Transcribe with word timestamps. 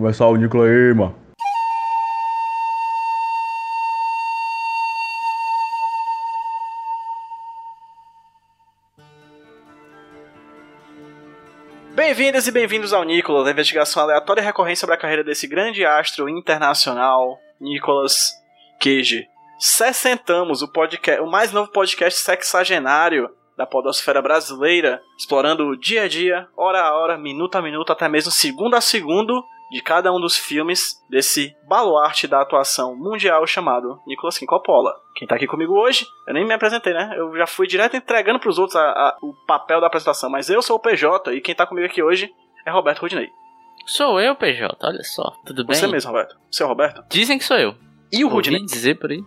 começar 0.00 0.26
o 0.28 0.36
Nicola 0.36 0.66
Ema. 0.66 1.14
Bem-vindas 11.94 12.46
e 12.46 12.50
bem-vindos 12.50 12.94
ao 12.94 13.04
Nicolas, 13.04 13.46
a 13.46 13.50
investigação 13.50 14.02
aleatória 14.02 14.40
e 14.40 14.44
recorrente 14.44 14.78
sobre 14.78 14.94
a 14.94 14.98
carreira 14.98 15.22
desse 15.22 15.46
grande 15.46 15.84
astro 15.84 16.30
internacional, 16.30 17.38
Nicolas 17.60 18.32
Cage. 18.80 19.28
Sessentamos 19.58 20.62
o 20.62 20.72
podcast, 20.72 21.20
o 21.20 21.30
mais 21.30 21.52
novo 21.52 21.70
podcast 21.70 22.18
sexagenário 22.20 23.28
da 23.54 23.66
podosfera 23.66 24.22
brasileira, 24.22 25.02
explorando 25.18 25.66
o 25.66 25.78
dia 25.78 26.04
a 26.04 26.08
dia, 26.08 26.48
hora 26.56 26.80
a 26.80 26.96
hora, 26.96 27.18
minuto 27.18 27.56
a 27.56 27.60
minuto, 27.60 27.92
até 27.92 28.08
mesmo 28.08 28.32
segundo 28.32 28.74
a 28.74 28.80
segundo 28.80 29.44
de 29.70 29.80
cada 29.82 30.12
um 30.12 30.20
dos 30.20 30.36
filmes 30.36 31.00
desse 31.08 31.54
baluarte 31.68 32.26
da 32.26 32.40
atuação 32.42 32.96
mundial 32.96 33.46
chamado 33.46 34.00
Nicolas 34.06 34.38
Coppola. 34.38 34.92
Quem 35.14 35.28
tá 35.28 35.36
aqui 35.36 35.46
comigo 35.46 35.72
hoje, 35.74 36.06
eu 36.26 36.34
nem 36.34 36.44
me 36.46 36.52
apresentei, 36.54 36.92
né? 36.92 37.12
Eu 37.16 37.36
já 37.36 37.46
fui 37.46 37.66
direto 37.66 37.96
entregando 37.96 38.40
pros 38.40 38.58
outros 38.58 38.76
a- 38.76 38.90
a- 38.90 39.16
o 39.22 39.32
papel 39.46 39.80
da 39.80 39.86
apresentação, 39.86 40.28
mas 40.30 40.50
eu 40.50 40.60
sou 40.62 40.76
o 40.76 40.80
PJ 40.80 41.32
e 41.34 41.40
quem 41.40 41.54
tá 41.54 41.66
comigo 41.66 41.86
aqui 41.86 42.02
hoje 42.02 42.32
é 42.66 42.70
Roberto 42.70 43.00
Rudinei. 43.00 43.28
Sou 43.86 44.20
eu, 44.20 44.34
PJ, 44.36 44.76
olha 44.82 45.02
só. 45.02 45.32
Tudo 45.46 45.64
bem? 45.64 45.76
Você 45.76 45.86
mesmo, 45.86 46.10
Roberto. 46.10 46.36
Você 46.50 46.62
é 46.62 46.66
o 46.66 46.68
Roberto? 46.68 47.04
Dizem 47.08 47.38
que 47.38 47.44
sou 47.44 47.56
eu. 47.56 47.74
E 48.12 48.24
o 48.24 48.28
Rudinei? 48.28 48.60
dizer 48.64 48.98
por 48.98 49.10
aí. 49.10 49.22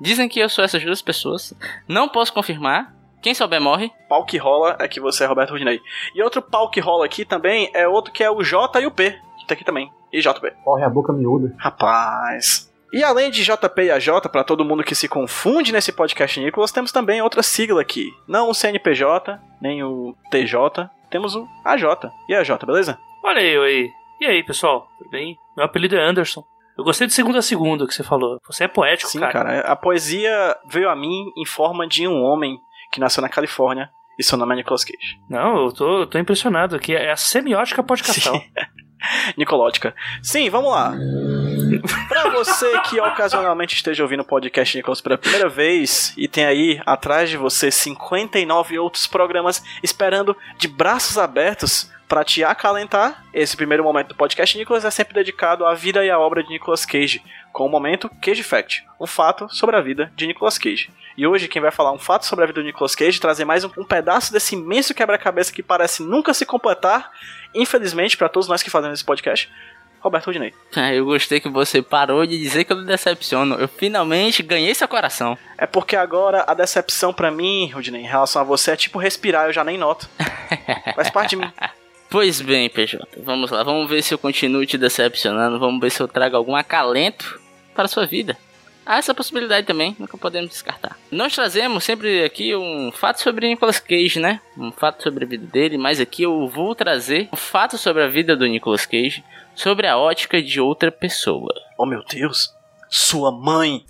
Dizem 0.00 0.28
que 0.28 0.40
eu 0.40 0.48
sou 0.48 0.64
essas 0.64 0.82
duas 0.84 1.02
pessoas. 1.02 1.52
Não 1.88 2.08
posso 2.08 2.32
confirmar. 2.32 2.92
Quem 3.22 3.32
souber 3.34 3.60
morre. 3.60 3.90
Pau 4.08 4.24
que 4.26 4.36
rola 4.36 4.76
é 4.78 4.86
que 4.86 5.00
você 5.00 5.24
é 5.24 5.26
Roberto 5.26 5.50
Rudinei. 5.52 5.80
E 6.14 6.22
outro 6.22 6.42
pau 6.42 6.70
que 6.70 6.78
rola 6.80 7.06
aqui 7.06 7.24
também 7.24 7.70
é 7.72 7.88
outro 7.88 8.12
que 8.12 8.22
é 8.22 8.30
o 8.30 8.42
J 8.42 8.80
e 8.82 8.86
o 8.86 8.90
P, 8.90 9.18
tá 9.46 9.54
aqui 9.54 9.64
também. 9.64 9.90
E 10.12 10.20
JP. 10.20 10.52
Corre 10.64 10.84
a 10.84 10.88
boca 10.88 11.12
miúda. 11.12 11.54
Rapaz. 11.58 12.72
E 12.92 13.02
além 13.02 13.28
de 13.30 13.42
JP 13.42 13.82
e 13.82 13.90
AJ, 13.90 14.08
pra 14.30 14.44
todo 14.44 14.64
mundo 14.64 14.84
que 14.84 14.94
se 14.94 15.08
confunde 15.08 15.72
nesse 15.72 15.90
podcast 15.90 16.38
Nicolas, 16.38 16.70
temos 16.70 16.92
também 16.92 17.20
outra 17.20 17.42
sigla 17.42 17.80
aqui. 17.82 18.12
Não 18.28 18.48
o 18.48 18.54
CNPJ, 18.54 19.40
nem 19.60 19.82
o 19.82 20.14
TJ, 20.30 20.88
temos 21.10 21.34
o 21.34 21.48
AJ. 21.64 21.82
E 22.28 22.34
AJ, 22.36 22.50
beleza? 22.64 22.96
Olha 23.24 23.40
aí. 23.40 23.90
E 24.20 24.26
aí, 24.26 24.44
pessoal? 24.44 24.88
Tudo 24.96 25.10
bem? 25.10 25.36
Meu 25.56 25.66
apelido 25.66 25.96
é 25.96 26.00
Anderson. 26.00 26.44
Eu 26.78 26.84
gostei 26.84 27.06
de 27.06 27.12
segunda 27.12 27.38
a 27.38 27.42
segunda 27.42 27.86
que 27.86 27.94
você 27.94 28.02
falou. 28.04 28.38
Você 28.46 28.64
é 28.64 28.68
poético, 28.68 29.10
Sim, 29.10 29.20
cara. 29.20 29.32
cara. 29.32 29.60
A 29.60 29.74
poesia 29.76 30.56
veio 30.68 30.88
a 30.88 30.94
mim 30.94 31.32
em 31.36 31.44
forma 31.44 31.86
de 31.86 32.06
um 32.06 32.22
homem 32.22 32.58
que 32.92 33.00
nasceu 33.00 33.22
na 33.22 33.28
Califórnia 33.28 33.90
e 34.18 34.22
seu 34.22 34.38
nome 34.38 34.52
é 34.52 34.56
Nicolas 34.56 34.84
Cage. 34.84 35.20
Não, 35.28 35.64
eu 35.64 35.72
tô, 35.72 35.98
eu 36.00 36.06
tô 36.06 36.18
impressionado 36.18 36.76
aqui. 36.76 36.94
É 36.94 37.10
a 37.10 37.16
semiótica 37.16 37.82
podcastal. 37.82 38.40
Nicolótica. 39.36 39.94
Sim, 40.22 40.50
vamos 40.50 40.70
lá. 40.70 40.94
Pra 42.08 42.28
você 42.30 42.78
que 42.80 43.00
ocasionalmente 43.00 43.74
esteja 43.74 44.02
ouvindo 44.02 44.20
o 44.20 44.24
podcast 44.24 44.76
Nicolas 44.76 45.00
pela 45.00 45.18
primeira 45.18 45.48
vez 45.48 46.14
e 46.16 46.28
tem 46.28 46.44
aí 46.44 46.80
atrás 46.86 47.30
de 47.30 47.36
você 47.36 47.70
59 47.70 48.78
outros 48.78 49.06
programas 49.06 49.62
esperando 49.82 50.36
de 50.58 50.68
braços 50.68 51.18
abertos 51.18 51.90
pra 52.08 52.24
te 52.24 52.44
acalentar, 52.44 53.24
esse 53.32 53.56
primeiro 53.56 53.82
momento 53.82 54.08
do 54.08 54.14
podcast 54.14 54.56
Nicolas 54.56 54.84
é 54.84 54.90
sempre 54.90 55.14
dedicado 55.14 55.64
à 55.64 55.74
vida 55.74 56.04
e 56.04 56.10
à 56.10 56.18
obra 56.18 56.42
de 56.42 56.50
Nicolas 56.50 56.84
Cage, 56.84 57.22
com 57.52 57.66
o 57.66 57.68
momento 57.68 58.10
Cage 58.20 58.42
Fact, 58.42 58.84
um 59.00 59.06
fato 59.06 59.48
sobre 59.48 59.76
a 59.76 59.80
vida 59.80 60.12
de 60.14 60.26
Nicolas 60.26 60.58
Cage. 60.58 60.90
E 61.16 61.26
hoje 61.26 61.48
quem 61.48 61.62
vai 61.62 61.70
falar 61.70 61.92
um 61.92 61.98
fato 61.98 62.26
sobre 62.26 62.44
a 62.44 62.46
vida 62.46 62.60
do 62.60 62.66
Nicolas 62.66 62.94
Cage, 62.94 63.20
trazer 63.20 63.44
mais 63.44 63.64
um, 63.64 63.70
um 63.78 63.84
pedaço 63.84 64.32
desse 64.32 64.54
imenso 64.54 64.94
quebra-cabeça 64.94 65.52
que 65.52 65.62
parece 65.62 66.02
nunca 66.02 66.34
se 66.34 66.44
completar, 66.44 67.10
infelizmente 67.54 68.16
para 68.16 68.28
todos 68.28 68.48
nós 68.48 68.62
que 68.62 68.70
fazemos 68.70 68.98
esse 68.98 69.04
podcast, 69.04 69.50
Roberto 70.00 70.26
Rudinei. 70.26 70.52
Ah, 70.76 70.92
eu 70.92 71.04
gostei 71.04 71.38
que 71.40 71.48
você 71.48 71.80
parou 71.80 72.26
de 72.26 72.36
dizer 72.36 72.64
que 72.64 72.72
eu 72.72 72.76
me 72.76 72.84
decepciono. 72.84 73.54
Eu 73.54 73.68
finalmente 73.68 74.42
ganhei 74.42 74.74
seu 74.74 74.88
coração. 74.88 75.38
É 75.56 75.66
porque 75.66 75.94
agora 75.94 76.44
a 76.48 76.52
decepção 76.52 77.14
pra 77.14 77.30
mim, 77.30 77.70
Rudinei, 77.70 78.02
em 78.02 78.06
relação 78.06 78.42
a 78.42 78.44
você 78.44 78.72
é 78.72 78.76
tipo 78.76 78.98
respirar, 78.98 79.46
eu 79.46 79.52
já 79.52 79.62
nem 79.62 79.78
noto. 79.78 80.08
Faz 80.96 81.10
parte 81.10 81.30
de 81.30 81.36
mim. 81.36 81.52
Pois 82.14 82.40
bem, 82.40 82.70
PJ, 82.70 83.04
vamos 83.24 83.50
lá. 83.50 83.64
Vamos 83.64 83.90
ver 83.90 84.00
se 84.00 84.14
eu 84.14 84.18
continuo 84.18 84.64
te 84.64 84.78
decepcionando. 84.78 85.58
Vamos 85.58 85.80
ver 85.80 85.90
se 85.90 86.00
eu 86.00 86.06
trago 86.06 86.36
algum 86.36 86.54
acalento 86.54 87.40
para 87.74 87.86
a 87.86 87.88
sua 87.88 88.06
vida. 88.06 88.38
Há 88.86 88.98
essa 88.98 89.12
possibilidade 89.12 89.66
também, 89.66 89.96
nunca 89.98 90.16
podemos 90.16 90.48
descartar. 90.48 90.96
Nós 91.10 91.34
trazemos 91.34 91.82
sempre 91.82 92.22
aqui 92.22 92.54
um 92.54 92.92
fato 92.92 93.20
sobre 93.20 93.48
Nicolas 93.48 93.80
Cage, 93.80 94.20
né? 94.20 94.40
Um 94.56 94.70
fato 94.70 95.02
sobre 95.02 95.24
a 95.24 95.26
vida 95.26 95.44
dele, 95.44 95.76
mas 95.76 95.98
aqui 95.98 96.22
eu 96.22 96.46
vou 96.46 96.72
trazer 96.72 97.28
um 97.32 97.36
fato 97.36 97.76
sobre 97.76 98.04
a 98.04 98.06
vida 98.06 98.36
do 98.36 98.46
Nicolas 98.46 98.86
Cage, 98.86 99.24
sobre 99.52 99.88
a 99.88 99.98
ótica 99.98 100.40
de 100.40 100.60
outra 100.60 100.92
pessoa. 100.92 101.52
Oh 101.76 101.84
meu 101.84 102.04
Deus, 102.08 102.54
sua 102.88 103.32
mãe. 103.32 103.84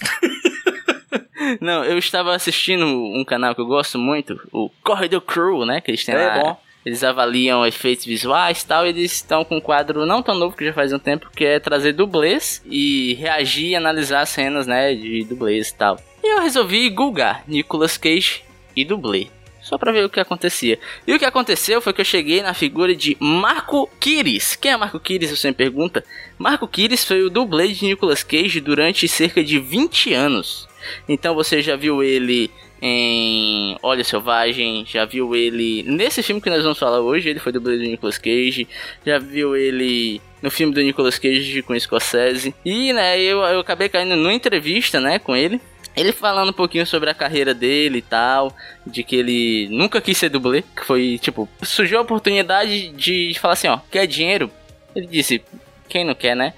Não, 1.60 1.84
eu 1.84 1.98
estava 1.98 2.34
assistindo 2.34 2.86
um 2.86 3.22
canal 3.22 3.54
que 3.54 3.60
eu 3.60 3.66
gosto 3.66 3.98
muito, 3.98 4.40
o 4.50 4.70
Corridor 4.82 5.20
Crew, 5.20 5.66
né? 5.66 5.82
Que 5.82 5.90
eles 5.90 6.06
têm 6.06 6.14
É 6.14 6.26
lá. 6.26 6.38
bom. 6.38 6.63
Eles 6.84 7.02
avaliam 7.02 7.66
efeitos 7.66 8.04
visuais 8.04 8.62
e 8.62 8.66
tal. 8.66 8.86
Eles 8.86 9.12
estão 9.12 9.44
com 9.44 9.56
um 9.56 9.60
quadro 9.60 10.04
não 10.04 10.22
tão 10.22 10.34
novo 10.34 10.56
que 10.56 10.64
já 10.64 10.72
faz 10.72 10.92
um 10.92 10.98
tempo, 10.98 11.30
que 11.34 11.44
é 11.44 11.58
trazer 11.58 11.92
dublês 11.92 12.62
e 12.66 13.14
reagir 13.14 13.70
e 13.70 13.76
analisar 13.76 14.26
cenas, 14.26 14.66
né? 14.66 14.94
De 14.94 15.24
dublês 15.24 15.68
e 15.68 15.74
tal. 15.74 15.98
E 16.22 16.34
eu 16.34 16.42
resolvi 16.42 16.88
googar 16.90 17.42
Nicolas 17.48 17.96
Cage 17.96 18.42
e 18.76 18.84
dublê. 18.84 19.28
Só 19.64 19.78
pra 19.78 19.92
ver 19.92 20.04
o 20.04 20.10
que 20.10 20.20
acontecia. 20.20 20.78
E 21.06 21.14
o 21.14 21.18
que 21.18 21.24
aconteceu 21.24 21.80
foi 21.80 21.94
que 21.94 22.02
eu 22.02 22.04
cheguei 22.04 22.42
na 22.42 22.52
figura 22.52 22.94
de 22.94 23.16
Marco 23.18 23.88
Kiris. 23.98 24.56
Quem 24.56 24.72
é 24.72 24.76
Marco 24.76 25.00
Kiris, 25.00 25.30
você 25.30 25.48
me 25.48 25.54
pergunta? 25.54 26.04
Marco 26.36 26.68
Kiris 26.68 27.02
foi 27.02 27.22
o 27.22 27.30
dublê 27.30 27.68
de 27.68 27.86
Nicolas 27.86 28.22
Cage 28.22 28.60
durante 28.60 29.08
cerca 29.08 29.42
de 29.42 29.58
20 29.58 30.12
anos. 30.12 30.68
Então 31.08 31.34
você 31.34 31.62
já 31.62 31.76
viu 31.76 32.02
ele 32.02 32.50
em 32.80 33.76
Olha 33.82 34.04
Selvagem, 34.04 34.84
já 34.86 35.04
viu 35.04 35.34
ele 35.34 35.82
nesse 35.84 36.22
filme 36.22 36.40
que 36.40 36.50
nós 36.50 36.62
vamos 36.62 36.78
falar 36.78 37.00
hoje, 37.00 37.28
ele 37.28 37.38
foi 37.38 37.52
dublê 37.52 37.76
do 37.76 37.82
Nicolas 37.82 38.18
Cage, 38.18 38.68
já 39.04 39.18
viu 39.18 39.56
ele 39.56 40.20
no 40.42 40.50
filme 40.50 40.74
do 40.74 40.82
Nicolas 40.82 41.18
Cage 41.18 41.62
com 41.62 41.78
Scorsese. 41.78 42.54
E, 42.64 42.92
né, 42.92 43.18
eu, 43.18 43.38
eu 43.40 43.60
acabei 43.60 43.88
caindo 43.88 44.16
numa 44.16 44.34
entrevista, 44.34 45.00
né, 45.00 45.18
com 45.18 45.34
ele. 45.34 45.60
Ele 45.96 46.12
falando 46.12 46.50
um 46.50 46.54
pouquinho 46.54 46.86
sobre 46.86 47.08
a 47.08 47.14
carreira 47.14 47.54
dele 47.54 47.98
e 47.98 48.02
tal, 48.02 48.54
de 48.86 49.04
que 49.04 49.16
ele 49.16 49.68
nunca 49.70 50.00
quis 50.00 50.18
ser 50.18 50.28
dublê, 50.28 50.62
que 50.62 50.84
foi, 50.84 51.18
tipo, 51.18 51.48
surgiu 51.62 51.98
a 51.98 52.02
oportunidade 52.02 52.88
de 52.88 53.32
falar 53.40 53.54
assim, 53.54 53.68
ó, 53.68 53.78
quer 53.90 54.06
dinheiro? 54.06 54.50
Ele 54.94 55.06
disse, 55.06 55.40
quem 55.88 56.04
não 56.04 56.14
quer, 56.14 56.34
né? 56.34 56.54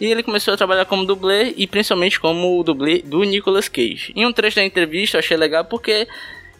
E 0.00 0.06
ele 0.06 0.22
começou 0.22 0.54
a 0.54 0.56
trabalhar 0.56 0.84
como 0.84 1.04
dublê 1.04 1.54
e 1.56 1.66
principalmente 1.66 2.18
como 2.20 2.58
o 2.58 2.62
dublê 2.62 3.02
do 3.02 3.22
Nicolas 3.24 3.68
Cage. 3.68 4.12
Em 4.14 4.24
um 4.26 4.32
trecho 4.32 4.56
da 4.56 4.64
entrevista 4.64 5.16
eu 5.16 5.20
achei 5.20 5.36
legal 5.36 5.64
porque 5.64 6.06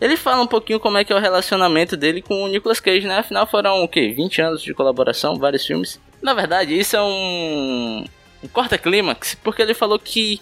ele 0.00 0.16
fala 0.16 0.42
um 0.42 0.46
pouquinho 0.46 0.78
como 0.80 0.98
é 0.98 1.04
que 1.04 1.12
é 1.12 1.16
o 1.16 1.20
relacionamento 1.20 1.96
dele 1.96 2.20
com 2.22 2.44
o 2.44 2.48
Nicolas 2.48 2.80
Cage, 2.80 3.06
né? 3.06 3.18
Afinal 3.18 3.46
foram 3.46 3.82
o 3.82 3.88
quê? 3.88 4.12
20 4.14 4.40
anos 4.42 4.62
de 4.62 4.74
colaboração, 4.74 5.36
vários 5.36 5.64
filmes. 5.66 6.00
Na 6.22 6.34
verdade, 6.34 6.76
isso 6.78 6.96
é 6.96 7.02
um, 7.02 8.04
um 8.42 8.48
corta-clímax, 8.48 9.36
porque 9.42 9.62
ele 9.62 9.74
falou 9.74 9.98
que 9.98 10.40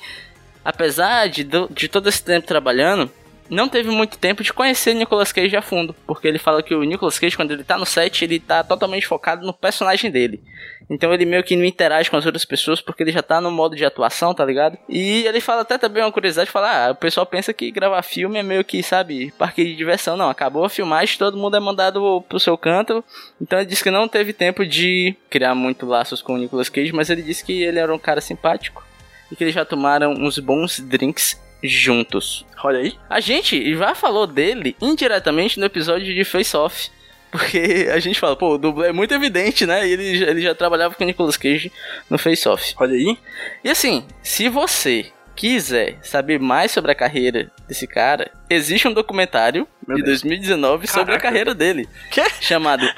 apesar 0.64 1.28
de, 1.28 1.44
do- 1.44 1.68
de 1.70 1.88
todo 1.88 2.08
esse 2.08 2.22
tempo 2.24 2.46
trabalhando, 2.46 3.10
não 3.48 3.68
teve 3.68 3.90
muito 3.90 4.18
tempo 4.18 4.42
de 4.42 4.52
conhecer 4.52 4.94
Nicolas 4.94 5.32
Cage 5.32 5.56
a 5.56 5.62
fundo, 5.62 5.94
porque 6.06 6.26
ele 6.26 6.38
fala 6.38 6.62
que 6.62 6.74
o 6.74 6.82
Nicolas 6.82 7.18
Cage, 7.18 7.36
quando 7.36 7.52
ele 7.52 7.64
tá 7.64 7.78
no 7.78 7.86
set, 7.86 8.24
ele 8.24 8.38
tá 8.38 8.62
totalmente 8.62 9.06
focado 9.06 9.46
no 9.46 9.52
personagem 9.52 10.10
dele. 10.10 10.42
Então 10.88 11.12
ele 11.12 11.24
meio 11.24 11.42
que 11.42 11.56
não 11.56 11.64
interage 11.64 12.10
com 12.10 12.16
as 12.16 12.24
outras 12.24 12.44
pessoas, 12.44 12.80
porque 12.80 13.02
ele 13.02 13.12
já 13.12 13.22
tá 13.22 13.40
no 13.40 13.50
modo 13.50 13.74
de 13.74 13.84
atuação, 13.84 14.32
tá 14.32 14.44
ligado? 14.44 14.78
E 14.88 15.26
ele 15.26 15.40
fala 15.40 15.62
até 15.62 15.76
também 15.76 16.02
uma 16.02 16.12
curiosidade, 16.12 16.50
fala, 16.50 16.88
ah, 16.88 16.90
o 16.92 16.94
pessoal 16.94 17.26
pensa 17.26 17.52
que 17.52 17.70
gravar 17.70 18.02
filme 18.02 18.38
é 18.38 18.42
meio 18.42 18.64
que, 18.64 18.82
sabe, 18.82 19.32
parque 19.38 19.64
de 19.64 19.74
diversão. 19.74 20.16
Não, 20.16 20.30
acabou 20.30 20.64
a 20.64 20.70
filmagem, 20.70 21.18
todo 21.18 21.36
mundo 21.36 21.56
é 21.56 21.60
mandado 21.60 22.24
pro 22.28 22.40
seu 22.40 22.56
canto. 22.56 23.04
Então 23.40 23.58
ele 23.58 23.66
disse 23.66 23.82
que 23.82 23.90
não 23.90 24.06
teve 24.06 24.32
tempo 24.32 24.64
de 24.64 25.16
criar 25.28 25.54
muito 25.54 25.86
laços 25.86 26.22
com 26.22 26.34
o 26.34 26.38
Nicolas 26.38 26.68
Cage, 26.68 26.92
mas 26.92 27.10
ele 27.10 27.22
disse 27.22 27.44
que 27.44 27.62
ele 27.62 27.78
era 27.78 27.92
um 27.92 27.98
cara 27.98 28.20
simpático 28.20 28.84
e 29.30 29.34
que 29.34 29.42
eles 29.42 29.54
já 29.54 29.64
tomaram 29.64 30.12
uns 30.12 30.38
bons 30.38 30.78
drinks 30.78 31.40
juntos. 31.62 32.44
Olha 32.62 32.78
aí. 32.80 32.94
A 33.08 33.20
gente 33.20 33.74
já 33.76 33.94
falou 33.94 34.26
dele 34.26 34.76
indiretamente 34.80 35.58
no 35.60 35.66
episódio 35.66 36.12
de 36.14 36.24
Face 36.24 36.56
Off. 36.56 36.90
Porque 37.30 37.88
a 37.92 37.98
gente 37.98 38.18
fala, 38.18 38.34
pô, 38.36 38.54
o 38.54 38.58
dublê 38.58 38.88
é 38.88 38.92
muito 38.92 39.12
evidente, 39.12 39.66
né? 39.66 39.86
E 39.86 39.92
ele, 39.92 40.16
já- 40.18 40.26
ele 40.26 40.40
já 40.40 40.54
trabalhava 40.54 40.94
com 40.94 41.04
o 41.04 41.06
Nicolas 41.06 41.36
Cage 41.36 41.70
no 42.08 42.16
Face 42.18 42.48
Off. 42.48 42.74
Olha 42.78 42.94
aí. 42.94 43.18
E 43.64 43.68
assim, 43.70 44.06
se 44.22 44.48
você 44.48 45.06
quiser 45.34 45.98
saber 46.02 46.40
mais 46.40 46.70
sobre 46.70 46.92
a 46.92 46.94
carreira 46.94 47.50
desse 47.68 47.86
cara, 47.86 48.30
existe 48.48 48.88
um 48.88 48.92
documentário 48.94 49.68
Meu 49.86 49.98
de 49.98 50.02
Deus. 50.04 50.22
2019 50.22 50.86
sobre 50.86 51.02
a 51.02 51.04
Caraca. 51.18 51.22
carreira 51.22 51.54
dele, 51.54 51.86
Quê? 52.10 52.24
chamado 52.40 52.88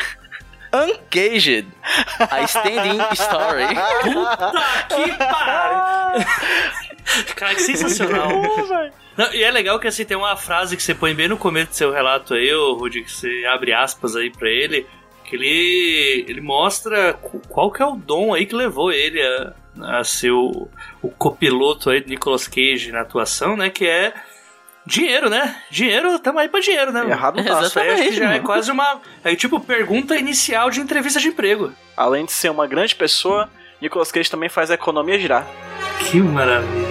Uncaged, 0.73 1.67
a 2.31 2.43
Standing 2.43 2.99
Story. 3.15 3.65
Puta 4.03 4.53
que 4.89 5.13
pariu! 5.17 5.58
Cara, 7.39 7.55
que 7.55 7.63
sensacional. 7.63 8.29
Não, 9.17 9.33
e 9.33 9.43
é 9.43 9.51
legal 9.51 9.79
que 9.79 9.87
assim, 9.87 10.05
tem 10.05 10.17
uma 10.17 10.37
frase 10.37 10.77
que 10.77 10.83
você 10.83 10.95
põe 10.95 11.15
bem 11.15 11.29
no 11.29 11.37
começo 11.37 11.71
do 11.71 11.75
seu 11.75 11.93
relato 11.93 12.35
aí, 12.35 12.53
ô 12.53 12.75
Rudy, 12.75 13.03
que 13.03 13.11
você 13.11 13.45
abre 13.49 13.73
aspas 13.73 14.15
aí 14.15 14.31
pra 14.31 14.49
ele, 14.49 14.87
que 15.25 15.37
ele, 15.37 16.25
ele 16.29 16.41
mostra 16.41 17.15
qual 17.49 17.71
que 17.71 17.83
é 17.83 17.87
o 17.87 17.97
dom 17.97 18.35
aí 18.35 18.47
que 18.47 18.55
levou 18.55 18.93
ele 18.93 19.21
a, 19.23 19.99
a 19.99 20.05
ser 20.05 20.31
o, 20.31 20.69
o 21.03 21.11
copiloto 21.11 21.91
aí 21.91 22.01
do 22.01 22.09
Nicolas 22.09 22.47
Cage 22.47 22.93
na 22.93 23.01
atuação, 23.01 23.57
né? 23.57 23.71
Que 23.71 23.87
é 23.87 24.15
dinheiro, 24.87 25.29
né? 25.29 25.63
Dinheiro, 25.71 26.19
tamo 26.19 26.39
aí 26.39 26.49
pra 26.49 26.61
dinheiro, 26.61 26.93
né? 26.93 27.09
Errado 27.09 27.37
não 27.37 27.45
tá. 27.45 27.61
Exatamente, 27.61 28.17
já 28.17 28.35
é 28.35 28.39
quase 28.39 28.71
uma. 28.71 29.01
É 29.23 29.35
tipo 29.37 29.61
pergunta 29.61 30.17
inicial 30.17 30.71
de 30.71 30.81
entrevista 30.81 31.21
de 31.21 31.29
emprego. 31.29 31.73
Além 31.97 32.25
de 32.25 32.33
ser 32.33 32.51
uma 32.51 32.67
grande 32.67 32.95
pessoa, 32.95 33.49
Nicolas 33.81 34.11
Cage 34.11 34.31
também 34.31 34.49
faz 34.49 34.71
a 34.71 34.75
economia 34.75 35.19
girar. 35.19 35.47
Que 35.99 36.21
maravilha. 36.21 36.88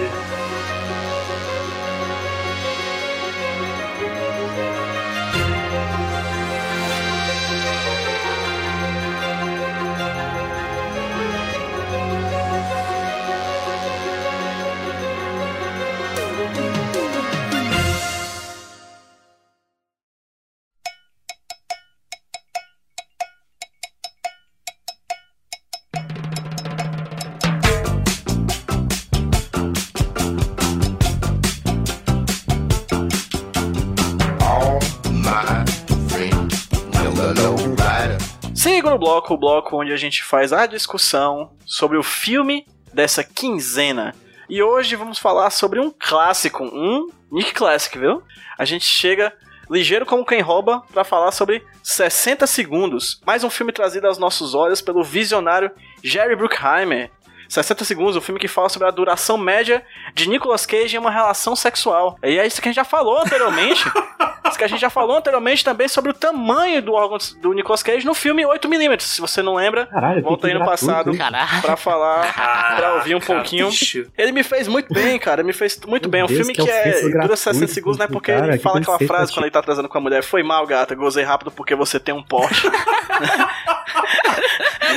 Segundo 38.88 39.00
bloco, 39.00 39.34
o 39.34 39.36
bloco 39.36 39.76
onde 39.76 39.92
a 39.92 39.98
gente 39.98 40.24
faz 40.24 40.50
a 40.50 40.64
discussão 40.64 41.52
sobre 41.66 41.98
o 41.98 42.02
filme 42.02 42.66
dessa 42.90 43.22
quinzena. 43.22 44.14
E 44.48 44.62
hoje 44.62 44.96
vamos 44.96 45.18
falar 45.18 45.50
sobre 45.50 45.78
um 45.78 45.90
clássico, 45.90 46.64
um 46.64 47.06
Nick 47.30 47.52
Classic, 47.52 47.98
viu? 47.98 48.22
A 48.56 48.64
gente 48.64 48.86
chega 48.86 49.34
ligeiro 49.70 50.06
como 50.06 50.24
quem 50.24 50.40
rouba 50.40 50.82
para 50.90 51.04
falar 51.04 51.32
sobre 51.32 51.62
60 51.82 52.46
segundos. 52.46 53.20
Mais 53.26 53.44
um 53.44 53.50
filme 53.50 53.72
trazido 53.72 54.06
aos 54.06 54.16
nossos 54.16 54.54
olhos 54.54 54.80
pelo 54.80 55.04
visionário 55.04 55.70
Jerry 56.02 56.34
Bruckheimer. 56.34 57.10
60 57.46 57.84
segundos, 57.84 58.16
um 58.16 58.22
filme 58.22 58.40
que 58.40 58.48
fala 58.48 58.70
sobre 58.70 58.88
a 58.88 58.90
duração 58.90 59.36
média 59.36 59.84
de 60.14 60.30
Nicolas 60.30 60.64
Cage 60.64 60.96
em 60.96 60.98
uma 60.98 61.10
relação 61.10 61.54
sexual. 61.54 62.18
E 62.22 62.38
é 62.38 62.46
isso 62.46 62.62
que 62.62 62.68
a 62.68 62.72
gente 62.72 62.76
já 62.76 62.84
falou 62.84 63.18
anteriormente. 63.18 63.84
que 64.56 64.64
a 64.64 64.68
gente 64.68 64.80
já 64.80 64.88
falou 64.90 65.16
anteriormente 65.16 65.64
também 65.64 65.88
sobre 65.88 66.10
o 66.10 66.14
tamanho 66.14 66.80
do 66.80 66.92
órgão 66.92 67.18
do 67.40 67.52
Nicolas 67.52 67.82
Cage 67.82 68.06
no 68.06 68.14
filme 68.14 68.42
8mm. 68.44 69.00
Se 69.00 69.20
você 69.20 69.42
não 69.42 69.54
lembra, 69.54 69.86
Caralho, 69.86 70.22
volta 70.22 70.46
aí 70.46 70.54
no 70.54 70.64
passado? 70.64 71.16
Caralho. 71.16 71.60
pra 71.60 71.76
falar, 71.76 72.32
pra 72.76 72.94
ouvir 72.94 73.14
um 73.14 73.20
Caraca, 73.20 73.42
pouquinho. 73.42 73.68
bicho. 73.68 74.06
Ele 74.16 74.32
me 74.32 74.42
fez 74.42 74.68
muito 74.68 74.92
bem, 74.92 75.18
cara. 75.18 75.40
Ele 75.40 75.48
me 75.48 75.52
fez 75.52 75.78
muito 75.86 76.04
Meu 76.04 76.10
bem. 76.10 76.20
É 76.20 76.24
um 76.24 76.26
Deus, 76.26 76.38
filme 76.38 76.54
que 76.54 76.62
que, 76.62 76.70
é, 76.70 77.00
dura 77.00 77.12
gratuita 77.12 77.36
60 77.36 77.66
segundos, 77.68 77.98
né? 77.98 78.06
Porque 78.06 78.32
cara, 78.32 78.48
ele 78.48 78.58
fala 78.58 78.78
aquela 78.78 78.98
frase 78.98 79.32
quando 79.32 79.44
ele 79.44 79.52
tá 79.52 79.62
trazendo 79.62 79.88
com 79.88 79.98
a 79.98 80.00
mulher: 80.00 80.22
Foi 80.22 80.42
mal, 80.42 80.66
gata, 80.66 80.94
gozei 80.94 81.24
rápido 81.24 81.50
porque 81.50 81.74
você 81.74 81.98
tem 81.98 82.14
um 82.14 82.22
porte. 82.22 82.66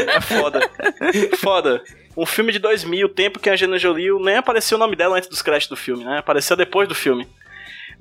é 0.08 0.22
foda. 0.22 0.70
Foda. 1.38 1.84
Um 2.16 2.26
filme 2.26 2.52
de 2.52 2.60
2000, 2.60 3.06
o 3.06 3.10
tempo 3.10 3.40
que 3.40 3.50
a 3.50 3.54
Angelina 3.54 3.78
Jolie 3.78 4.12
nem 4.20 4.36
apareceu 4.36 4.78
o 4.78 4.80
nome 4.80 4.96
dela 4.96 5.18
antes 5.18 5.30
dos 5.30 5.42
créditos 5.42 5.78
do 5.78 5.82
filme, 5.82 6.04
né? 6.04 6.18
Apareceu 6.18 6.58
depois 6.58 6.88
do 6.88 6.96
filme. 6.96 7.28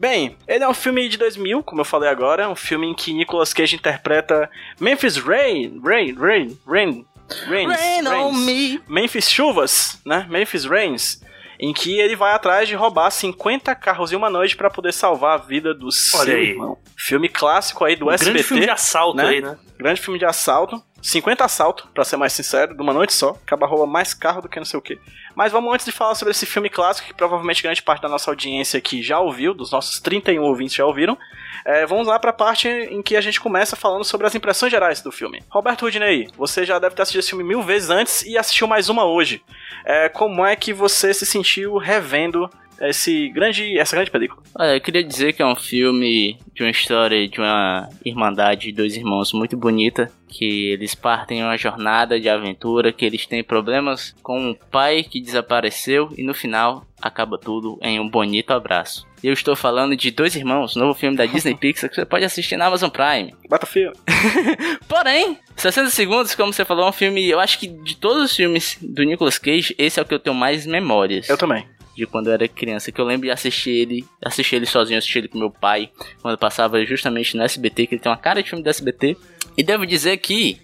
Bem, 0.00 0.34
ele 0.48 0.64
é 0.64 0.68
um 0.68 0.72
filme 0.72 1.06
de 1.10 1.18
2000, 1.18 1.62
como 1.62 1.82
eu 1.82 1.84
falei 1.84 2.08
agora, 2.08 2.48
um 2.48 2.56
filme 2.56 2.86
em 2.86 2.94
que 2.94 3.12
Nicolas 3.12 3.52
Cage 3.52 3.76
interpreta 3.76 4.48
Memphis 4.80 5.18
Rain, 5.18 5.78
Rain, 5.84 6.14
Rain, 6.14 6.58
Rain, 6.66 7.06
Rains, 7.46 7.68
Rain 7.78 8.06
on 8.08 8.30
Rains. 8.32 8.38
me. 8.46 8.80
Memphis 8.88 9.30
Chuvas, 9.30 10.00
né? 10.06 10.26
Memphis 10.30 10.64
Rains, 10.64 11.20
em 11.58 11.74
que 11.74 12.00
ele 12.00 12.16
vai 12.16 12.32
atrás 12.32 12.66
de 12.66 12.74
roubar 12.74 13.10
50 13.10 13.74
carros 13.74 14.10
em 14.10 14.16
uma 14.16 14.30
noite 14.30 14.56
pra 14.56 14.70
poder 14.70 14.94
salvar 14.94 15.34
a 15.38 15.42
vida 15.42 15.74
do 15.74 15.92
seu 15.92 16.18
Olha 16.20 16.34
aí. 16.34 16.48
irmão. 16.52 16.78
Filme 16.96 17.28
clássico 17.28 17.84
aí 17.84 17.94
do 17.94 18.06
Um 18.06 18.10
SBT. 18.10 18.32
grande 18.32 18.48
filme 18.48 18.64
de 18.64 18.70
assalto 18.70 19.16
né? 19.18 19.28
aí, 19.28 19.40
né? 19.42 19.58
Grande 19.78 20.00
filme 20.00 20.18
de 20.18 20.24
assalto. 20.24 20.82
50 21.02 21.44
assaltos, 21.44 21.86
pra 21.94 22.04
ser 22.04 22.16
mais 22.16 22.32
sincero, 22.32 22.74
de 22.74 22.82
uma 22.82 22.92
noite 22.92 23.12
só. 23.12 23.30
Acaba 23.30 23.66
rouba 23.66 23.86
mais 23.86 24.12
carro 24.14 24.42
do 24.42 24.48
que 24.48 24.58
não 24.58 24.66
sei 24.66 24.78
o 24.78 24.82
que. 24.82 24.98
Mas 25.34 25.52
vamos 25.52 25.72
antes 25.72 25.86
de 25.86 25.92
falar 25.92 26.14
sobre 26.14 26.32
esse 26.32 26.44
filme 26.44 26.68
clássico, 26.68 27.08
que 27.08 27.14
provavelmente 27.14 27.62
grande 27.62 27.82
parte 27.82 28.02
da 28.02 28.08
nossa 28.08 28.30
audiência 28.30 28.78
aqui 28.78 29.02
já 29.02 29.18
ouviu, 29.20 29.54
dos 29.54 29.70
nossos 29.70 30.00
31 30.00 30.42
ouvintes 30.42 30.74
já 30.74 30.84
ouviram. 30.84 31.16
é, 31.64 31.86
vamos 31.86 32.06
lá 32.06 32.18
pra 32.18 32.32
parte 32.32 32.68
em 32.68 33.02
que 33.02 33.16
a 33.16 33.20
gente 33.20 33.40
começa 33.40 33.76
falando 33.76 34.04
sobre 34.04 34.26
as 34.26 34.34
impressões 34.34 34.70
gerais 34.70 35.00
do 35.00 35.12
filme. 35.12 35.42
Roberto 35.48 35.82
Rudinei, 35.82 36.28
você 36.36 36.64
já 36.64 36.78
deve 36.78 36.94
ter 36.94 37.02
assistido 37.02 37.20
esse 37.20 37.30
filme 37.30 37.44
mil 37.44 37.62
vezes 37.62 37.90
antes 37.90 38.22
e 38.24 38.36
assistiu 38.36 38.66
mais 38.66 38.88
uma 38.88 39.04
hoje. 39.04 39.42
É, 39.84 40.08
como 40.08 40.44
é 40.44 40.56
que 40.56 40.72
você 40.72 41.14
se 41.14 41.24
sentiu 41.24 41.76
revendo 41.76 42.50
esse 42.80 43.28
grande, 43.28 43.78
essa 43.78 43.94
grande 43.94 44.10
película? 44.10 44.42
Olha, 44.58 44.74
eu 44.76 44.80
queria 44.80 45.04
dizer 45.04 45.32
que 45.34 45.42
é 45.42 45.46
um 45.46 45.56
filme 45.56 46.38
de 46.54 46.62
uma 46.62 46.70
história 46.70 47.28
de 47.28 47.38
uma 47.38 47.88
irmandade 48.04 48.66
de 48.66 48.72
dois 48.72 48.96
irmãos 48.96 49.32
muito 49.32 49.56
bonita, 49.56 50.10
que 50.30 50.70
eles 50.70 50.94
partem 50.94 51.40
em 51.40 51.42
uma 51.42 51.56
jornada 51.56 52.18
de 52.20 52.28
aventura, 52.28 52.92
que 52.92 53.04
eles 53.04 53.26
têm 53.26 53.42
problemas 53.42 54.14
com 54.22 54.38
um 54.38 54.54
pai 54.54 55.02
que 55.02 55.20
desapareceu 55.20 56.12
e 56.16 56.22
no 56.22 56.32
final 56.32 56.86
acaba 57.02 57.36
tudo 57.36 57.78
em 57.82 57.98
um 57.98 58.08
bonito 58.08 58.52
abraço. 58.52 59.06
Eu 59.22 59.32
estou 59.34 59.54
falando 59.56 59.96
de 59.96 60.10
Dois 60.10 60.34
Irmãos, 60.34 60.76
novo 60.76 60.94
filme 60.94 61.16
da 61.16 61.26
Disney 61.26 61.54
Pixar 61.58 61.90
que 61.90 61.96
você 61.96 62.04
pode 62.06 62.24
assistir 62.24 62.56
na 62.56 62.66
Amazon 62.66 62.88
Prime. 62.88 63.34
Battlefield. 63.48 63.98
Porém, 64.88 65.36
60 65.56 65.90
segundos, 65.90 66.34
como 66.34 66.52
você 66.52 66.64
falou, 66.64 66.86
é 66.86 66.88
um 66.88 66.92
filme. 66.92 67.28
Eu 67.28 67.40
acho 67.40 67.58
que 67.58 67.66
de 67.66 67.96
todos 67.96 68.24
os 68.24 68.36
filmes 68.36 68.78
do 68.80 69.02
Nicolas 69.02 69.38
Cage, 69.38 69.74
esse 69.76 69.98
é 69.98 70.02
o 70.02 70.06
que 70.06 70.14
eu 70.14 70.18
tenho 70.18 70.34
mais 70.34 70.64
memórias 70.66 71.28
Eu 71.28 71.36
também. 71.36 71.66
de 71.96 72.06
quando 72.06 72.28
eu 72.28 72.32
era 72.32 72.48
criança, 72.48 72.90
que 72.90 73.00
eu 73.00 73.04
lembro 73.04 73.26
de 73.26 73.30
assistir 73.30 73.70
ele, 73.70 74.04
assistir 74.24 74.56
ele 74.56 74.66
sozinho, 74.66 74.98
assistir 74.98 75.18
ele 75.18 75.28
com 75.28 75.38
meu 75.38 75.50
pai, 75.50 75.90
quando 76.22 76.38
passava 76.38 76.82
justamente 76.86 77.36
no 77.36 77.42
SBT, 77.42 77.86
que 77.86 77.94
ele 77.96 78.02
tem 78.02 78.10
uma 78.10 78.16
cara 78.16 78.42
de 78.42 78.48
filme 78.48 78.64
do 78.64 78.70
SBT. 78.70 79.16
E 79.60 79.62
devo 79.62 79.84
dizer 79.84 80.16
que 80.16 80.58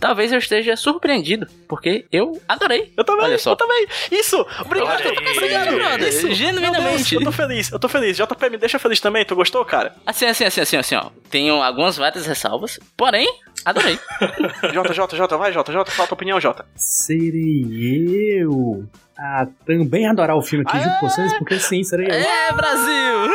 talvez 0.00 0.32
eu 0.32 0.38
esteja 0.40 0.74
surpreendido, 0.76 1.46
porque 1.68 2.04
eu 2.10 2.42
adorei. 2.48 2.92
Eu 2.96 3.04
também, 3.04 3.24
Olha 3.24 3.38
só. 3.38 3.52
eu 3.52 3.56
também. 3.56 3.86
Isso! 4.10 4.44
Obrigado, 4.60 5.00
Olha 5.00 5.10
aí. 5.20 5.36
obrigado, 5.36 5.74
brother. 5.76 6.08
Isso, 6.08 6.34
Genuinamente. 6.34 7.10
Deus, 7.10 7.12
eu 7.12 7.22
tô 7.22 7.30
feliz, 7.30 7.70
eu 7.70 7.78
tô 7.78 7.88
feliz. 7.88 8.16
JP, 8.16 8.50
me 8.50 8.58
deixa 8.58 8.80
feliz 8.80 8.98
também, 8.98 9.24
tu 9.24 9.36
gostou, 9.36 9.64
cara? 9.64 9.94
Assim, 10.04 10.26
assim, 10.26 10.44
assim, 10.44 10.60
assim, 10.60 10.76
assim, 10.76 10.96
ó. 10.96 11.10
Tenho 11.30 11.62
algumas 11.62 11.96
várias 11.96 12.26
ressalvas, 12.26 12.80
porém, 12.96 13.28
adorei. 13.64 13.96
Jota, 14.74 14.92
Jota, 14.92 15.36
vai, 15.36 15.52
Jota, 15.52 15.70
fala 15.72 15.84
a 16.04 16.06
tua 16.08 16.14
opinião, 16.16 16.40
Jota. 16.40 16.66
Serei 16.74 18.40
eu 18.42 18.84
a 19.16 19.46
também 19.64 20.08
adorar 20.08 20.36
o 20.36 20.42
filme 20.42 20.64
aqui 20.66 20.80
junto 20.82 20.98
com 20.98 21.08
vocês, 21.08 21.32
porque 21.38 21.60
sim, 21.60 21.84
serei 21.84 22.08
eu. 22.08 22.12
é, 22.14 22.52
Brasil! 22.52 23.28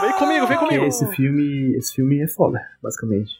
Vem 0.00 0.12
comigo, 0.14 0.46
vem 0.48 0.56
Porque 0.58 0.74
comigo. 0.74 0.84
esse 0.86 1.06
filme, 1.14 1.76
esse 1.76 1.94
filme 1.94 2.22
é 2.22 2.26
foda, 2.26 2.60
basicamente. 2.82 3.30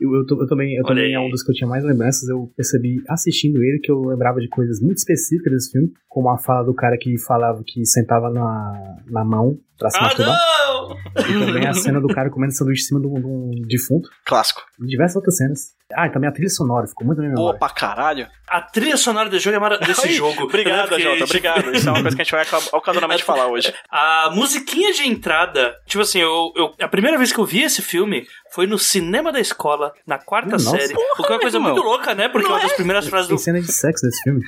Eu, 0.00 0.14
eu, 0.14 0.24
eu 0.28 0.46
também, 0.46 0.76
eu 0.76 0.84
também 0.84 1.14
é 1.14 1.20
um 1.20 1.28
dos 1.28 1.42
que 1.42 1.50
eu 1.50 1.54
tinha 1.54 1.68
mais 1.68 1.84
lembranças. 1.84 2.28
Eu 2.28 2.50
percebi 2.56 3.02
assistindo 3.08 3.62
ele 3.62 3.78
que 3.78 3.90
eu 3.90 4.00
lembrava 4.02 4.40
de 4.40 4.48
coisas 4.48 4.80
muito 4.80 4.98
específicas 4.98 5.52
desse 5.52 5.72
filme, 5.72 5.92
como 6.08 6.28
a 6.28 6.38
fala 6.38 6.64
do 6.64 6.74
cara 6.74 6.96
que 6.98 7.18
falava 7.18 7.62
que 7.64 7.84
sentava 7.84 8.30
na, 8.30 9.02
na 9.08 9.24
mão 9.24 9.58
pra 9.78 9.90
se 9.90 9.98
Ah, 9.98 10.02
masturbar. 10.02 10.38
não! 10.66 10.96
E 11.18 11.46
também 11.46 11.66
a 11.66 11.72
cena 11.74 12.00
do 12.00 12.08
cara 12.08 12.30
comendo 12.30 12.52
sanduíche 12.54 12.82
em 12.84 12.86
cima 12.86 13.00
de 13.00 13.06
um, 13.06 13.14
de 13.14 13.26
um 13.26 13.50
defunto. 13.66 14.08
Clássico. 14.24 14.62
E 14.82 14.86
diversas 14.86 15.16
outras 15.16 15.36
cenas. 15.36 15.76
Ah, 15.94 16.08
e 16.08 16.10
também 16.10 16.28
a 16.28 16.32
trilha 16.32 16.48
sonora, 16.48 16.86
ficou 16.88 17.06
muito 17.06 17.20
memória. 17.22 17.58
pra 17.60 17.68
caralho. 17.68 18.26
A 18.48 18.60
trilha 18.60 18.96
sonora 18.96 19.30
desse 19.30 19.44
jogo 19.44 19.56
é 19.56 19.60
mara... 19.60 19.78
desse 19.78 20.02
Ai, 20.08 20.14
jogo. 20.14 20.42
Obrigado, 20.42 20.88
Jota, 20.98 21.12
tipo, 21.12 21.24
obrigado. 21.24 21.70
Isso 21.76 21.88
é 21.88 21.92
uma 21.92 22.02
coisa 22.02 22.16
que 22.16 22.22
a 22.22 22.24
gente 22.24 22.32
vai 22.32 22.42
oca- 22.42 22.76
ocasionalmente 22.76 23.22
falar 23.24 23.46
hoje. 23.46 23.72
A 23.88 24.30
musiquinha 24.34 24.92
de 24.92 25.06
entrada, 25.06 25.76
tipo 25.86 26.02
assim, 26.02 26.18
eu, 26.20 26.52
eu- 26.56 26.74
a 26.80 26.88
primeira 26.88 27.16
vez 27.16 27.32
que 27.32 27.38
eu 27.38 27.44
vi 27.44 27.62
esse 27.62 27.82
filme 27.82 28.26
foi 28.52 28.66
no 28.66 28.78
cinema 28.80 29.30
da 29.32 29.38
escola, 29.38 29.92
na 30.04 30.18
quarta 30.18 30.50
Nossa. 30.52 30.70
série. 30.70 30.92
o 30.94 31.22
que 31.22 31.32
é 31.32 31.34
uma 31.36 31.40
coisa 31.40 31.60
meu 31.60 31.68
muito 31.68 31.78
irmão. 31.80 31.92
louca, 31.92 32.14
né? 32.16 32.28
Porque 32.28 32.48
uma 32.48 32.58
das 32.60 32.72
primeiras 32.72 33.06
frases 33.06 33.28
do. 33.28 33.36
Tem 33.36 33.44
cena 33.44 33.60
de 33.60 33.70
sexo 33.72 34.04
nesse 34.06 34.22
filme. 34.24 34.40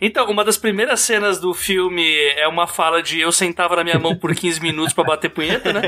Então, 0.00 0.26
uma 0.30 0.44
das 0.44 0.56
primeiras 0.56 1.00
cenas 1.00 1.40
do 1.40 1.52
filme 1.52 2.06
é 2.36 2.46
uma 2.46 2.66
fala 2.66 3.02
de 3.02 3.20
eu 3.20 3.32
sentava 3.32 3.76
na 3.76 3.84
minha 3.84 3.98
mão 3.98 4.14
por 4.16 4.34
15 4.34 4.60
minutos 4.60 4.92
pra 4.92 5.02
bater 5.04 5.28
punheta, 5.30 5.72
né? 5.72 5.80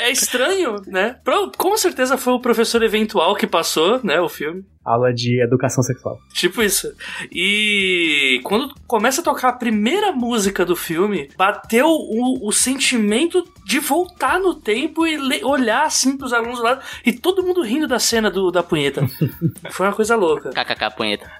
É, 0.00 0.08
é 0.08 0.10
estranho, 0.10 0.76
né? 0.86 1.16
Pro- 1.24 1.52
Com 1.56 1.76
certeza 1.76 2.18
foi 2.18 2.32
o 2.32 2.40
professor 2.40 2.82
eventual 2.82 3.34
que 3.36 3.46
passou, 3.46 4.00
né, 4.02 4.20
o 4.20 4.28
filme. 4.28 4.64
Aula 4.84 5.12
de 5.12 5.42
educação 5.42 5.82
sexual. 5.82 6.18
Tipo 6.32 6.62
isso. 6.62 6.92
E 7.32 8.40
quando 8.44 8.72
começa 8.86 9.20
a 9.20 9.24
tocar 9.24 9.48
a 9.48 9.52
primeira 9.52 10.12
música 10.12 10.64
do 10.64 10.74
filme, 10.76 11.28
bateu 11.36 11.86
o, 11.88 12.48
o 12.48 12.52
sentimento 12.52 13.44
de 13.64 13.78
voltar 13.80 14.38
no 14.38 14.54
tempo 14.54 15.06
e 15.06 15.16
le- 15.16 15.44
olhar 15.44 15.84
assim 15.86 16.16
pros 16.16 16.32
alunos 16.32 16.58
do 16.58 16.64
lado 16.64 16.82
e 17.04 17.12
todo 17.12 17.42
mundo 17.42 17.62
rindo 17.62 17.86
da 17.88 17.98
cena 17.98 18.30
do, 18.30 18.50
da 18.50 18.62
punheta. 18.62 19.06
Foi 19.70 19.86
uma 19.86 19.92
coisa 19.92 20.14
louca. 20.16 20.50
KKK 20.50 20.90
punheta. 20.96 21.30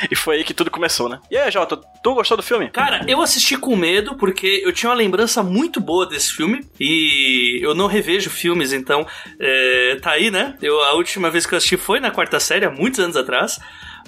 E 0.10 0.14
foi 0.14 0.36
aí 0.36 0.44
que 0.44 0.54
tudo 0.54 0.70
começou, 0.70 1.08
né? 1.08 1.18
E 1.30 1.36
aí, 1.36 1.50
Jota, 1.50 1.76
tu 1.76 2.14
gostou 2.14 2.36
do 2.36 2.42
filme? 2.42 2.70
Cara, 2.70 3.04
eu 3.08 3.20
assisti 3.22 3.56
com 3.56 3.74
medo 3.76 4.16
porque 4.16 4.62
eu 4.64 4.72
tinha 4.72 4.90
uma 4.90 4.96
lembrança 4.96 5.42
muito 5.42 5.80
boa 5.80 6.06
desse 6.06 6.32
filme 6.32 6.64
e 6.78 7.58
eu 7.62 7.74
não 7.74 7.86
revejo 7.86 8.30
filmes, 8.30 8.72
então 8.72 9.06
é, 9.38 9.98
tá 10.02 10.12
aí, 10.12 10.30
né? 10.30 10.56
Eu, 10.60 10.82
a 10.84 10.94
última 10.94 11.30
vez 11.30 11.46
que 11.46 11.54
eu 11.54 11.56
assisti 11.56 11.76
foi 11.76 12.00
na 12.00 12.10
quarta 12.10 12.38
série, 12.38 12.64
há 12.64 12.70
muitos 12.70 13.00
anos 13.00 13.16
atrás. 13.16 13.58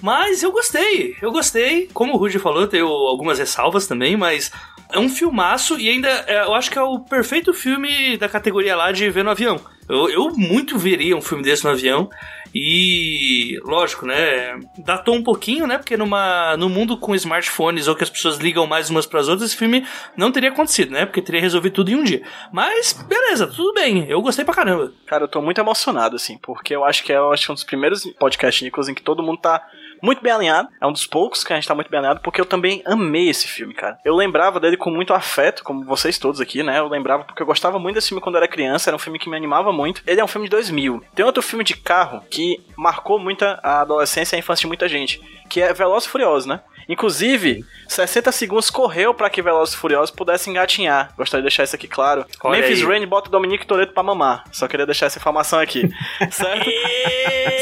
Mas 0.02 0.42
eu 0.42 0.52
gostei, 0.52 1.16
eu 1.22 1.32
gostei. 1.32 1.88
Como 1.92 2.12
o 2.14 2.16
Rudy 2.16 2.38
falou, 2.38 2.66
tenho 2.66 2.86
algumas 2.86 3.38
ressalvas 3.38 3.86
também, 3.86 4.16
mas 4.16 4.52
é 4.92 4.98
um 4.98 5.08
filmaço 5.08 5.78
e 5.80 5.88
ainda 5.88 6.08
é, 6.26 6.42
eu 6.42 6.54
acho 6.54 6.70
que 6.70 6.78
é 6.78 6.82
o 6.82 7.00
perfeito 7.00 7.54
filme 7.54 8.16
da 8.16 8.28
categoria 8.28 8.76
lá 8.76 8.92
de 8.92 9.08
ver 9.10 9.24
no 9.24 9.30
avião. 9.30 9.60
Eu, 9.88 10.08
eu 10.08 10.30
muito 10.30 10.78
veria 10.78 11.16
um 11.16 11.22
filme 11.22 11.42
desse 11.42 11.64
no 11.64 11.70
avião. 11.70 12.08
E, 12.54 13.60
lógico, 13.64 14.06
né? 14.06 14.58
Datou 14.78 15.14
um 15.14 15.22
pouquinho, 15.22 15.66
né? 15.66 15.76
Porque 15.76 15.94
numa, 15.94 16.56
no 16.56 16.70
mundo 16.70 16.96
com 16.96 17.14
smartphones 17.14 17.86
ou 17.86 17.94
que 17.94 18.02
as 18.02 18.08
pessoas 18.08 18.38
ligam 18.38 18.66
mais 18.66 18.88
umas 18.88 19.04
pras 19.04 19.28
outras, 19.28 19.50
esse 19.50 19.58
filme 19.58 19.86
não 20.16 20.32
teria 20.32 20.48
acontecido, 20.48 20.90
né? 20.90 21.04
Porque 21.04 21.20
teria 21.20 21.40
resolvido 21.40 21.74
tudo 21.74 21.90
em 21.90 21.96
um 21.96 22.02
dia. 22.02 22.22
Mas, 22.50 22.94
beleza, 23.06 23.46
tudo 23.46 23.74
bem. 23.74 24.06
Eu 24.08 24.22
gostei 24.22 24.42
pra 24.42 24.54
caramba. 24.54 24.90
Cara, 25.06 25.24
eu 25.24 25.28
tô 25.28 25.42
muito 25.42 25.60
emocionado, 25.60 26.16
assim, 26.16 26.38
porque 26.38 26.74
eu 26.74 26.84
acho 26.84 27.04
que 27.04 27.12
é 27.12 27.16
eu 27.16 27.30
acho 27.30 27.50
é 27.50 27.52
um 27.52 27.54
dos 27.54 27.64
primeiros 27.64 28.04
podcasts 28.18 28.62
Nicolas 28.62 28.88
em 28.88 28.94
que 28.94 29.02
todo 29.02 29.22
mundo 29.22 29.38
tá 29.38 29.62
muito 30.02 30.22
bem 30.22 30.32
alinhado. 30.32 30.68
É 30.80 30.86
um 30.86 30.92
dos 30.92 31.06
poucos 31.06 31.44
que 31.44 31.52
a 31.52 31.56
gente 31.56 31.66
tá 31.66 31.74
muito 31.74 31.90
bem 31.90 31.98
alinhado, 31.98 32.20
porque 32.20 32.40
eu 32.40 32.46
também 32.46 32.82
amei 32.84 33.28
esse 33.28 33.46
filme, 33.46 33.74
cara. 33.74 33.98
Eu 34.04 34.14
lembrava 34.14 34.60
dele 34.60 34.76
com 34.76 34.90
muito 34.90 35.12
afeto, 35.12 35.62
como 35.62 35.84
vocês 35.84 36.18
todos 36.18 36.40
aqui, 36.40 36.62
né? 36.62 36.78
Eu 36.78 36.88
lembrava 36.88 37.24
porque 37.24 37.42
eu 37.42 37.46
gostava 37.46 37.78
muito 37.78 37.96
desse 37.96 38.08
filme 38.08 38.20
quando 38.20 38.36
era 38.36 38.48
criança, 38.48 38.90
era 38.90 38.96
um 38.96 39.00
filme 39.00 39.18
que 39.18 39.28
me 39.28 39.36
animava 39.36 39.72
muito. 39.76 40.02
Ele 40.06 40.20
é 40.20 40.24
um 40.24 40.28
filme 40.28 40.46
de 40.46 40.50
2000. 40.50 41.02
Tem 41.14 41.24
outro 41.24 41.42
filme 41.42 41.62
de 41.62 41.76
carro 41.76 42.22
que 42.30 42.60
marcou 42.76 43.18
muito 43.18 43.44
a 43.44 43.80
adolescência 43.82 44.34
e 44.34 44.36
a 44.36 44.40
infância 44.40 44.62
de 44.62 44.66
muita 44.66 44.88
gente, 44.88 45.20
que 45.48 45.60
é 45.60 45.72
Velozes 45.72 46.08
e 46.08 46.10
Furiosos, 46.10 46.46
né? 46.46 46.60
Inclusive, 46.88 47.64
60 47.88 48.30
segundos 48.32 48.70
correu 48.70 49.14
pra 49.14 49.30
que 49.30 49.42
Velozes 49.42 49.74
e 49.74 49.78
Furiosos 49.78 50.10
pudessem 50.10 50.52
engatinhar. 50.52 51.12
Gostaria 51.16 51.42
de 51.42 51.48
deixar 51.48 51.64
isso 51.64 51.74
aqui 51.74 51.88
claro. 51.88 52.24
Olha 52.42 52.60
Memphis 52.60 52.80
aí. 52.80 52.86
Rain 52.86 53.06
bota 53.06 53.30
Dominique 53.30 53.66
Toretto 53.66 53.92
pra 53.92 54.02
mamar. 54.02 54.44
Só 54.52 54.68
queria 54.68 54.86
deixar 54.86 55.06
essa 55.06 55.18
informação 55.18 55.58
aqui. 55.58 55.88
certo? 56.30 56.70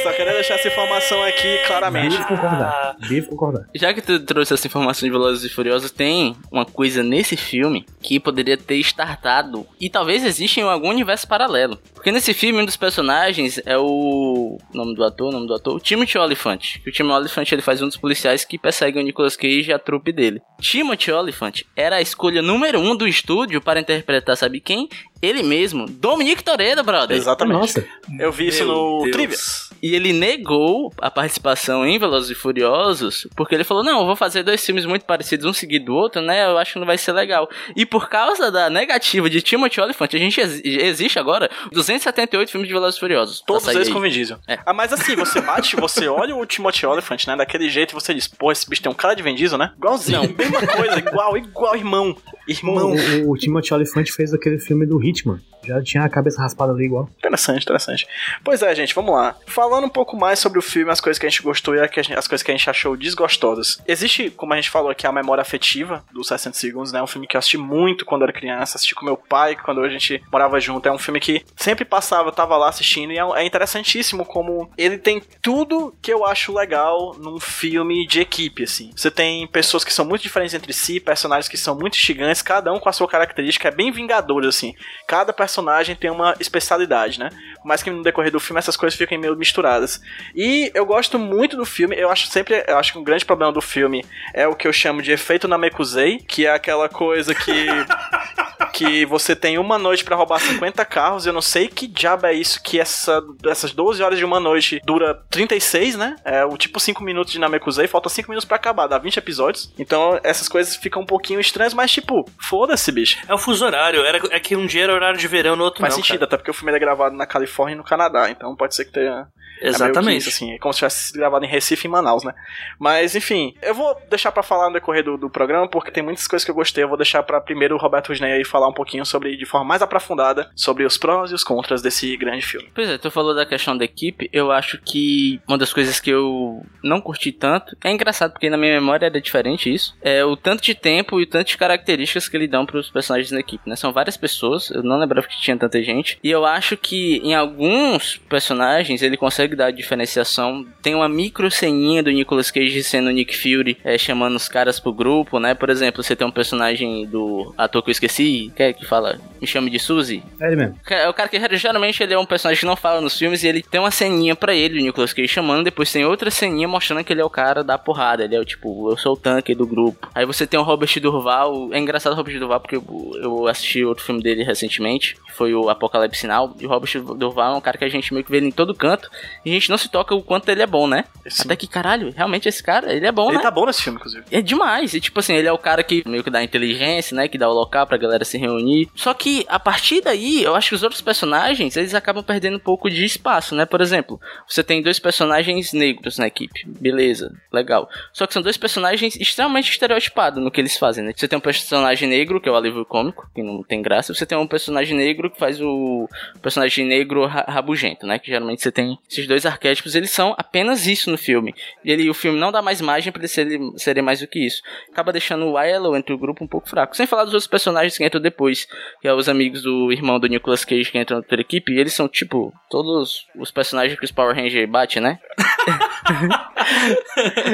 Só 0.02 0.12
queria 0.12 0.32
deixar 0.32 0.54
essa 0.54 0.68
informação 0.68 1.22
aqui 1.22 1.58
claramente. 1.66 2.16
Devo 2.16 2.28
concordar. 2.28 2.96
Devo 3.08 3.28
concordar. 3.28 3.66
Já 3.74 3.94
que 3.94 4.02
tu 4.02 4.20
trouxe 4.20 4.54
essa 4.54 4.66
informação 4.66 5.06
de 5.06 5.12
Velozes 5.12 5.44
e 5.44 5.54
Furiosos, 5.54 5.90
tem 5.90 6.36
uma 6.50 6.64
coisa 6.64 7.02
nesse 7.02 7.36
filme 7.36 7.86
que 8.02 8.20
poderia 8.20 8.56
ter 8.56 8.76
startado 8.76 9.66
e 9.80 9.88
talvez 9.88 10.24
exista 10.24 10.60
em 10.60 10.64
algum 10.64 10.90
universo 10.90 11.26
paralelo. 11.26 11.78
Porque 11.94 12.12
nesse 12.12 12.34
filme 12.34 12.60
um 12.60 12.66
dos 12.66 12.76
personagens 12.76 13.60
é 13.64 13.76
o 13.78 14.58
nome 14.72 14.94
do 14.94 15.04
ator, 15.04 15.28
o 15.28 15.32
nome 15.32 15.46
do 15.46 15.54
ator, 15.54 15.74
o 15.76 15.80
Timothy 15.80 16.18
Olyphant. 16.18 16.80
Que 16.82 16.90
o 16.90 16.92
Timothy 16.92 17.20
Olyphant 17.20 17.52
ele 17.52 17.62
faz 17.62 17.80
um 17.80 17.86
dos 17.86 17.96
policiais 17.96 18.44
que 18.44 18.58
perseguem 18.58 19.02
o 19.02 19.04
Nicolas 19.14 19.36
Cage 19.36 19.70
e 19.70 19.72
a 19.72 19.78
trupe 19.78 20.12
dele. 20.12 20.42
Timothy 20.60 21.12
Olyphant 21.12 21.62
era 21.76 21.96
a 21.96 22.00
escolha 22.02 22.42
número 22.42 22.80
um 22.80 22.96
do 22.96 23.06
estúdio 23.06 23.60
para 23.60 23.78
interpretar 23.78 24.36
sabe 24.36 24.60
quem? 24.60 24.88
Ele 25.22 25.42
mesmo, 25.42 25.86
Dominique 25.86 26.42
Toretto, 26.42 26.82
brother. 26.82 27.16
Exatamente. 27.16 27.56
Nossa, 27.56 27.86
Eu 28.18 28.32
vi 28.32 28.48
isso 28.48 28.64
Meu 28.64 28.74
no 28.74 29.02
Deus. 29.04 29.12
Trivia. 29.12 29.36
E 29.84 29.94
ele 29.94 30.14
negou 30.14 30.90
a 30.98 31.10
participação 31.10 31.86
em 31.86 31.98
Velozes 31.98 32.30
e 32.30 32.34
Furiosos, 32.34 33.28
porque 33.36 33.54
ele 33.54 33.64
falou: 33.64 33.84
"Não, 33.84 34.00
eu 34.00 34.06
vou 34.06 34.16
fazer 34.16 34.42
dois 34.42 34.64
filmes 34.64 34.86
muito 34.86 35.04
parecidos 35.04 35.44
um 35.44 35.52
seguido 35.52 35.84
do 35.84 35.94
outro, 35.94 36.22
né? 36.22 36.46
Eu 36.46 36.56
acho 36.56 36.72
que 36.72 36.78
não 36.78 36.86
vai 36.86 36.96
ser 36.96 37.12
legal". 37.12 37.46
E 37.76 37.84
por 37.84 38.08
causa 38.08 38.50
da 38.50 38.70
negativa 38.70 39.28
de 39.28 39.42
Timothy 39.42 39.82
Olyphant, 39.82 40.14
a 40.14 40.18
gente 40.18 40.40
ex- 40.40 40.62
existe 40.64 41.18
agora 41.18 41.50
278 41.70 42.50
filmes 42.50 42.66
de 42.66 42.72
Velozes 42.72 42.96
e 42.96 43.00
Furiosos. 43.00 43.42
Todos 43.46 43.68
eles 43.68 43.88
com 43.90 44.00
Vin 44.00 44.08
Diesel. 44.08 44.38
É. 44.48 44.58
Ah, 44.64 44.72
mas 44.72 44.90
assim, 44.90 45.14
você 45.16 45.42
bate, 45.42 45.76
você 45.76 46.08
olha 46.08 46.34
o 46.34 46.46
Timothy 46.46 46.86
Olyphant, 46.86 47.26
né? 47.26 47.36
Daquele 47.36 47.68
jeito 47.68 47.90
e 47.90 47.94
você 47.94 48.14
diz, 48.14 48.26
pô, 48.26 48.50
esse 48.50 48.66
bicho 48.66 48.80
tem 48.82 48.90
um 48.90 48.94
cara 48.94 49.14
de 49.14 49.22
Vin 49.22 49.34
Diesel, 49.34 49.58
né? 49.58 49.72
Igualzinho, 49.76 50.34
mesma 50.36 50.66
coisa, 50.66 50.98
igual, 50.98 51.36
igual, 51.36 51.76
irmão. 51.76 52.16
Irmão. 52.48 52.92
o, 52.92 53.26
o, 53.26 53.32
o 53.32 53.36
Timothy 53.36 53.74
Olyphant 53.74 54.06
fez 54.08 54.32
aquele 54.32 54.58
filme 54.58 54.86
do 54.86 55.02
Hitman. 55.02 55.40
Já 55.66 55.82
tinha 55.82 56.04
a 56.04 56.08
cabeça 56.08 56.40
raspada 56.40 56.72
ali 56.72 56.84
igual. 56.84 57.08
Interessante, 57.18 57.62
interessante. 57.62 58.06
Pois 58.42 58.62
é, 58.62 58.74
gente, 58.74 58.94
vamos 58.94 59.14
lá. 59.14 59.36
Falando 59.46 59.84
um 59.84 59.90
pouco 59.90 60.16
mais 60.16 60.38
sobre 60.38 60.58
o 60.58 60.62
filme, 60.62 60.90
as 60.90 61.00
coisas 61.00 61.18
que 61.18 61.26
a 61.26 61.28
gente 61.28 61.42
gostou 61.42 61.74
e 61.74 61.80
as 61.80 62.28
coisas 62.28 62.42
que 62.42 62.50
a 62.50 62.56
gente 62.56 62.68
achou 62.68 62.96
desgostosas. 62.96 63.80
Existe, 63.86 64.30
como 64.30 64.52
a 64.52 64.56
gente 64.56 64.70
falou 64.70 64.90
aqui, 64.90 65.06
a 65.06 65.12
memória 65.12 65.42
afetiva 65.42 66.04
dos 66.12 66.28
60 66.28 66.56
Segundos, 66.56 66.92
né? 66.92 67.02
Um 67.02 67.06
filme 67.06 67.26
que 67.26 67.36
eu 67.36 67.38
assisti 67.38 67.58
muito 67.58 68.04
quando 68.04 68.22
era 68.22 68.32
criança, 68.32 68.76
assisti 68.76 68.94
com 68.94 69.04
meu 69.04 69.16
pai 69.16 69.56
quando 69.56 69.80
a 69.80 69.88
gente 69.88 70.22
morava 70.30 70.60
junto. 70.60 70.88
É 70.88 70.92
um 70.92 70.98
filme 70.98 71.20
que 71.20 71.44
sempre 71.56 71.84
passava, 71.84 72.28
eu 72.28 72.32
tava 72.32 72.56
lá 72.56 72.68
assistindo 72.68 73.12
e 73.12 73.18
é, 73.18 73.22
é 73.22 73.44
interessantíssimo 73.44 74.24
como 74.24 74.70
ele 74.76 74.98
tem 74.98 75.22
tudo 75.42 75.94
que 76.00 76.12
eu 76.12 76.24
acho 76.24 76.52
legal 76.52 77.14
num 77.18 77.40
filme 77.40 78.06
de 78.06 78.20
equipe, 78.20 78.64
assim. 78.64 78.90
Você 78.96 79.10
tem 79.10 79.46
pessoas 79.46 79.84
que 79.84 79.92
são 79.92 80.04
muito 80.04 80.22
diferentes 80.22 80.54
entre 80.54 80.72
si, 80.72 81.00
personagens 81.00 81.48
que 81.48 81.56
são 81.56 81.74
muito 81.74 81.96
gigantes, 81.96 82.42
cada 82.42 82.72
um 82.72 82.78
com 82.78 82.88
a 82.88 82.92
sua 82.92 83.08
característica, 83.08 83.68
é 83.68 83.70
bem 83.70 83.90
vingador, 83.90 84.44
assim. 84.46 84.74
Cada 85.06 85.32
personagem 85.32 85.53
tem 85.94 86.10
uma 86.10 86.34
especialidade, 86.40 87.18
né? 87.18 87.30
Por 87.56 87.66
mais 87.66 87.82
que 87.82 87.90
no 87.90 88.02
decorrer 88.02 88.30
do 88.30 88.40
filme 88.40 88.58
essas 88.58 88.76
coisas 88.76 88.98
fiquem 88.98 89.18
meio 89.18 89.36
misturadas. 89.36 90.00
E 90.34 90.70
eu 90.74 90.84
gosto 90.84 91.18
muito 91.18 91.56
do 91.56 91.64
filme, 91.64 91.96
eu 91.96 92.10
acho 92.10 92.26
sempre, 92.28 92.64
eu 92.66 92.78
acho 92.78 92.92
que 92.92 92.98
um 92.98 93.04
grande 93.04 93.24
problema 93.24 93.52
do 93.52 93.60
filme 93.60 94.04
é 94.32 94.46
o 94.46 94.54
que 94.54 94.66
eu 94.66 94.72
chamo 94.72 95.02
de 95.02 95.12
efeito 95.12 95.48
Namekusei, 95.48 96.18
que 96.18 96.46
é 96.46 96.50
aquela 96.52 96.88
coisa 96.88 97.34
que 97.34 97.66
que 98.74 99.06
você 99.06 99.36
tem 99.36 99.56
uma 99.56 99.78
noite 99.78 100.04
pra 100.04 100.16
roubar 100.16 100.40
50 100.40 100.84
carros, 100.84 101.26
eu 101.26 101.32
não 101.32 101.40
sei 101.40 101.68
que 101.68 101.86
diabo 101.86 102.26
é 102.26 102.32
isso 102.34 102.60
que 102.60 102.80
essa, 102.80 103.22
essas 103.46 103.72
12 103.72 104.02
horas 104.02 104.18
de 104.18 104.24
uma 104.24 104.40
noite 104.40 104.80
dura 104.84 105.14
36, 105.30 105.94
né? 105.96 106.16
É 106.24 106.44
o 106.44 106.56
tipo 106.56 106.80
5 106.80 107.02
minutos 107.02 107.32
de 107.32 107.38
Namekusei, 107.38 107.86
falta 107.86 108.08
5 108.08 108.28
minutos 108.28 108.44
pra 108.44 108.56
acabar, 108.56 108.88
dá 108.88 108.98
20 108.98 109.16
episódios. 109.16 109.72
Então 109.78 110.18
essas 110.24 110.48
coisas 110.48 110.74
ficam 110.74 111.02
um 111.02 111.06
pouquinho 111.06 111.38
estranhas, 111.38 111.72
mas 111.72 111.92
tipo, 111.92 112.28
foda-se, 112.40 112.90
bicho. 112.90 113.18
É 113.28 113.32
o 113.32 113.38
fuso 113.38 113.64
horário. 113.64 114.04
Era, 114.04 114.20
é 114.30 114.40
que 114.40 114.56
um 114.56 114.66
dia 114.66 114.84
era 114.84 114.92
horário 114.92 115.18
de 115.18 115.28
verão, 115.28 115.54
no 115.54 115.64
outro 115.64 115.80
Faz 115.80 115.94
não. 115.94 116.02
sentido, 116.02 116.20
cara. 116.20 116.26
até 116.26 116.36
porque 116.36 116.50
o 116.50 116.54
filme 116.54 116.70
ele 116.70 116.76
é 116.78 116.80
gravado 116.80 117.16
na 117.16 117.26
Califórnia 117.26 117.74
e 117.74 117.78
no 117.78 117.84
Canadá, 117.84 118.28
então 118.28 118.56
pode 118.56 118.74
ser 118.74 118.86
que 118.86 118.92
tenha. 118.92 119.28
É 119.64 119.68
Exatamente. 119.68 120.18
isso, 120.18 120.28
assim, 120.28 120.52
é 120.52 120.58
como 120.58 120.72
se 120.72 120.78
tivesse 120.78 121.12
gravado 121.14 121.44
em 121.44 121.48
Recife 121.48 121.86
e 121.86 121.88
em 121.88 121.90
Manaus, 121.90 122.22
né? 122.22 122.34
Mas, 122.78 123.16
enfim, 123.16 123.54
eu 123.62 123.74
vou 123.74 123.96
deixar 124.10 124.30
pra 124.30 124.42
falar 124.42 124.66
no 124.68 124.74
decorrer 124.74 125.02
do, 125.02 125.16
do 125.16 125.30
programa, 125.30 125.66
porque 125.66 125.90
tem 125.90 126.02
muitas 126.02 126.26
coisas 126.26 126.44
que 126.44 126.50
eu 126.50 126.54
gostei. 126.54 126.84
Eu 126.84 126.88
vou 126.88 126.98
deixar 126.98 127.22
pra 127.22 127.40
primeiro 127.40 127.74
o 127.74 127.78
Roberto 127.78 128.08
Rusney 128.08 128.32
aí 128.32 128.44
falar 128.44 128.68
um 128.68 128.74
pouquinho 128.74 129.06
sobre, 129.06 129.36
de 129.36 129.46
forma 129.46 129.66
mais 129.66 129.80
aprofundada, 129.80 130.50
sobre 130.54 130.84
os 130.84 130.98
prós 130.98 131.30
e 131.30 131.34
os 131.34 131.42
contras 131.42 131.80
desse 131.80 132.14
grande 132.16 132.44
filme. 132.44 132.70
Pois 132.74 132.88
é, 132.88 132.98
tu 132.98 133.10
falou 133.10 133.34
da 133.34 133.46
questão 133.46 133.76
da 133.76 133.84
equipe, 133.84 134.28
eu 134.32 134.52
acho 134.52 134.78
que 134.78 135.40
uma 135.48 135.56
das 135.56 135.72
coisas 135.72 135.98
que 135.98 136.10
eu 136.10 136.64
não 136.82 137.00
curti 137.00 137.32
tanto, 137.32 137.76
é 137.82 137.90
engraçado 137.90 138.32
porque 138.32 138.50
na 138.50 138.56
minha 138.56 138.74
memória 138.74 139.06
era 139.06 139.20
diferente 139.20 139.72
isso, 139.72 139.96
é 140.02 140.24
o 140.24 140.36
tanto 140.36 140.62
de 140.62 140.74
tempo 140.74 141.18
e 141.18 141.22
o 141.22 141.26
tanto 141.26 141.48
de 141.48 141.56
características 141.56 142.28
que 142.28 142.36
ele 142.36 142.46
dão 142.46 142.66
pros 142.66 142.90
personagens 142.90 143.30
da 143.30 143.40
equipe, 143.40 143.68
né? 143.68 143.76
São 143.76 143.92
várias 143.92 144.16
pessoas, 144.16 144.70
eu 144.70 144.82
não 144.82 144.98
lembrava 144.98 145.26
que 145.26 145.40
tinha 145.40 145.56
tanta 145.56 145.82
gente, 145.82 146.18
e 146.22 146.30
eu 146.30 146.44
acho 146.44 146.76
que 146.76 147.16
em 147.24 147.34
alguns 147.34 148.16
personagens 148.28 149.02
ele 149.02 149.16
consegue 149.16 149.53
dar 149.54 149.66
a 149.66 149.70
diferenciação, 149.70 150.64
tem 150.82 150.94
uma 150.94 151.08
micro 151.08 151.50
ceninha 151.50 152.02
do 152.02 152.10
Nicolas 152.10 152.50
Cage 152.50 152.82
sendo 152.82 153.08
o 153.08 153.12
Nick 153.12 153.36
Fury, 153.36 153.76
é, 153.84 153.96
chamando 153.96 154.36
os 154.36 154.48
caras 154.48 154.78
pro 154.78 154.92
grupo, 154.92 155.38
né? 155.38 155.54
Por 155.54 155.70
exemplo, 155.70 156.02
você 156.02 156.14
tem 156.16 156.26
um 156.26 156.30
personagem 156.30 157.06
do 157.06 157.54
ator 157.56 157.82
que 157.82 157.90
eu 157.90 157.92
esqueci, 157.92 158.52
que 158.54 158.62
é 158.62 158.72
que 158.72 158.84
fala, 158.84 159.18
me 159.40 159.46
chame 159.46 159.70
de 159.70 159.78
Suzy, 159.78 160.22
É 160.40 160.46
ele 160.46 160.56
mesmo. 160.56 160.78
é 160.90 161.08
o 161.08 161.14
cara 161.14 161.28
que 161.28 161.56
geralmente 161.56 162.02
ele 162.02 162.14
é 162.14 162.18
um 162.18 162.26
personagem 162.26 162.60
que 162.60 162.66
não 162.66 162.76
fala 162.76 163.00
nos 163.00 163.18
filmes 163.18 163.42
e 163.42 163.48
ele 163.48 163.62
tem 163.62 163.80
uma 163.80 163.90
ceninha 163.90 164.34
pra 164.34 164.54
ele, 164.54 164.78
o 164.80 164.82
Nicolas 164.82 165.12
Cage 165.12 165.28
chamando, 165.28 165.64
depois 165.64 165.90
tem 165.92 166.04
outra 166.04 166.30
ceninha 166.30 166.66
mostrando 166.68 167.04
que 167.04 167.12
ele 167.12 167.20
é 167.20 167.24
o 167.24 167.30
cara 167.30 167.62
da 167.62 167.78
porrada, 167.78 168.24
ele 168.24 168.34
é 168.34 168.40
o 168.40 168.44
tipo, 168.44 168.90
eu 168.90 168.96
sou 168.96 169.14
o 169.14 169.16
tanque 169.16 169.54
do 169.54 169.66
grupo. 169.66 170.08
Aí 170.14 170.24
você 170.26 170.46
tem 170.46 170.58
o 170.58 170.62
Robert 170.62 170.88
Durval, 171.00 171.68
é 171.72 171.78
engraçado 171.78 172.12
o 172.12 172.16
Robert 172.16 172.38
Durval 172.38 172.60
porque 172.60 172.76
eu, 172.76 173.12
eu 173.20 173.46
assisti 173.46 173.84
outro 173.84 174.04
filme 174.04 174.22
dele 174.22 174.42
recentemente, 174.42 175.14
que 175.26 175.32
foi 175.32 175.54
o 175.54 175.68
Apocalipse 175.68 176.20
Sinal, 176.20 176.54
e 176.60 176.66
o 176.66 176.68
Robert 176.68 176.90
Durval 177.16 177.54
é 177.54 177.56
um 177.56 177.60
cara 177.60 177.76
que 177.78 177.84
a 177.84 177.88
gente 177.88 178.12
meio 178.12 178.24
que 178.24 178.30
vê 178.30 178.38
ele 178.38 178.46
em 178.46 178.52
todo 178.52 178.74
canto, 178.74 179.10
E 179.44 179.50
a 179.50 179.54
gente 179.54 179.70
não 179.70 179.78
se 179.78 179.88
toca 179.88 180.14
o 180.14 180.22
quanto 180.22 180.48
ele 180.48 180.62
é 180.62 180.66
bom, 180.66 180.86
né? 180.86 181.04
Sim. 181.28 181.42
Até 181.44 181.56
que, 181.56 181.66
caralho, 181.66 182.12
realmente 182.16 182.48
esse 182.48 182.62
cara, 182.62 182.92
ele 182.92 183.06
é 183.06 183.12
bom, 183.12 183.28
Ele 183.28 183.38
né? 183.38 183.42
tá 183.42 183.50
bom 183.50 183.66
nesse 183.66 183.82
filme, 183.82 183.98
inclusive. 183.98 184.24
É 184.30 184.40
demais. 184.40 184.92
E 184.94 185.00
tipo 185.00 185.20
assim, 185.20 185.34
ele 185.34 185.48
é 185.48 185.52
o 185.52 185.58
cara 185.58 185.82
que 185.82 186.02
meio 186.06 186.22
que 186.22 186.30
dá 186.30 186.42
inteligência, 186.42 187.14
né? 187.16 187.28
Que 187.28 187.38
dá 187.38 187.48
o 187.48 187.52
local 187.52 187.86
pra 187.86 187.96
galera 187.96 188.24
se 188.24 188.36
reunir. 188.38 188.88
Só 188.94 189.12
que 189.14 189.44
a 189.48 189.58
partir 189.58 190.00
daí, 190.02 190.42
eu 190.42 190.54
acho 190.54 190.70
que 190.70 190.74
os 190.74 190.82
outros 190.82 191.00
personagens, 191.00 191.76
eles 191.76 191.94
acabam 191.94 192.22
perdendo 192.22 192.56
um 192.56 192.60
pouco 192.60 192.88
de 192.90 193.04
espaço, 193.04 193.54
né? 193.54 193.64
Por 193.66 193.80
exemplo, 193.80 194.20
você 194.48 194.62
tem 194.62 194.82
dois 194.82 194.98
personagens 194.98 195.72
negros 195.72 196.18
na 196.18 196.26
equipe. 196.26 196.64
Beleza, 196.66 197.32
legal. 197.52 197.88
Só 198.12 198.26
que 198.26 198.32
são 198.34 198.42
dois 198.42 198.56
personagens 198.56 199.16
extremamente 199.16 199.70
estereotipados 199.70 200.42
no 200.42 200.50
que 200.50 200.60
eles 200.60 200.76
fazem, 200.76 201.04
né? 201.04 201.12
Você 201.16 201.26
tem 201.28 201.38
um 201.38 201.42
personagem 201.42 202.08
negro, 202.08 202.40
que 202.40 202.48
é 202.48 202.52
o 202.52 202.56
alívio 202.56 202.84
cômico, 202.84 203.28
que 203.34 203.42
não 203.42 203.62
tem 203.62 203.80
graça. 203.82 204.14
Você 204.14 204.26
tem 204.26 204.36
um 204.36 204.46
personagem 204.46 204.96
negro 204.96 205.30
que 205.30 205.38
faz 205.38 205.60
o 205.60 206.08
personagem 206.42 206.86
negro 206.86 207.26
ra- 207.26 207.44
rabugento, 207.48 208.06
né? 208.06 208.18
Que 208.18 208.28
geralmente 208.28 208.62
você 208.62 208.70
tem 208.70 208.98
esses 209.10 209.26
dois 209.26 209.33
arquétipos, 209.44 209.94
eles 209.94 210.10
são 210.10 210.34
apenas 210.38 210.86
isso 210.86 211.10
no 211.10 211.18
filme. 211.18 211.54
E 211.84 211.90
ele, 211.90 212.08
o 212.08 212.14
filme 212.14 212.38
não 212.38 212.52
dá 212.52 212.62
mais 212.62 212.80
margem 212.80 213.12
pra 213.12 213.20
eles 213.20 213.32
serem, 213.32 213.76
serem 213.76 214.02
mais 214.02 214.20
do 214.20 214.28
que 214.28 214.38
isso. 214.46 214.62
Acaba 214.92 215.12
deixando 215.12 215.46
o 215.46 215.54
Willow 215.54 215.96
entre 215.96 216.14
o 216.14 216.18
grupo 216.18 216.44
um 216.44 216.48
pouco 216.48 216.68
fraco. 216.68 216.96
Sem 216.96 217.06
falar 217.06 217.24
dos 217.24 217.34
outros 217.34 217.48
personagens 217.48 217.96
que 217.98 218.04
entram 218.04 218.20
depois, 218.20 218.66
que 219.00 219.08
é 219.08 219.12
os 219.12 219.28
amigos 219.28 219.62
do 219.62 219.92
irmão 219.92 220.20
do 220.20 220.28
Nicolas 220.28 220.64
Cage 220.64 220.90
que 220.90 220.98
entram 220.98 221.16
na 221.16 221.22
outra 221.22 221.40
equipe. 221.40 221.76
Eles 221.76 221.92
são, 221.92 222.08
tipo, 222.08 222.52
todos 222.70 223.26
os 223.36 223.50
personagens 223.50 223.98
que 223.98 224.04
os 224.04 224.12
Power 224.12 224.36
Rangers 224.36 224.70
bate, 224.70 225.00
né? 225.00 225.18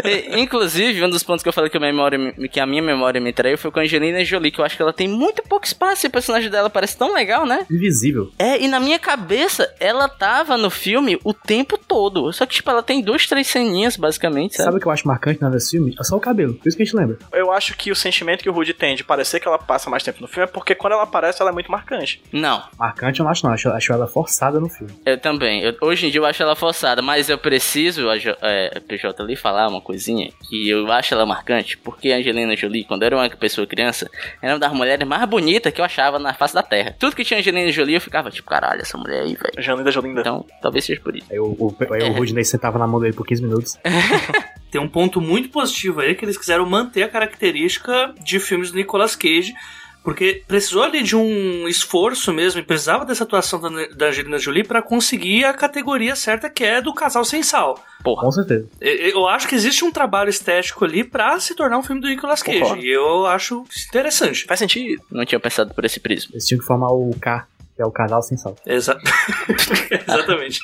E, 0.05 0.41
Inclusive, 0.41 1.05
um 1.05 1.11
dos 1.11 1.23
pontos 1.23 1.43
que 1.43 1.49
eu 1.49 1.53
falei 1.53 1.71
que 1.71 1.77
a, 1.77 1.81
memória, 1.81 2.19
me- 2.19 2.49
que 2.49 2.61
a 2.61 2.67
minha 2.67 2.83
memória 2.83 3.21
me 3.21 3.33
traiu 3.33 3.57
foi 3.59 3.71
com 3.71 3.79
a 3.81 3.83
Angelina 3.83 4.25
Jolie, 4.25 4.51
que 4.51 4.61
eu 4.61 4.65
acho 4.65 4.77
que 4.77 4.83
ela 4.83 4.93
tem 4.93 5.09
muito 5.09 5.43
pouco 5.43 5.67
espaço 5.67 6.07
e 6.07 6.09
o 6.09 6.11
personagem 6.11 6.51
dela 6.51 6.71
parece 6.71 6.97
tão 6.97 7.13
legal, 7.15 7.47
né? 7.47 7.67
Invisível. 7.71 8.31
É, 8.39 8.61
e 8.61 8.69
na 8.69 8.81
minha 8.81 8.99
cabeça, 8.99 9.73
ela 9.79 10.09
tava 10.09 10.57
no 10.57 10.71
filme 10.71 11.19
o 11.25 11.33
tempo 11.35 11.77
todo. 11.79 12.33
Só 12.33 12.47
que, 12.47 12.55
tipo, 12.55 12.71
ela 12.71 12.83
tem 12.83 13.03
duas, 13.03 13.27
três 13.27 13.47
ceninhas, 13.47 13.97
basicamente, 13.97 14.57
sabe? 14.57 14.65
Sabe 14.67 14.77
o 14.79 14.81
que 14.81 14.87
eu 14.87 14.93
acho 14.93 15.07
marcante 15.07 15.43
nesse 15.45 15.71
filme? 15.73 15.95
É 15.99 16.05
só 16.05 16.17
o 16.17 16.21
cabelo. 16.21 16.55
Por 16.55 16.69
isso 16.69 16.77
que 16.77 16.83
a 16.83 16.87
gente 16.87 16.97
lembra. 16.97 17.19
Eu 17.33 17.51
acho 17.53 17.77
que 17.77 17.91
o 17.91 17.97
sentimento 17.97 18.43
que 18.43 18.49
o 18.51 18.53
Rudy 18.53 18.75
tem 18.75 18.95
de 18.95 19.05
parecer 19.05 19.41
que 19.41 19.49
ela 19.49 19.59
passa 19.59 19.91
mais 19.91 20.03
tempo 20.03 20.21
no 20.21 20.29
filme 20.29 20.45
é 20.45 20.47
porque 20.47 20.75
quando 20.75 20.93
ela 20.95 21.03
aparece, 21.03 21.41
ela 21.41 21.51
é 21.51 21.55
muito 21.55 21.71
marcante. 21.71 22.23
Não, 22.33 22.63
Marcante 22.79 23.21
eu 23.21 23.25
não 23.25 23.31
acho, 23.31 23.45
não. 23.47 23.53
Acho, 23.53 23.69
acho 23.71 23.93
ela 23.93 24.07
forçada 24.07 24.59
no 24.61 24.69
filme. 24.69 24.93
eu 25.05 25.19
também. 25.19 25.63
Eu- 25.63 25.77
hoje 25.83 26.07
em 26.07 26.11
dia 26.11 26.21
eu 26.21 26.25
acho 26.27 26.43
ela 26.43 26.55
forçada, 26.57 27.03
mas 27.03 27.29
eu 27.29 27.39
preciso, 27.39 28.09
é, 28.43 28.81
PJ 28.81 29.23
ali, 29.23 29.37
falar 29.37 29.69
uma 29.69 29.81
coisinha 29.81 30.31
que 30.49 30.69
eu 30.69 30.91
acho 30.91 31.15
ela 31.15 31.27
marcante, 31.27 31.77
porque 31.79 32.13
a 32.13 32.17
Angelina 32.17 32.57
Jolie, 32.57 32.85
quando 32.85 33.03
eu 33.03 33.07
era 33.07 33.17
uma 33.17 33.31
pessoa 33.31 33.67
criança, 33.67 34.11
era 34.43 34.55
uma 34.55 34.59
das 34.59 34.73
mulheres 34.73 35.07
mais 35.07 35.25
bonitas 35.29 35.73
que 35.73 35.81
eu 35.81 35.85
achava 35.85 36.19
na 36.19 36.35
face 36.35 36.55
da 36.55 36.63
terra. 36.63 36.95
Tudo 36.99 37.15
que 37.17 37.25
tinha 37.25 37.41
Angelina 37.41 37.71
Jolie, 37.71 37.95
eu 37.95 38.01
ficava 38.01 38.31
tipo, 38.31 38.49
caralho, 38.49 38.81
essa 38.83 38.97
mulher 38.99 39.23
aí, 39.23 39.35
velho. 39.35 39.53
Jalinda 39.63 39.91
Jolinda. 39.91 40.21
Então, 40.21 40.45
talvez 40.63 40.85
seja 40.85 41.01
por 41.01 41.15
isso. 41.17 41.27
Aí 41.31 41.39
o, 41.39 41.47
o, 41.47 41.77
aí 41.93 42.03
É. 42.03 42.11
o 42.11 42.13
Rudney 42.13 42.45
sentava 42.45 42.79
na 42.79 42.87
mão 42.87 43.01
dele 43.01 43.13
por 43.13 43.27
15 43.27 43.43
minutos. 43.43 43.79
Tem 44.71 44.81
um 44.81 44.89
ponto 44.89 45.21
muito 45.21 45.49
positivo 45.49 46.01
aí 46.01 46.15
que 46.15 46.25
eles 46.25 46.39
quiseram 46.39 46.65
manter 46.65 47.03
a 47.03 47.09
característica 47.09 48.15
de 48.23 48.39
filmes 48.39 48.71
do 48.71 48.77
Nicolas 48.77 49.17
Cage, 49.17 49.53
porque 50.03 50.43
precisou 50.49 50.83
ali 50.83 51.03
de 51.03 51.15
um 51.17 51.69
esforço 51.69 52.33
mesmo 52.33 52.61
e 52.61 52.63
precisava 52.65 53.05
dessa 53.05 53.25
atuação 53.25 53.61
da, 53.61 54.07
Angelina 54.07 54.39
Jolie 54.39 54.65
pra 54.65 54.81
conseguir 54.83 55.45
a 55.45 55.53
categoria 55.53 56.17
certa 56.17 56.49
que 56.49 56.65
é 56.65 56.81
do 56.81 56.95
casal 56.95 57.25
sem 57.25 57.43
sal. 57.43 57.79
Porra. 58.03 58.23
Com 58.23 58.33
certeza. 58.33 58.67
Eu 58.81 59.29
acho 59.29 59.47
que 59.47 59.55
existe 59.55 59.85
um 59.85 59.93
trabalho 59.93 60.31
estético 60.31 60.85
ali 60.85 61.05
pra 61.05 61.39
se 61.39 61.55
tornar 61.55 61.79
um 61.79 61.83
filme 61.83 62.01
do 62.01 62.09
Nicolas 62.09 62.43
Cage. 62.43 62.61
Concordo. 62.61 62.83
E 62.83 62.91
eu 62.91 63.27
acho 63.27 63.65
interessante. 63.89 64.45
Faz 64.47 64.59
sentido. 64.61 65.03
Não 65.11 65.25
tinha 65.25 65.39
pensado 65.41 65.75
por 65.75 65.85
esse 65.85 66.01
prisma. 66.01 66.31
Eles 66.33 66.47
tinham 66.47 66.61
que 66.61 66.67
formar 66.67 66.89
o 66.93 67.11
K, 67.21 67.47
que 67.77 67.83
é 67.83 67.85
o 67.87 67.91
casal 67.91 68.23
sem 68.23 68.37
sal. 68.39 68.57
Exa- 68.67 68.99
Exatamente. 69.91 70.61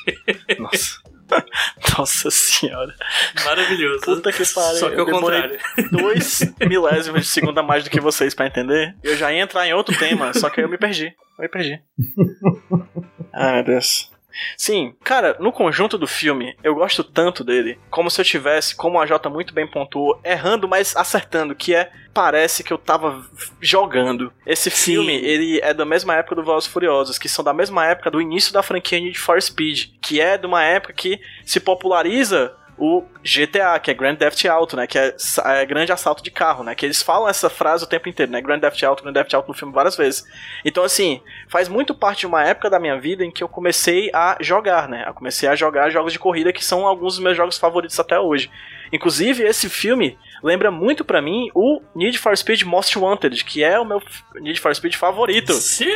Nossa. 0.59 0.99
Nossa 1.97 2.29
senhora. 2.31 2.93
Maravilhoso. 3.45 4.01
Puta 4.01 4.31
que 4.31 4.45
pariu. 4.53 4.79
Só 4.79 4.89
que 4.89 4.95
Eu 4.95 4.99
ao 5.01 5.05
demorei 5.05 5.41
contrário. 5.41 5.59
Dois 5.91 6.39
milésimos 6.59 7.21
de 7.21 7.27
segundo 7.27 7.57
a 7.59 7.63
mais 7.63 7.83
do 7.83 7.89
que 7.89 7.99
vocês 7.99 8.33
pra 8.33 8.47
entender. 8.47 8.95
Eu 9.03 9.15
já 9.15 9.31
ia 9.31 9.41
entrar 9.41 9.67
em 9.67 9.73
outro 9.73 9.97
tema, 9.97 10.33
só 10.33 10.49
que 10.49 10.61
eu 10.61 10.69
me 10.69 10.77
perdi. 10.77 11.13
Eu 11.37 11.43
me 11.43 11.49
perdi. 11.49 11.81
Ai, 13.33 13.55
meu 13.55 13.63
Deus. 13.63 14.11
Sim, 14.57 14.93
cara, 15.03 15.35
no 15.39 15.51
conjunto 15.51 15.97
do 15.97 16.07
filme, 16.07 16.55
eu 16.63 16.75
gosto 16.75 17.03
tanto 17.03 17.43
dele, 17.43 17.79
como 17.89 18.09
se 18.09 18.21
eu 18.21 18.25
tivesse, 18.25 18.75
como 18.75 18.99
a 18.99 19.05
Jota 19.05 19.29
muito 19.29 19.53
bem 19.53 19.67
pontuou, 19.67 20.19
errando, 20.23 20.67
mas 20.67 20.95
acertando, 20.95 21.55
que 21.55 21.73
é, 21.73 21.91
parece 22.13 22.63
que 22.63 22.71
eu 22.71 22.77
tava 22.77 23.25
jogando. 23.61 24.31
Esse 24.45 24.69
Sim. 24.69 24.93
filme, 24.93 25.13
ele 25.13 25.59
é 25.61 25.73
da 25.73 25.85
mesma 25.85 26.15
época 26.15 26.35
do 26.35 26.43
Velozes 26.43 26.69
Furiosos, 26.69 27.17
que 27.17 27.29
são 27.29 27.43
da 27.43 27.53
mesma 27.53 27.85
época 27.85 28.11
do 28.11 28.21
início 28.21 28.53
da 28.53 28.63
franquia 28.63 28.99
Need 28.99 29.19
for 29.19 29.41
Speed, 29.41 29.91
que 30.01 30.19
é 30.19 30.37
de 30.37 30.45
uma 30.45 30.63
época 30.63 30.93
que 30.93 31.19
se 31.45 31.59
populariza 31.59 32.55
o 32.77 33.03
GTA, 33.23 33.79
que 33.79 33.89
é 33.89 33.93
Grand 33.93 34.15
Theft 34.15 34.45
Auto, 34.45 34.75
né? 34.77 34.85
Que 34.85 34.97
é, 34.97 35.15
é 35.45 35.65
grande 35.65 35.91
assalto 35.91 36.23
de 36.23 36.29
carro, 36.29 36.63
né? 36.63 36.75
Que 36.75 36.85
eles 36.85 37.01
falam 37.01 37.27
essa 37.27 37.49
frase 37.49 37.83
o 37.83 37.87
tempo 37.87 38.07
inteiro, 38.07 38.31
né? 38.31 38.39
Grand 38.41 38.59
Theft 38.59 38.83
Auto, 38.83 39.03
Grand 39.03 39.13
Theft 39.13 39.33
Auto 39.33 39.47
no 39.47 39.53
filme 39.53 39.73
várias 39.73 39.95
vezes. 39.95 40.25
Então, 40.63 40.83
assim, 40.83 41.21
faz 41.47 41.67
muito 41.67 41.95
parte 41.95 42.19
de 42.19 42.27
uma 42.27 42.43
época 42.43 42.69
da 42.69 42.79
minha 42.79 42.99
vida 42.99 43.25
em 43.25 43.31
que 43.31 43.43
eu 43.43 43.49
comecei 43.49 44.11
a 44.13 44.37
jogar, 44.39 44.87
né? 44.87 45.05
Eu 45.07 45.13
comecei 45.13 45.49
a 45.49 45.55
jogar 45.55 45.89
jogos 45.89 46.13
de 46.13 46.19
corrida 46.19 46.53
que 46.53 46.63
são 46.63 46.85
alguns 46.85 47.15
dos 47.15 47.23
meus 47.23 47.35
jogos 47.35 47.57
favoritos 47.57 47.99
até 47.99 48.19
hoje. 48.19 48.51
Inclusive, 48.91 49.43
esse 49.43 49.69
filme 49.69 50.17
lembra 50.43 50.71
muito 50.71 51.03
pra 51.03 51.21
mim 51.21 51.49
o 51.53 51.81
Need 51.95 52.17
for 52.17 52.35
Speed 52.37 52.63
Most 52.63 52.97
Wanted, 52.97 53.43
que 53.43 53.63
é 53.63 53.79
o 53.79 53.85
meu 53.85 54.01
Need 54.35 54.59
for 54.59 54.73
Speed 54.75 54.95
favorito. 54.95 55.53
Sim! 55.53 55.87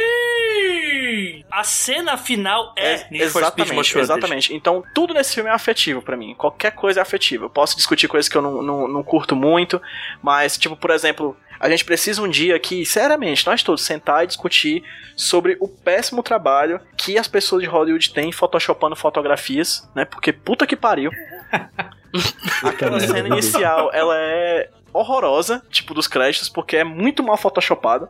A 1.52 1.64
cena 1.64 2.18
final 2.18 2.74
é, 2.78 3.08
Need 3.12 3.30
for 3.30 3.44
Speed 3.44 3.68
exatamente, 3.70 3.74
Most 3.74 3.98
Wanted. 3.98 4.12
exatamente. 4.12 4.54
Então, 4.54 4.84
tudo 4.94 5.14
nesse 5.14 5.36
filme 5.36 5.50
é 5.50 5.54
afetivo 5.54 6.02
pra 6.02 6.16
mim. 6.16 6.34
Qualquer 6.36 6.72
coisa 6.72 7.00
é 7.00 7.04
afetiva. 7.04 7.46
Eu 7.46 7.50
posso 7.50 7.76
discutir 7.76 8.08
coisas 8.08 8.30
que 8.30 8.38
eu 8.38 8.42
não, 8.42 8.62
não, 8.62 8.88
não 8.88 9.04
curto 9.04 9.36
muito, 9.36 9.82
mas, 10.22 10.58
tipo, 10.58 10.76
por 10.76 10.92
exemplo, 10.92 11.36
a 11.60 11.70
gente 11.70 11.86
precisa 11.86 12.22
um 12.22 12.28
dia 12.28 12.56
aqui, 12.56 12.84
seriamente, 12.86 13.46
nós 13.46 13.62
todos 13.62 13.84
sentar 13.84 14.24
e 14.24 14.28
discutir 14.28 14.84
sobre 15.16 15.58
o 15.60 15.68
péssimo 15.68 16.24
trabalho 16.24 16.80
que 16.98 17.20
as 17.20 17.28
pessoas 17.28 17.62
de 17.62 17.70
Hollywood 17.70 18.12
têm 18.14 18.32
photoshopando 18.32 18.96
fotografias, 18.96 19.88
né? 19.94 20.04
Porque 20.04 20.34
puta 20.34 20.66
que 20.66 20.76
pariu. 20.76 21.12
Aquela 22.64 23.00
cena 23.00 23.28
inicial, 23.28 23.90
ela 23.94 24.16
é 24.18 24.70
horrorosa, 24.94 25.64
tipo, 25.70 25.94
dos 25.94 26.08
créditos, 26.08 26.50
porque 26.50 26.76
é 26.78 26.84
muito 26.84 27.24
mal 27.24 27.38
photoshopada. 27.38 28.10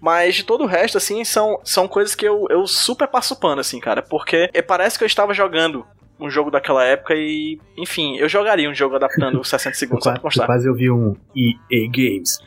Mas 0.00 0.34
de 0.36 0.44
todo 0.44 0.64
o 0.64 0.66
resto, 0.66 0.96
assim, 0.98 1.24
são, 1.24 1.60
são 1.62 1.86
coisas 1.86 2.14
que 2.14 2.26
eu, 2.26 2.46
eu 2.50 2.66
super 2.66 3.06
passo 3.08 3.38
pano, 3.38 3.60
assim, 3.60 3.78
cara. 3.78 4.02
Porque 4.02 4.48
é, 4.52 4.62
parece 4.62 4.96
que 4.98 5.04
eu 5.04 5.06
estava 5.06 5.34
jogando 5.34 5.84
um 6.18 6.30
jogo 6.30 6.50
daquela 6.50 6.84
época 6.84 7.14
e, 7.14 7.58
enfim, 7.76 8.16
eu 8.16 8.28
jogaria 8.28 8.70
um 8.70 8.74
jogo 8.74 8.94
adaptando 8.96 9.40
os 9.40 9.48
60 9.48 9.74
Eu 9.74 9.78
segundos, 9.78 10.04
só 10.04 10.10
pra 10.10 10.18
eu 10.18 10.22
constar. 10.22 10.46
quase 10.46 10.68
ouvi 10.68 10.90
um 10.90 11.14
EA 11.36 11.88
Games. 11.90 12.38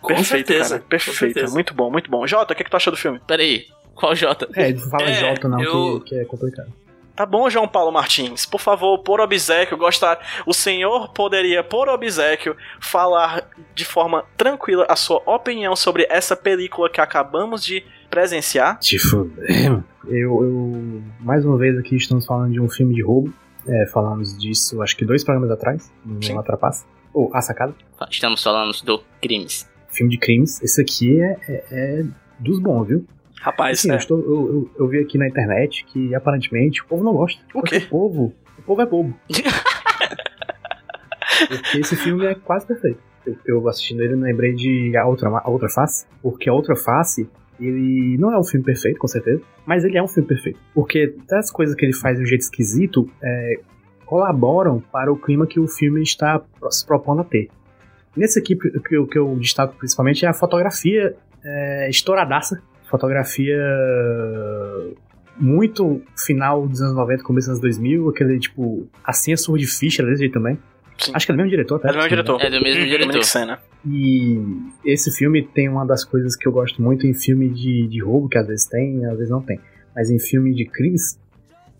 Com 0.00 0.08
Perfeito, 0.08 0.48
certeza, 0.48 0.74
cara. 0.76 0.88
Perfeito. 0.88 1.16
com 1.16 1.18
certeza. 1.26 1.54
Muito 1.54 1.74
bom, 1.74 1.90
muito 1.90 2.10
bom. 2.10 2.26
Jota, 2.26 2.52
o 2.52 2.56
que, 2.56 2.62
que 2.64 2.70
tu 2.70 2.76
achou 2.76 2.92
do 2.92 2.96
filme? 2.96 3.20
Pera 3.26 3.40
aí, 3.42 3.64
qual 3.94 4.14
Jota? 4.14 4.48
É, 4.54 4.74
fala 4.74 5.02
É, 5.04 5.14
J 5.14 5.48
não, 5.48 5.62
eu- 5.62 6.00
que, 6.00 6.10
que 6.10 6.14
é 6.20 6.24
complicado. 6.24 6.72
Tá 7.14 7.26
bom, 7.26 7.48
João 7.50 7.68
Paulo 7.68 7.92
Martins. 7.92 8.46
Por 8.46 8.60
favor, 8.60 8.98
por 8.98 9.20
obsequio, 9.20 9.76
gostar. 9.76 10.18
O 10.46 10.54
senhor 10.54 11.12
poderia, 11.12 11.62
por 11.62 11.88
obsequio, 11.88 12.56
falar 12.80 13.50
de 13.74 13.84
forma 13.84 14.24
tranquila 14.36 14.86
a 14.88 14.96
sua 14.96 15.22
opinião 15.26 15.76
sobre 15.76 16.06
essa 16.08 16.34
película 16.34 16.88
que 16.88 17.00
acabamos 17.00 17.62
de 17.62 17.84
presenciar? 18.08 18.78
Fuder. 18.98 19.82
Eu, 20.06 20.42
eu. 20.42 21.02
Mais 21.20 21.44
uma 21.44 21.56
vez 21.56 21.78
aqui 21.78 21.96
estamos 21.96 22.26
falando 22.26 22.52
de 22.52 22.60
um 22.60 22.68
filme 22.68 22.94
de 22.94 23.02
roubo. 23.02 23.32
É, 23.66 23.86
falamos 23.86 24.36
disso 24.36 24.82
acho 24.82 24.96
que 24.96 25.04
dois 25.04 25.22
programas 25.22 25.50
atrás, 25.50 25.92
Sim. 26.20 26.32
no 26.32 26.40
Atrapaça. 26.40 26.84
Ou 27.14 27.30
A 27.34 27.40
Sacada. 27.40 27.74
Estamos 28.10 28.42
falando 28.42 28.72
do 28.84 29.02
crimes. 29.20 29.70
Filme 29.88 30.10
de 30.10 30.18
crimes. 30.18 30.60
Esse 30.62 30.80
aqui 30.80 31.20
é, 31.20 31.38
é, 31.46 31.64
é 31.70 32.04
dos 32.38 32.58
bons, 32.58 32.86
viu? 32.86 33.06
Rapaz, 33.42 33.80
Assim, 33.80 33.90
é. 33.90 33.94
eu, 33.94 33.98
estou, 33.98 34.18
eu, 34.20 34.26
eu, 34.26 34.70
eu 34.78 34.88
vi 34.88 35.00
aqui 35.00 35.18
na 35.18 35.26
internet 35.26 35.84
que 35.86 36.14
aparentemente 36.14 36.80
o 36.80 36.86
povo 36.86 37.02
não 37.02 37.12
gosta. 37.12 37.42
O 37.52 37.60
quê? 37.60 37.78
O 37.78 37.88
povo, 37.88 38.32
o 38.56 38.62
povo 38.62 38.80
é 38.80 38.86
bobo. 38.86 39.12
porque 41.48 41.78
esse 41.78 41.96
filme 41.96 42.24
é 42.24 42.36
quase 42.36 42.64
perfeito. 42.64 43.00
Eu, 43.26 43.36
eu 43.44 43.68
assistindo 43.68 44.00
ele 44.00 44.14
lembrei 44.14 44.54
de 44.54 44.96
a 44.96 45.04
outra, 45.06 45.28
a 45.28 45.50
outra 45.50 45.68
face, 45.68 46.06
porque 46.22 46.48
a 46.48 46.52
outra 46.52 46.76
face 46.76 47.28
ele 47.58 48.16
não 48.16 48.32
é 48.32 48.38
um 48.38 48.44
filme 48.44 48.64
perfeito, 48.64 48.98
com 48.98 49.08
certeza, 49.08 49.42
mas 49.66 49.84
ele 49.84 49.98
é 49.98 50.02
um 50.02 50.08
filme 50.08 50.28
perfeito. 50.28 50.60
Porque 50.72 51.16
das 51.28 51.50
coisas 51.50 51.74
que 51.74 51.84
ele 51.84 51.94
faz 51.94 52.16
de 52.16 52.22
um 52.22 52.26
jeito 52.26 52.42
esquisito 52.42 53.10
é, 53.20 53.54
colaboram 54.06 54.80
para 54.92 55.12
o 55.12 55.16
clima 55.16 55.48
que 55.48 55.58
o 55.58 55.66
filme 55.66 56.00
está 56.00 56.40
se 56.70 56.86
propondo 56.86 57.22
a 57.22 57.24
ter. 57.24 57.48
Nesse 58.16 58.38
aqui, 58.38 58.54
o 58.54 58.80
que 58.80 58.96
eu, 58.96 59.06
que 59.06 59.18
eu 59.18 59.36
destaco 59.36 59.74
principalmente 59.76 60.24
é 60.24 60.28
a 60.28 60.34
fotografia 60.34 61.16
é, 61.44 61.90
estouradaça. 61.90 62.62
Fotografia 62.92 63.56
muito 65.38 66.02
final 66.14 66.68
dos 66.68 66.82
anos 66.82 66.94
90, 66.94 67.22
começo 67.22 67.48
dos 67.48 67.58
anos 67.58 67.60
2000, 67.62 68.10
aquele 68.10 68.38
tipo, 68.38 68.86
assim 69.02 69.32
é 69.32 69.36
Sword 69.36 69.66
Fisher 69.66 70.04
desse 70.04 70.18
jeito 70.18 70.34
também. 70.34 70.58
Sim. 70.98 71.12
Acho 71.14 71.24
que 71.24 71.32
é 71.32 71.34
do 71.34 71.38
mesmo 71.38 71.48
diretor, 71.48 71.80
tá? 71.80 71.88
É 71.88 71.92
do 71.92 71.96
mesmo 71.96 72.10
diretor. 72.10 72.42
É 72.42 72.50
do 72.50 72.62
mesmo 72.62 72.84
diretor. 72.84 73.06
Dominic 73.06 73.26
Sena. 73.26 73.58
E 73.86 74.38
esse 74.84 75.10
filme 75.10 75.42
tem 75.42 75.70
uma 75.70 75.86
das 75.86 76.04
coisas 76.04 76.36
que 76.36 76.46
eu 76.46 76.52
gosto 76.52 76.82
muito 76.82 77.06
em 77.06 77.14
filme 77.14 77.48
de, 77.48 77.88
de 77.88 78.02
roubo, 78.02 78.28
que 78.28 78.36
às 78.36 78.46
vezes 78.46 78.66
tem, 78.66 79.06
às 79.06 79.16
vezes 79.16 79.30
não 79.30 79.40
tem. 79.40 79.58
Mas 79.96 80.10
em 80.10 80.18
filme 80.18 80.54
de 80.54 80.66
crimes, 80.66 81.18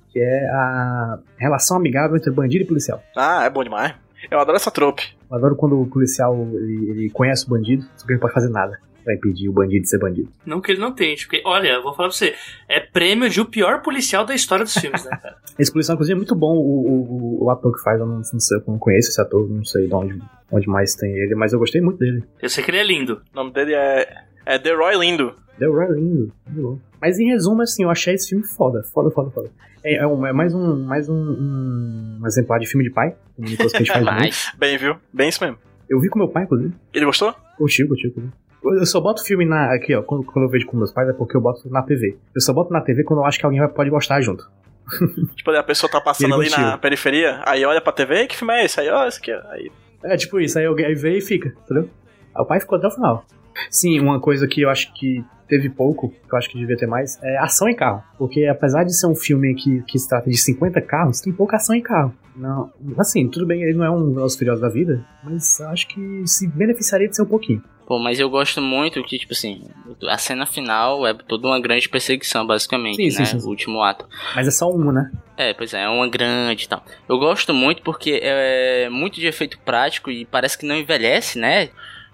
que 0.09 0.18
é 0.18 0.48
a 0.48 1.18
relação 1.37 1.77
amigável 1.77 2.16
entre 2.16 2.31
bandido 2.31 2.64
e 2.64 2.66
policial. 2.66 3.03
Ah, 3.14 3.44
é 3.44 3.51
bom 3.51 3.62
demais. 3.62 3.94
Eu 4.31 4.40
adoro 4.40 4.57
essa 4.57 4.70
trope. 4.70 5.14
Eu 5.31 5.37
adoro 5.37 5.57
quando 5.57 5.79
o 5.79 5.87
policial 5.87 6.35
ele, 6.55 6.90
ele 6.90 7.11
conhece 7.11 7.44
o 7.44 7.51
bandido, 7.51 7.85
só 7.96 8.07
que 8.07 8.12
ele 8.12 8.14
não 8.14 8.22
pode 8.22 8.33
fazer 8.33 8.48
nada 8.48 8.81
pra 9.03 9.15
impedir 9.15 9.49
o 9.49 9.53
bandido 9.53 9.83
de 9.83 9.88
ser 9.88 9.99
bandido. 9.99 10.29
Não 10.47 10.61
que 10.61 10.73
ele 10.73 10.81
não 10.81 10.93
tente, 10.93 11.27
porque, 11.27 11.43
olha, 11.45 11.69
eu 11.69 11.83
vou 11.83 11.95
falar 11.95 12.09
pra 12.09 12.17
você, 12.17 12.35
é 12.69 12.81
prêmio 12.81 13.29
de 13.29 13.41
o 13.41 13.45
pior 13.45 13.83
policial 13.83 14.25
da 14.25 14.35
história 14.35 14.65
dos 14.65 14.75
filmes, 14.75 15.05
né, 15.05 15.11
cara? 15.21 15.37
Esse 15.59 15.71
policial, 15.73 15.95
inclusive, 15.95 16.15
é 16.15 16.17
muito 16.17 16.35
bom. 16.35 16.57
O, 16.57 17.41
o, 17.41 17.45
o 17.45 17.51
ator 17.51 17.73
que 17.77 17.83
faz, 17.83 18.01
eu 18.01 18.07
não, 18.07 18.17
não 18.17 18.41
sei, 18.41 18.59
eu 18.59 18.65
não 18.67 18.79
conheço 18.79 19.11
esse 19.11 19.21
ator, 19.21 19.49
não 19.49 19.65
sei 19.65 19.87
de 19.87 19.95
onde, 19.95 20.19
onde 20.51 20.67
mais 20.69 20.95
tem 20.95 21.12
ele, 21.12 21.35
mas 21.35 21.53
eu 21.53 21.59
gostei 21.59 21.81
muito 21.81 21.99
dele. 21.99 22.23
Eu 22.41 22.49
sei 22.49 22.65
que 22.65 22.71
ele 22.71 22.79
é 22.79 22.85
lindo. 22.85 23.21
O 23.33 23.37
nome 23.37 23.53
dele 23.53 23.75
é, 23.75 24.09
é 24.47 24.59
The 24.59 24.73
Roy 24.75 24.97
Lindo. 24.99 25.35
Deu 25.59 25.71
Roy 25.73 25.87
lindo, 25.95 26.33
muito 26.47 26.62
bom. 26.62 26.79
Mas 27.01 27.19
em 27.19 27.29
resumo, 27.29 27.61
assim, 27.62 27.83
eu 27.83 27.91
achei 27.91 28.15
esse 28.15 28.31
filme 28.31 28.43
foda, 28.45 28.83
foda, 28.83 29.11
foda, 29.11 29.31
foda. 29.31 29.51
É, 29.85 29.97
é, 29.97 30.07
um- 30.07 30.25
é 30.27 30.33
mais, 30.33 30.55
um, 30.55 30.83
mais 30.85 31.09
um, 31.09 31.15
um, 31.15 32.19
um 32.23 32.27
exemplar 32.27 32.59
de 32.59 32.67
filme 32.67 32.85
de 32.85 32.91
pai, 32.91 33.15
como 33.37 33.47
o 33.47 33.51
Nicolas 33.51 33.73
Cage 33.73 33.91
faz 33.93 34.53
Bem, 34.59 34.79
viu? 34.79 34.97
Bem 35.12 35.29
isso 35.29 35.45
mesmo. 35.45 35.59
Eu 35.88 36.01
vi 36.01 36.09
com 36.09 36.19
meu 36.19 36.29
pai, 36.29 36.45
inclusive. 36.45 36.73
Ele 36.95 37.05
gostou? 37.05 37.35
Curtiu, 37.59 37.87
curtiu, 37.87 38.11
curtiu. 38.12 38.33
Eu 38.64 38.87
só 38.87 39.01
boto 39.01 39.25
filme 39.25 39.44
na, 39.44 39.75
aqui, 39.75 39.94
ó, 39.94 40.03
quando, 40.03 40.25
quando 40.25 40.44
eu 40.44 40.51
vejo 40.51 40.66
com 40.66 40.77
meus 40.77 40.92
pais 40.92 41.09
é 41.09 41.12
porque 41.12 41.37
eu 41.37 41.40
boto 41.40 41.68
na 41.68 41.83
TV. 41.83 42.16
Eu 42.35 42.40
só 42.40 42.53
boto 42.53 42.72
na 42.72 42.81
TV 42.81 43.03
quando 43.03 43.20
eu 43.20 43.27
acho 43.27 43.38
que 43.38 43.44
alguém 43.44 43.66
pode 43.68 43.90
gostar 43.90 44.20
junto. 44.20 44.48
Tipo, 45.37 45.51
a 45.51 45.62
pessoa 45.62 45.90
tá 45.90 46.01
passando 46.01 46.35
ali 46.35 46.51
na 46.51 46.77
periferia, 46.79 47.40
aí 47.46 47.64
olha 47.64 47.81
pra 47.81 47.92
TV, 47.92 48.27
que 48.27 48.37
filme 48.37 48.55
é 48.55 48.64
esse? 48.64 48.81
Aí, 48.81 48.88
ó, 48.90 49.07
esse 49.07 49.18
aqui. 49.18 49.33
Aí, 49.33 49.70
É 50.05 50.16
tipo 50.16 50.40
isso, 50.40 50.59
aí 50.59 50.66
alguém 50.66 50.94
vê 50.94 51.18
e 51.18 51.20
fica, 51.20 51.55
entendeu? 51.64 51.88
Aí 52.35 52.42
o 52.42 52.44
pai 52.44 52.61
ficou 52.61 52.79
até 52.79 52.88
o 52.88 52.90
final. 52.90 53.25
Sim, 53.70 54.01
uma 54.01 54.20
coisa 54.20 54.46
que 54.46 54.62
eu 54.62 54.70
acho 54.70 54.92
que 54.94 55.25
teve 55.53 55.69
pouco, 55.69 56.09
que 56.09 56.35
eu 56.35 56.38
acho 56.38 56.49
que 56.49 56.59
devia 56.59 56.79
ter 56.79 56.87
mais, 56.87 57.19
é 57.23 57.37
ação 57.37 57.69
em 57.69 57.77
carro. 57.77 58.03
Porque 58.17 58.47
apesar 58.47 58.85
de 58.85 58.99
ser 58.99 59.07
um 59.07 59.15
filme 59.15 59.55
que, 59.55 59.83
que 59.83 59.99
se 59.99 60.09
trata 60.09 60.31
de 60.31 60.37
50 60.38 60.81
carros, 60.81 61.21
tem 61.21 61.31
pouca 61.31 61.57
ação 61.57 61.77
em 61.77 61.83
carro. 61.83 62.15
Não, 62.35 62.73
assim, 62.97 63.29
tudo 63.29 63.47
bem, 63.47 63.62
ele 63.62 63.75
não 63.75 63.85
é 63.85 63.91
um 63.91 64.15
Velozes 64.15 64.35
e 64.35 64.38
Furiosos 64.38 64.62
da 64.62 64.71
vida, 64.71 65.05
mas 65.23 65.61
acho 65.61 65.87
que 65.88 66.23
se 66.27 66.49
beneficiaria 66.49 67.07
de 67.07 67.15
ser 67.15 67.23
um 67.23 67.27
pouquinho. 67.27 67.62
pô, 67.87 67.99
mas 67.99 68.19
eu 68.19 68.31
gosto 68.31 68.62
muito 68.62 69.05
que, 69.05 69.19
tipo 69.19 69.35
assim, 69.35 69.65
a 70.09 70.17
cena 70.17 70.47
final 70.47 71.07
é 71.07 71.12
toda 71.12 71.47
uma 71.47 71.61
grande 71.61 71.87
perseguição, 71.91 72.47
basicamente, 72.47 72.97
sim, 72.97 73.19
né? 73.19 73.27
sim, 73.27 73.38
sim. 73.38 73.47
O 73.47 73.51
último 73.51 73.83
ato. 73.83 74.09
Mas 74.35 74.49
é 74.49 74.51
só 74.51 74.71
uma, 74.71 74.91
né? 74.91 75.11
É, 75.37 75.53
pois 75.53 75.75
é, 75.75 75.83
é 75.83 75.88
uma 75.91 76.09
grande 76.09 76.65
e 76.65 76.69
tal. 76.69 76.83
Eu 77.07 77.19
gosto 77.19 77.53
muito 77.53 77.83
porque 77.83 78.19
é 78.23 78.88
muito 78.88 79.21
de 79.21 79.27
efeito 79.27 79.59
prático 79.59 80.11
e 80.11 80.25
parece 80.25 80.57
que 80.57 80.65
não 80.65 80.77
envelhece, 80.77 81.38
né? 81.38 81.69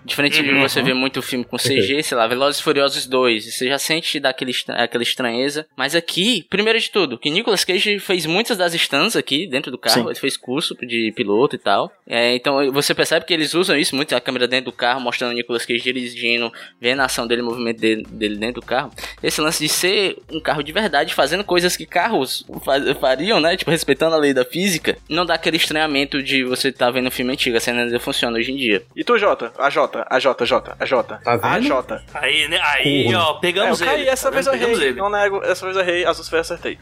Diferente 0.09 0.42
de 0.42 0.51
Uhum. 0.51 0.62
você 0.62 0.83
ver 0.83 0.94
muito 0.94 1.21
filme 1.23 1.44
com 1.44 1.57
CG, 1.59 2.03
sei 2.03 2.16
lá, 2.16 2.27
Velozes 2.27 2.61
e 2.61 2.62
Furiosos 2.62 3.07
2, 3.07 3.55
você 3.55 3.68
já 3.68 3.79
sente 3.79 4.18
daquele, 4.18 4.51
estra- 4.51 4.83
aquela 4.83 5.03
estranheza. 5.03 5.66
Mas 5.77 5.94
aqui, 5.94 6.47
primeiro 6.49 6.79
de 6.81 6.90
tudo, 6.90 7.18
que 7.18 7.31
Nicolas 7.31 7.64
Cage 7.64 7.99
fez 7.99 8.25
muitas 8.27 8.57
das 8.57 8.75
stands 8.75 9.14
aqui 9.16 9.47
dentro 9.47 9.71
do 9.71 9.79
carro, 9.79 10.03
Sim. 10.03 10.07
ele 10.09 10.14
fez 10.18 10.37
curso 10.37 10.75
de 10.81 11.12
piloto 11.14 11.55
e 11.57 11.59
tal. 11.59 11.92
É, 12.07 12.35
então 12.35 12.73
você 12.73 12.94
percebe 12.94 13.27
que 13.27 13.35
eles 13.35 13.55
usam 13.55 13.77
isso 13.77 13.94
muito, 13.94 14.14
a 14.16 14.21
câmera 14.21 14.49
dentro 14.49 14.66
do 14.71 14.77
carro, 14.77 15.01
mostrando 15.01 15.33
o 15.33 15.35
Nicolas 15.35 15.64
Cage 15.66 15.83
dirigindo, 15.83 16.51
vendo 16.81 17.01
a 17.01 17.05
ação 17.05 17.27
dele, 17.27 17.42
o 17.42 17.44
movimento 17.44 17.79
dele, 17.81 18.03
dele 18.11 18.37
dentro 18.37 18.61
do 18.61 18.66
carro. 18.66 18.90
Esse 19.23 19.40
lance 19.40 19.62
de 19.62 19.68
ser 19.68 20.16
um 20.33 20.40
carro 20.40 20.62
de 20.62 20.73
verdade, 20.73 21.14
fazendo 21.14 21.44
coisas 21.44 21.77
que 21.77 21.85
carros 21.87 22.44
fa- 22.64 22.94
fariam, 23.01 23.40
né? 23.40 23.57
Tipo, 23.57 23.71
respeitando 23.71 24.14
a 24.14 24.18
lei 24.18 24.33
da 24.33 24.44
física, 24.44 24.97
não 25.09 25.27
dá 25.27 25.35
aquele 25.35 25.57
estranhamento 25.57 26.23
de 26.23 26.44
você 26.44 26.68
estar 26.68 26.90
vendo 26.90 27.09
um 27.09 27.11
filme 27.11 27.33
antigo, 27.33 27.57
a 27.57 27.61
cena 27.61 27.83
ainda 27.83 28.01
funciona 28.01 28.38
hoje 28.38 28.53
em 28.53 28.57
dia. 28.57 28.83
E 28.97 29.05
tu, 29.05 29.18
Jota? 29.18 29.53
A 29.59 29.68
Jota, 29.68 29.97
a 30.08 30.18
Jota, 30.18 30.44
Jota, 30.46 30.76
a 30.78 30.84
Jota. 30.84 31.20
Tá 31.24 31.32
A 31.32 31.37
vendo? 31.37 31.66
Jota. 31.68 32.04
Aí, 32.14 32.46
né? 32.48 32.61
Aí, 32.62 33.04
Porra. 33.04 33.18
ó, 33.18 33.26
É, 33.26 33.30
eu 33.37 33.40
pegamos 33.40 33.80
caí, 33.80 34.00
ele. 34.02 34.11
essa 34.11 34.28
tá 34.28 34.34
vez 34.34 34.46
eu 34.46 34.54
errei. 34.54 34.72
ele. 34.74 34.92
Não 35.00 35.11
nego, 35.11 35.42
essa 35.44 35.64
vez 35.64 35.76
eu 35.76 35.82
errei, 35.82 36.02
as 36.04 36.18
outras 36.18 36.28
vezes 36.28 36.50
eu 36.50 36.54
acertei. 36.56 36.78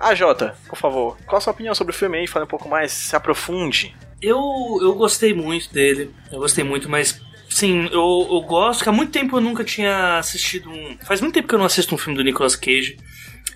A 0.00 0.14
Jota, 0.14 0.54
por 0.68 0.76
favor, 0.76 1.16
qual 1.26 1.38
a 1.38 1.40
sua 1.40 1.52
opinião 1.52 1.74
sobre 1.74 1.94
o 1.94 1.96
filme 1.96 2.18
aí? 2.18 2.26
Fale 2.26 2.44
um 2.44 2.48
pouco 2.48 2.68
mais, 2.68 2.92
se 2.92 3.14
aprofunde. 3.16 3.94
Eu, 4.20 4.38
eu 4.82 4.94
gostei 4.94 5.32
muito 5.34 5.72
dele. 5.72 6.10
Eu 6.32 6.38
gostei 6.40 6.64
muito, 6.64 6.88
mas. 6.88 7.20
Sim, 7.48 7.84
eu, 7.92 8.28
eu 8.32 8.40
gosto, 8.42 8.82
que 8.82 8.88
há 8.88 8.92
muito 8.92 9.12
tempo 9.12 9.36
eu 9.36 9.40
nunca 9.40 9.62
tinha 9.62 10.18
assistido 10.18 10.68
um. 10.70 10.96
Faz 11.06 11.20
muito 11.20 11.34
tempo 11.34 11.46
que 11.46 11.54
eu 11.54 11.58
não 11.58 11.66
assisto 11.66 11.94
um 11.94 11.98
filme 11.98 12.16
do 12.18 12.24
Nicolas 12.24 12.56
Cage. 12.56 12.96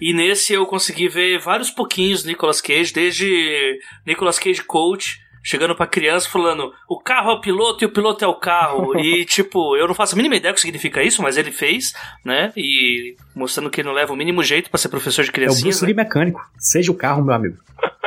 E 0.01 0.13
nesse 0.15 0.53
eu 0.53 0.65
consegui 0.67 1.09
ver 1.09 1.41
vários 1.41 1.71
pouquinhos 1.71 2.23
do 2.23 2.29
Nicolas 2.29 2.61
Cage, 2.61 2.93
desde 2.93 3.81
Nicolas 4.07 4.39
Cage 4.39 4.63
Coach, 4.63 5.19
chegando 5.43 5.75
pra 5.75 5.87
criança 5.87 6.29
falando: 6.29 6.73
o 6.89 6.99
carro 6.99 7.31
é 7.31 7.35
o 7.35 7.41
piloto 7.41 7.85
e 7.85 7.87
o 7.87 7.93
piloto 7.93 8.25
é 8.25 8.29
o 8.29 8.35
carro. 8.35 8.99
e 9.01 9.25
tipo, 9.25 9.77
eu 9.77 9.87
não 9.87 9.95
faço 9.95 10.15
a 10.15 10.17
mínima 10.17 10.37
ideia 10.37 10.53
do 10.53 10.57
que 10.57 10.61
significa 10.61 11.03
isso, 11.03 11.23
mas 11.23 11.37
ele 11.37 11.53
fez, 11.53 11.93
né? 12.25 12.53
E 12.57 13.17
mostrando 13.35 13.71
que 13.71 13.81
ele 13.81 13.89
não 13.89 13.95
leva 13.95 14.13
o 14.13 14.17
mínimo 14.17 14.43
jeito 14.43 14.71
pra 14.71 14.79
ser 14.79 14.89
professor 14.89 15.25
de 15.25 15.31
É 15.31 15.49
o 15.49 15.87
né? 15.87 15.93
Mecânico. 15.95 16.41
Seja 16.59 16.91
o 16.93 16.95
carro, 16.95 17.25
meu 17.25 17.35
amigo. 17.35 17.57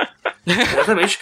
Exatamente. 0.46 1.20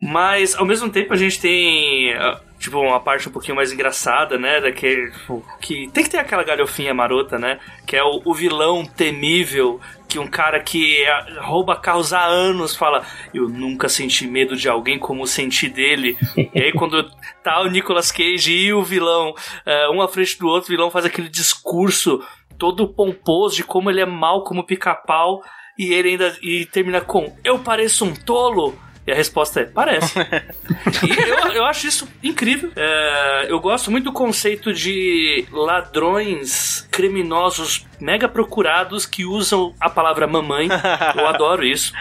Mas 0.00 0.54
ao 0.54 0.66
mesmo 0.66 0.90
tempo 0.90 1.12
a 1.12 1.16
gente 1.16 1.40
tem 1.40 2.12
ah, 2.14 2.40
tipo 2.66 2.80
uma 2.80 2.98
parte 2.98 3.28
um 3.28 3.32
pouquinho 3.32 3.54
mais 3.54 3.72
engraçada, 3.72 4.36
né, 4.36 4.60
daquele 4.60 5.12
tipo, 5.12 5.44
que 5.60 5.88
tem 5.92 6.02
que 6.02 6.10
ter 6.10 6.18
aquela 6.18 6.42
galhofinha 6.42 6.92
marota, 6.92 7.38
né, 7.38 7.60
que 7.86 7.96
é 7.96 8.02
o, 8.02 8.20
o 8.24 8.34
vilão 8.34 8.84
temível 8.84 9.80
que 10.08 10.18
um 10.18 10.26
cara 10.26 10.60
que 10.60 11.04
ah, 11.06 11.42
rouba 11.42 11.76
carros 11.76 12.12
há 12.12 12.24
anos 12.24 12.76
fala 12.76 13.04
eu 13.32 13.48
nunca 13.48 13.88
senti 13.88 14.26
medo 14.26 14.56
de 14.56 14.68
alguém 14.68 14.98
como 14.98 15.26
senti 15.26 15.68
dele. 15.68 16.16
e 16.36 16.60
aí 16.60 16.72
quando 16.72 17.08
tá 17.42 17.60
o 17.60 17.68
Nicolas 17.68 18.10
Cage 18.10 18.52
e 18.52 18.72
o 18.72 18.82
vilão 18.82 19.32
ah, 19.64 19.90
um 19.92 20.02
à 20.02 20.08
frente 20.08 20.38
do 20.38 20.48
outro, 20.48 20.68
o 20.68 20.76
vilão 20.76 20.90
faz 20.90 21.04
aquele 21.04 21.28
discurso 21.28 22.20
todo 22.58 22.88
pomposo 22.88 23.56
de 23.56 23.64
como 23.64 23.90
ele 23.90 24.00
é 24.00 24.06
mal 24.06 24.42
como 24.42 24.64
pica-pau 24.64 25.42
e 25.78 25.92
ele 25.92 26.10
ainda 26.10 26.36
e 26.42 26.66
termina 26.66 27.00
com 27.00 27.36
eu 27.44 27.60
pareço 27.60 28.04
um 28.04 28.14
tolo. 28.14 28.76
E 29.06 29.12
a 29.12 29.14
resposta 29.14 29.60
é: 29.60 29.64
parece. 29.64 30.18
e 30.18 31.28
eu, 31.28 31.52
eu 31.52 31.64
acho 31.64 31.86
isso 31.86 32.08
incrível. 32.22 32.72
É, 32.74 33.46
eu 33.48 33.60
gosto 33.60 33.90
muito 33.90 34.04
do 34.04 34.12
conceito 34.12 34.72
de 34.72 35.46
ladrões 35.52 36.86
criminosos 36.90 37.86
mega 38.00 38.28
procurados 38.28 39.06
que 39.06 39.24
usam 39.24 39.74
a 39.80 39.88
palavra 39.88 40.26
mamãe. 40.26 40.68
Eu 41.16 41.26
adoro 41.28 41.64
isso. 41.64 41.92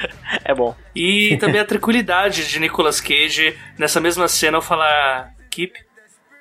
É 0.44 0.54
bom. 0.54 0.76
E 0.96 1.38
também 1.38 1.62
a 1.62 1.66
tranquilidade 1.66 2.48
de 2.50 2.60
Nicolas 2.60 3.00
Cage 3.00 3.56
nessa 3.78 4.02
mesma 4.02 4.28
cena 4.28 4.58
ao 4.58 4.62
falar: 4.62 5.32
Keep. 5.52 5.85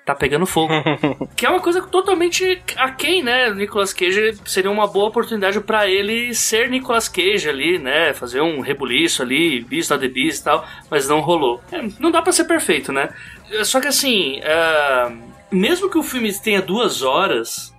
Tá 0.04 0.14
pegando 0.14 0.44
fogo. 0.44 0.72
que 1.34 1.46
é 1.46 1.50
uma 1.50 1.60
coisa 1.60 1.80
totalmente 1.80 2.62
aquém, 2.76 3.22
né? 3.22 3.50
O 3.50 3.54
Nicolas 3.54 3.92
Cage 3.92 4.38
seria 4.44 4.70
uma 4.70 4.86
boa 4.86 5.08
oportunidade 5.08 5.58
pra 5.60 5.88
ele 5.88 6.34
ser 6.34 6.68
Nicolas 6.68 7.08
Cage 7.08 7.48
ali, 7.48 7.78
né? 7.78 8.12
Fazer 8.12 8.42
um 8.42 8.60
rebuliço 8.60 9.22
ali, 9.22 9.62
Beast 9.62 9.90
of 9.90 10.00
the 10.00 10.12
Beast 10.12 10.40
e 10.40 10.44
tal, 10.44 10.66
mas 10.90 11.08
não 11.08 11.20
rolou. 11.20 11.62
É, 11.72 11.80
não 11.98 12.10
dá 12.10 12.20
pra 12.20 12.32
ser 12.32 12.44
perfeito, 12.44 12.92
né? 12.92 13.08
Só 13.64 13.80
que 13.80 13.88
assim, 13.88 14.40
ah, 14.44 15.10
mesmo 15.50 15.88
que 15.88 15.98
o 15.98 16.02
filme 16.02 16.32
tenha 16.38 16.60
duas 16.60 17.02
horas, 17.02 17.73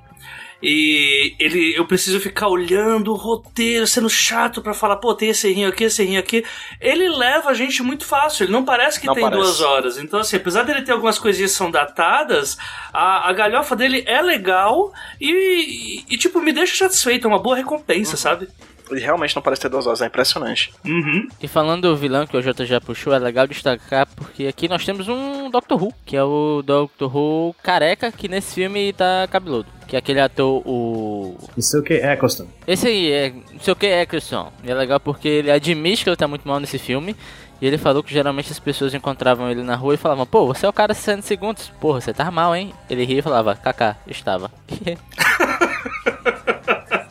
e 0.67 1.35
ele, 1.37 1.77
eu 1.77 1.85
preciso 1.85 2.19
ficar 2.19 2.47
olhando 2.47 3.11
o 3.11 3.15
roteiro, 3.15 3.85
sendo 3.85 4.09
chato 4.09 4.63
pra 4.63 4.73
falar, 4.73 4.95
pô, 4.95 5.13
tem 5.13 5.29
esse 5.29 5.47
rinho 5.53 5.69
aqui, 5.69 5.83
esse 5.83 6.03
rinho 6.03 6.19
aqui. 6.19 6.43
Ele 6.81 7.07
leva 7.07 7.51
a 7.51 7.53
gente 7.53 7.83
muito 7.83 8.03
fácil, 8.03 8.45
ele 8.45 8.51
não 8.51 8.65
parece 8.65 8.99
que 8.99 9.05
Não 9.05 9.13
tem 9.13 9.21
parece. 9.23 9.43
duas 9.43 9.61
horas. 9.61 9.99
Então, 9.99 10.19
assim, 10.19 10.37
apesar 10.37 10.63
dele 10.63 10.81
ter 10.81 10.91
algumas 10.91 11.19
coisinhas 11.19 11.51
que 11.51 11.57
são 11.57 11.69
datadas, 11.69 12.57
a, 12.91 13.29
a 13.29 13.33
galhofa 13.33 13.75
dele 13.75 14.03
é 14.07 14.19
legal 14.23 14.91
e, 15.21 16.03
e, 16.09 16.17
tipo, 16.17 16.41
me 16.41 16.51
deixa 16.51 16.75
satisfeito, 16.75 17.27
é 17.27 17.29
uma 17.29 17.37
boa 17.37 17.55
recompensa, 17.55 18.17
sabe? 18.17 18.47
Ele 18.89 18.99
realmente 18.99 19.35
não 19.35 19.41
parece 19.41 19.61
ter 19.61 19.69
duas 19.69 19.87
horas, 19.87 20.01
é 20.01 20.05
impressionante. 20.05 20.73
Uhum. 20.85 21.27
E 21.41 21.47
falando 21.47 21.89
do 21.89 21.95
vilão 21.95 22.27
que 22.27 22.37
o 22.37 22.41
Jota 22.41 22.65
já 22.65 22.79
puxou, 22.79 23.13
é 23.13 23.19
legal 23.19 23.47
destacar 23.47 24.07
porque 24.15 24.47
aqui 24.47 24.67
nós 24.67 24.85
temos 24.85 25.07
um 25.07 25.49
Doctor 25.49 25.81
Who, 25.81 25.93
que 26.05 26.15
é 26.15 26.23
o 26.23 26.61
Doctor 26.63 27.15
Who 27.15 27.55
careca, 27.63 28.11
que 28.11 28.27
nesse 28.27 28.55
filme 28.55 28.93
tá 28.93 29.27
cabeludo. 29.29 29.67
Que 29.87 29.95
é 29.95 29.99
aquele 29.99 30.19
ator, 30.19 30.63
o. 30.65 31.37
Não 31.55 31.61
sei 31.61 31.79
o 31.79 31.83
que 31.83 31.93
é, 31.93 32.15
Costan. 32.15 32.47
Esse 32.67 32.87
aí, 32.87 33.11
é. 33.11 33.29
Não 33.29 33.59
sei 33.59 33.71
o 33.71 33.75
que 33.75 33.85
é, 33.85 34.03
Christian. 34.05 34.47
E 34.63 34.71
é 34.71 34.73
legal 34.73 34.99
porque 34.99 35.27
ele 35.27 35.51
admite 35.51 36.03
que 36.03 36.09
ele 36.09 36.17
tá 36.17 36.27
muito 36.27 36.47
mal 36.47 36.59
nesse 36.59 36.79
filme. 36.79 37.15
E 37.61 37.67
ele 37.67 37.77
falou 37.77 38.03
que 38.03 38.11
geralmente 38.11 38.51
as 38.51 38.59
pessoas 38.59 38.93
encontravam 38.93 39.49
ele 39.49 39.63
na 39.63 39.75
rua 39.75 39.93
e 39.93 39.97
falavam, 39.97 40.25
pô, 40.25 40.45
você 40.47 40.65
é 40.65 40.69
o 40.69 40.73
cara 40.73 40.93
60 40.93 41.21
segundos. 41.21 41.71
Porra, 41.79 42.01
você 42.01 42.13
tá 42.13 42.29
mal, 42.29 42.55
hein? 42.55 42.73
Ele 42.89 43.05
ria 43.05 43.19
e 43.19 43.21
falava, 43.21 43.55
kaká, 43.55 43.95
estava. 44.07 44.51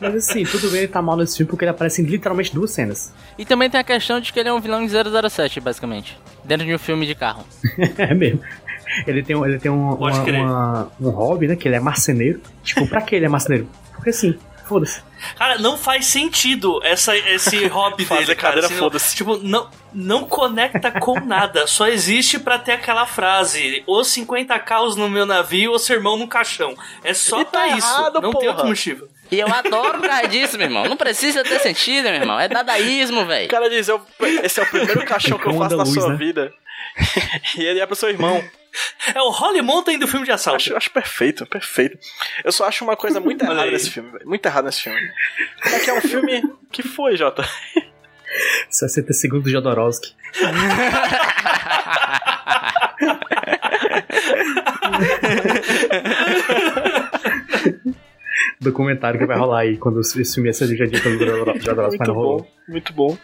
Mas 0.05 0.29
assim, 0.29 0.43
tudo 0.43 0.69
bem 0.69 0.79
ele 0.81 0.87
tá 0.87 1.01
mal 1.01 1.15
nesse 1.17 1.37
filme 1.37 1.49
porque 1.49 1.63
ele 1.65 1.71
aparece 1.71 2.01
em 2.01 2.05
literalmente 2.05 2.53
duas 2.53 2.71
cenas. 2.71 3.13
e 3.37 3.45
também 3.45 3.69
tem 3.69 3.79
a 3.79 3.83
questão 3.83 4.19
de 4.19 4.31
que 4.31 4.39
ele 4.39 4.49
é 4.49 4.53
um 4.53 4.59
vilão 4.59 4.85
de 4.85 4.91
007, 5.29 5.59
basicamente. 5.59 6.17
Dentro 6.43 6.65
de 6.65 6.73
um 6.73 6.79
filme 6.79 7.05
de 7.05 7.15
carro. 7.15 7.45
é 7.97 8.13
mesmo. 8.13 8.39
Ele 9.05 9.23
tem, 9.23 9.35
um- 9.35 9.45
ele 9.45 9.59
tem 9.59 9.69
um, 9.71 9.93
uma- 9.93 10.11
uma- 10.23 10.91
um 11.01 11.09
hobby, 11.09 11.47
né? 11.47 11.55
Que 11.55 11.67
ele 11.67 11.75
é 11.75 11.79
marceneiro. 11.79 12.39
Tipo, 12.63 12.87
pra 12.87 13.01
que 13.01 13.15
ele 13.15 13.25
é 13.25 13.29
marceneiro? 13.29 13.67
Porque 13.93 14.13
sim, 14.13 14.37
foda-se. 14.65 15.01
Cara, 15.37 15.57
não 15.57 15.75
faz 15.77 16.05
sentido 16.05 16.79
essa, 16.83 17.17
esse 17.17 17.65
hobby 17.67 18.05
Fazer 18.05 18.21
dele, 18.27 18.35
cara. 18.35 18.47
cadeira, 18.53 18.67
Assim, 18.67 18.75
foda-se. 18.77 19.15
Tipo, 19.15 19.37
não, 19.37 19.67
não 19.93 20.23
conecta 20.25 20.91
com 20.91 21.19
nada. 21.19 21.65
Só 21.67 21.87
existe 21.87 22.37
pra 22.39 22.59
ter 22.59 22.73
aquela 22.73 23.05
frase: 23.07 23.83
os 23.87 24.07
50 24.09 24.57
caos 24.59 24.95
no 24.95 25.09
meu 25.09 25.25
navio 25.25 25.71
ou 25.71 25.79
sermão 25.79 26.15
no 26.15 26.27
caixão. 26.27 26.75
É 27.03 27.13
só 27.13 27.41
E 27.41 27.45
tá 27.45 27.51
pra 27.51 27.67
isso. 27.69 27.87
errado, 27.87 28.21
não 28.21 28.31
tem 28.31 28.31
porra. 28.31 28.47
outro 28.49 28.67
motivo. 28.67 29.07
E 29.31 29.39
eu 29.39 29.47
adoro 29.47 29.99
por 29.99 30.07
causa 30.07 30.27
disso, 30.27 30.57
meu 30.57 30.67
irmão. 30.67 30.85
Não 30.85 30.97
precisa 30.97 31.43
ter 31.43 31.59
sentido, 31.59 32.05
meu 32.05 32.15
irmão. 32.15 32.39
É 32.39 32.47
dadaísmo, 32.47 33.21
O 33.21 33.25
velho. 33.25 33.49
cara 33.49 33.69
diz, 33.69 33.87
eu, 33.87 34.01
esse 34.43 34.59
é 34.59 34.63
o 34.63 34.67
primeiro 34.67 35.03
caixão 35.05 35.37
que 35.37 35.47
eu 35.47 35.57
faço 35.57 35.75
na 35.75 35.83
luz, 35.83 35.93
sua 35.93 36.09
né? 36.09 36.15
vida. 36.15 36.53
e 37.57 37.63
ele 37.63 37.79
é 37.79 37.85
pro 37.85 37.95
seu 37.95 38.09
irmão. 38.09 38.43
É 39.13 39.21
o 39.21 39.29
Holly 39.29 39.61
Mountain 39.61 39.97
do 39.97 40.07
filme 40.07 40.25
de 40.25 40.31
assalto. 40.31 40.57
Acho, 40.57 40.75
acho 40.75 40.91
perfeito, 40.91 41.45
perfeito. 41.45 41.97
Eu 42.43 42.51
só 42.51 42.65
acho 42.65 42.83
uma 42.83 42.95
coisa 42.95 43.19
muito 43.19 43.43
errada 43.45 43.71
nesse 43.71 43.89
filme, 43.89 44.11
velho. 44.11 44.27
Muito 44.27 44.45
errada 44.45 44.67
nesse 44.67 44.81
filme. 44.81 44.99
É 45.65 45.79
que 45.79 45.89
é 45.89 45.93
um 45.93 46.01
filme. 46.01 46.43
Que 46.71 46.83
foi, 46.83 47.15
Jota? 47.15 47.47
60 48.69 49.13
segundos 49.13 49.45
de 49.45 49.51
Jodorowsky. 49.53 50.13
Documentário 58.75 59.17
que 59.17 59.25
vai 59.25 59.37
rolar 59.37 59.59
aí 59.59 59.77
quando 59.77 60.01
esse 60.01 60.35
filme 60.35 60.51
pelo 61.01 61.59
Jodorowsky, 61.61 61.97
mas 61.97 61.97
Muito 61.97 62.07
não 62.07 62.13
bom, 62.13 62.47
muito 62.67 62.93
bom. 62.93 63.17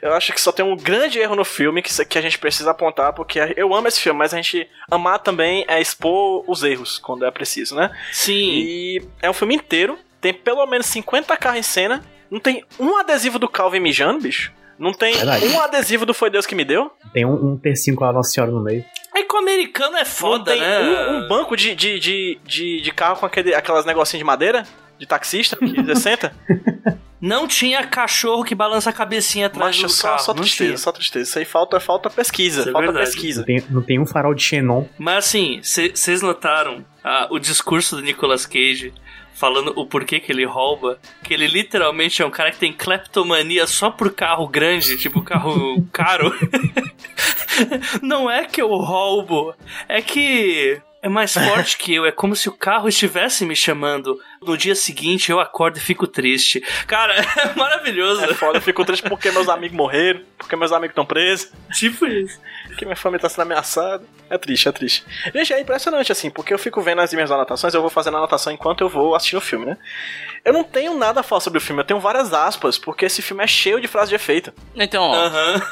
Eu 0.00 0.14
acho 0.14 0.32
que 0.32 0.40
só 0.40 0.50
tem 0.50 0.64
um 0.64 0.74
grande 0.74 1.18
erro 1.18 1.36
no 1.36 1.44
filme 1.44 1.82
que, 1.82 2.04
que 2.06 2.18
a 2.18 2.22
gente 2.22 2.38
precisa 2.38 2.70
apontar, 2.70 3.12
porque 3.12 3.38
eu 3.56 3.74
amo 3.74 3.88
esse 3.88 4.00
filme, 4.00 4.18
mas 4.18 4.32
a 4.32 4.38
gente 4.38 4.66
amar 4.90 5.18
também 5.18 5.66
é 5.68 5.80
expor 5.80 6.44
os 6.48 6.62
erros 6.62 6.98
quando 6.98 7.26
é 7.26 7.30
preciso, 7.30 7.74
né? 7.74 7.90
Sim. 8.10 8.32
E 8.32 9.02
é 9.20 9.28
um 9.28 9.34
filme 9.34 9.54
inteiro, 9.54 9.98
tem 10.18 10.32
pelo 10.32 10.64
menos 10.66 10.86
50 10.86 11.36
carros 11.36 11.58
em 11.58 11.62
cena, 11.62 12.02
não 12.30 12.40
tem 12.40 12.64
um 12.80 12.96
adesivo 12.96 13.38
do 13.38 13.48
Calvin 13.48 13.80
mijando, 13.80 14.22
bicho. 14.22 14.50
Não 14.78 14.92
tem 14.92 15.14
Verdade. 15.14 15.46
um 15.46 15.60
adesivo 15.60 16.04
do 16.04 16.12
Foi 16.12 16.28
Deus 16.28 16.44
que 16.44 16.54
me 16.54 16.64
deu. 16.64 16.90
Tem 17.12 17.24
um, 17.24 17.52
um 17.52 17.56
tercinho 17.56 17.96
com 17.96 18.04
a 18.04 18.12
Nossa 18.12 18.30
Senhora 18.30 18.52
no 18.52 18.62
meio. 18.62 18.84
É 19.14 19.22
que 19.22 19.34
o 19.34 19.38
americano 19.38 19.96
é 19.96 20.00
não 20.00 20.06
foda, 20.06 20.52
tem 20.52 20.60
né? 20.60 20.80
um, 20.80 21.24
um 21.24 21.28
banco 21.28 21.56
de, 21.56 21.74
de, 21.74 21.98
de, 21.98 22.38
de, 22.44 22.80
de 22.82 22.90
carro 22.92 23.18
com 23.18 23.24
aquele, 23.24 23.54
aquelas 23.54 23.86
negocinhos 23.86 24.20
de 24.20 24.24
madeira. 24.24 24.66
De 24.98 25.06
taxista, 25.06 25.56
que 25.56 25.82
você 25.82 25.96
senta. 25.96 26.34
Não 27.20 27.48
tinha 27.48 27.86
cachorro 27.86 28.44
que 28.44 28.54
balança 28.54 28.90
a 28.90 28.92
cabecinha 28.92 29.46
atrás 29.46 29.76
Macho, 29.76 29.86
do 29.86 29.92
só, 29.92 30.08
carro. 30.08 30.18
só 30.20 30.34
não 30.34 30.42
tristeza, 30.42 30.76
só 30.76 30.92
tristeza. 30.92 31.28
Isso 31.28 31.38
aí 31.38 31.44
falta, 31.44 31.80
falta 31.80 32.10
pesquisa, 32.10 32.60
Isso 32.60 32.68
é 32.68 32.72
falta 32.72 32.86
verdade. 32.88 33.06
pesquisa. 33.10 33.40
Não 33.40 33.46
tem, 33.46 33.64
não 33.70 33.82
tem 33.82 33.98
um 33.98 34.06
farol 34.06 34.34
de 34.34 34.42
Xenon. 34.42 34.84
Mas 34.98 35.24
assim, 35.26 35.60
vocês 35.62 36.20
notaram 36.22 36.84
ah, 37.02 37.26
o 37.30 37.38
discurso 37.38 37.96
do 37.96 38.02
Nicolas 38.02 38.44
Cage 38.46 38.92
falando 39.34 39.72
o 39.76 39.86
porquê 39.86 40.20
que 40.20 40.30
ele 40.30 40.44
rouba? 40.44 40.98
Que 41.22 41.32
ele 41.34 41.46
literalmente 41.46 42.22
é 42.22 42.26
um 42.26 42.30
cara 42.30 42.50
que 42.50 42.58
tem 42.58 42.72
kleptomania 42.72 43.66
só 43.66 43.90
por 43.90 44.12
carro 44.12 44.46
grande, 44.46 44.96
tipo 44.96 45.22
carro 45.22 45.82
caro. 45.92 46.34
Não 48.02 48.30
é 48.30 48.44
que 48.44 48.60
eu 48.60 48.68
roubo, 48.68 49.54
é 49.88 50.02
que 50.02 50.80
é 51.06 51.08
mais 51.08 51.32
forte 51.34 51.76
que 51.78 51.94
eu. 51.94 52.04
É 52.04 52.12
como 52.12 52.34
se 52.36 52.48
o 52.48 52.52
carro 52.52 52.88
estivesse 52.88 53.44
me 53.46 53.54
chamando. 53.56 54.18
No 54.42 54.56
dia 54.56 54.74
seguinte 54.74 55.30
eu 55.30 55.40
acordo 55.40 55.78
e 55.78 55.80
fico 55.80 56.06
triste. 56.06 56.60
Cara, 56.86 57.14
é 57.18 57.54
maravilhoso. 57.56 58.24
É 58.24 58.34
foda, 58.34 58.58
eu 58.58 58.62
fico 58.62 58.84
triste 58.84 59.08
porque 59.08 59.30
meus 59.30 59.48
amigos 59.48 59.76
morreram, 59.76 60.20
porque 60.38 60.54
meus 60.56 60.72
amigos 60.72 60.90
estão 60.92 61.04
presos, 61.06 61.50
Tipo 61.72 62.06
isso. 62.06 62.38
porque 62.66 62.84
minha 62.84 62.96
família 62.96 63.20
tá 63.22 63.28
sendo 63.28 63.42
ameaçada. 63.42 64.04
É 64.28 64.36
triste, 64.36 64.68
é 64.68 64.72
triste. 64.72 65.04
Gente, 65.34 65.52
é 65.52 65.60
impressionante, 65.60 66.10
assim, 66.12 66.30
porque 66.30 66.52
eu 66.52 66.58
fico 66.58 66.82
vendo 66.82 67.00
as 67.00 67.12
minhas 67.14 67.30
anotações, 67.30 67.72
eu 67.74 67.80
vou 67.80 67.90
fazendo 67.90 68.16
anotação 68.16 68.52
enquanto 68.52 68.80
eu 68.82 68.88
vou 68.88 69.14
assistindo 69.14 69.38
o 69.38 69.42
filme, 69.42 69.66
né? 69.66 69.76
Eu 70.44 70.52
não 70.52 70.62
tenho 70.64 70.96
nada 70.96 71.20
a 71.20 71.22
falar 71.22 71.40
sobre 71.40 71.58
o 71.58 71.60
filme, 71.60 71.80
eu 71.82 71.86
tenho 71.86 71.98
várias 72.00 72.32
aspas, 72.32 72.76
porque 72.78 73.04
esse 73.04 73.22
filme 73.22 73.42
é 73.42 73.46
cheio 73.46 73.80
de 73.80 73.88
frases 73.88 74.08
de 74.10 74.14
efeito. 74.16 74.52
Então, 74.74 75.02
ó, 75.04 75.14
Aham. 75.14 75.62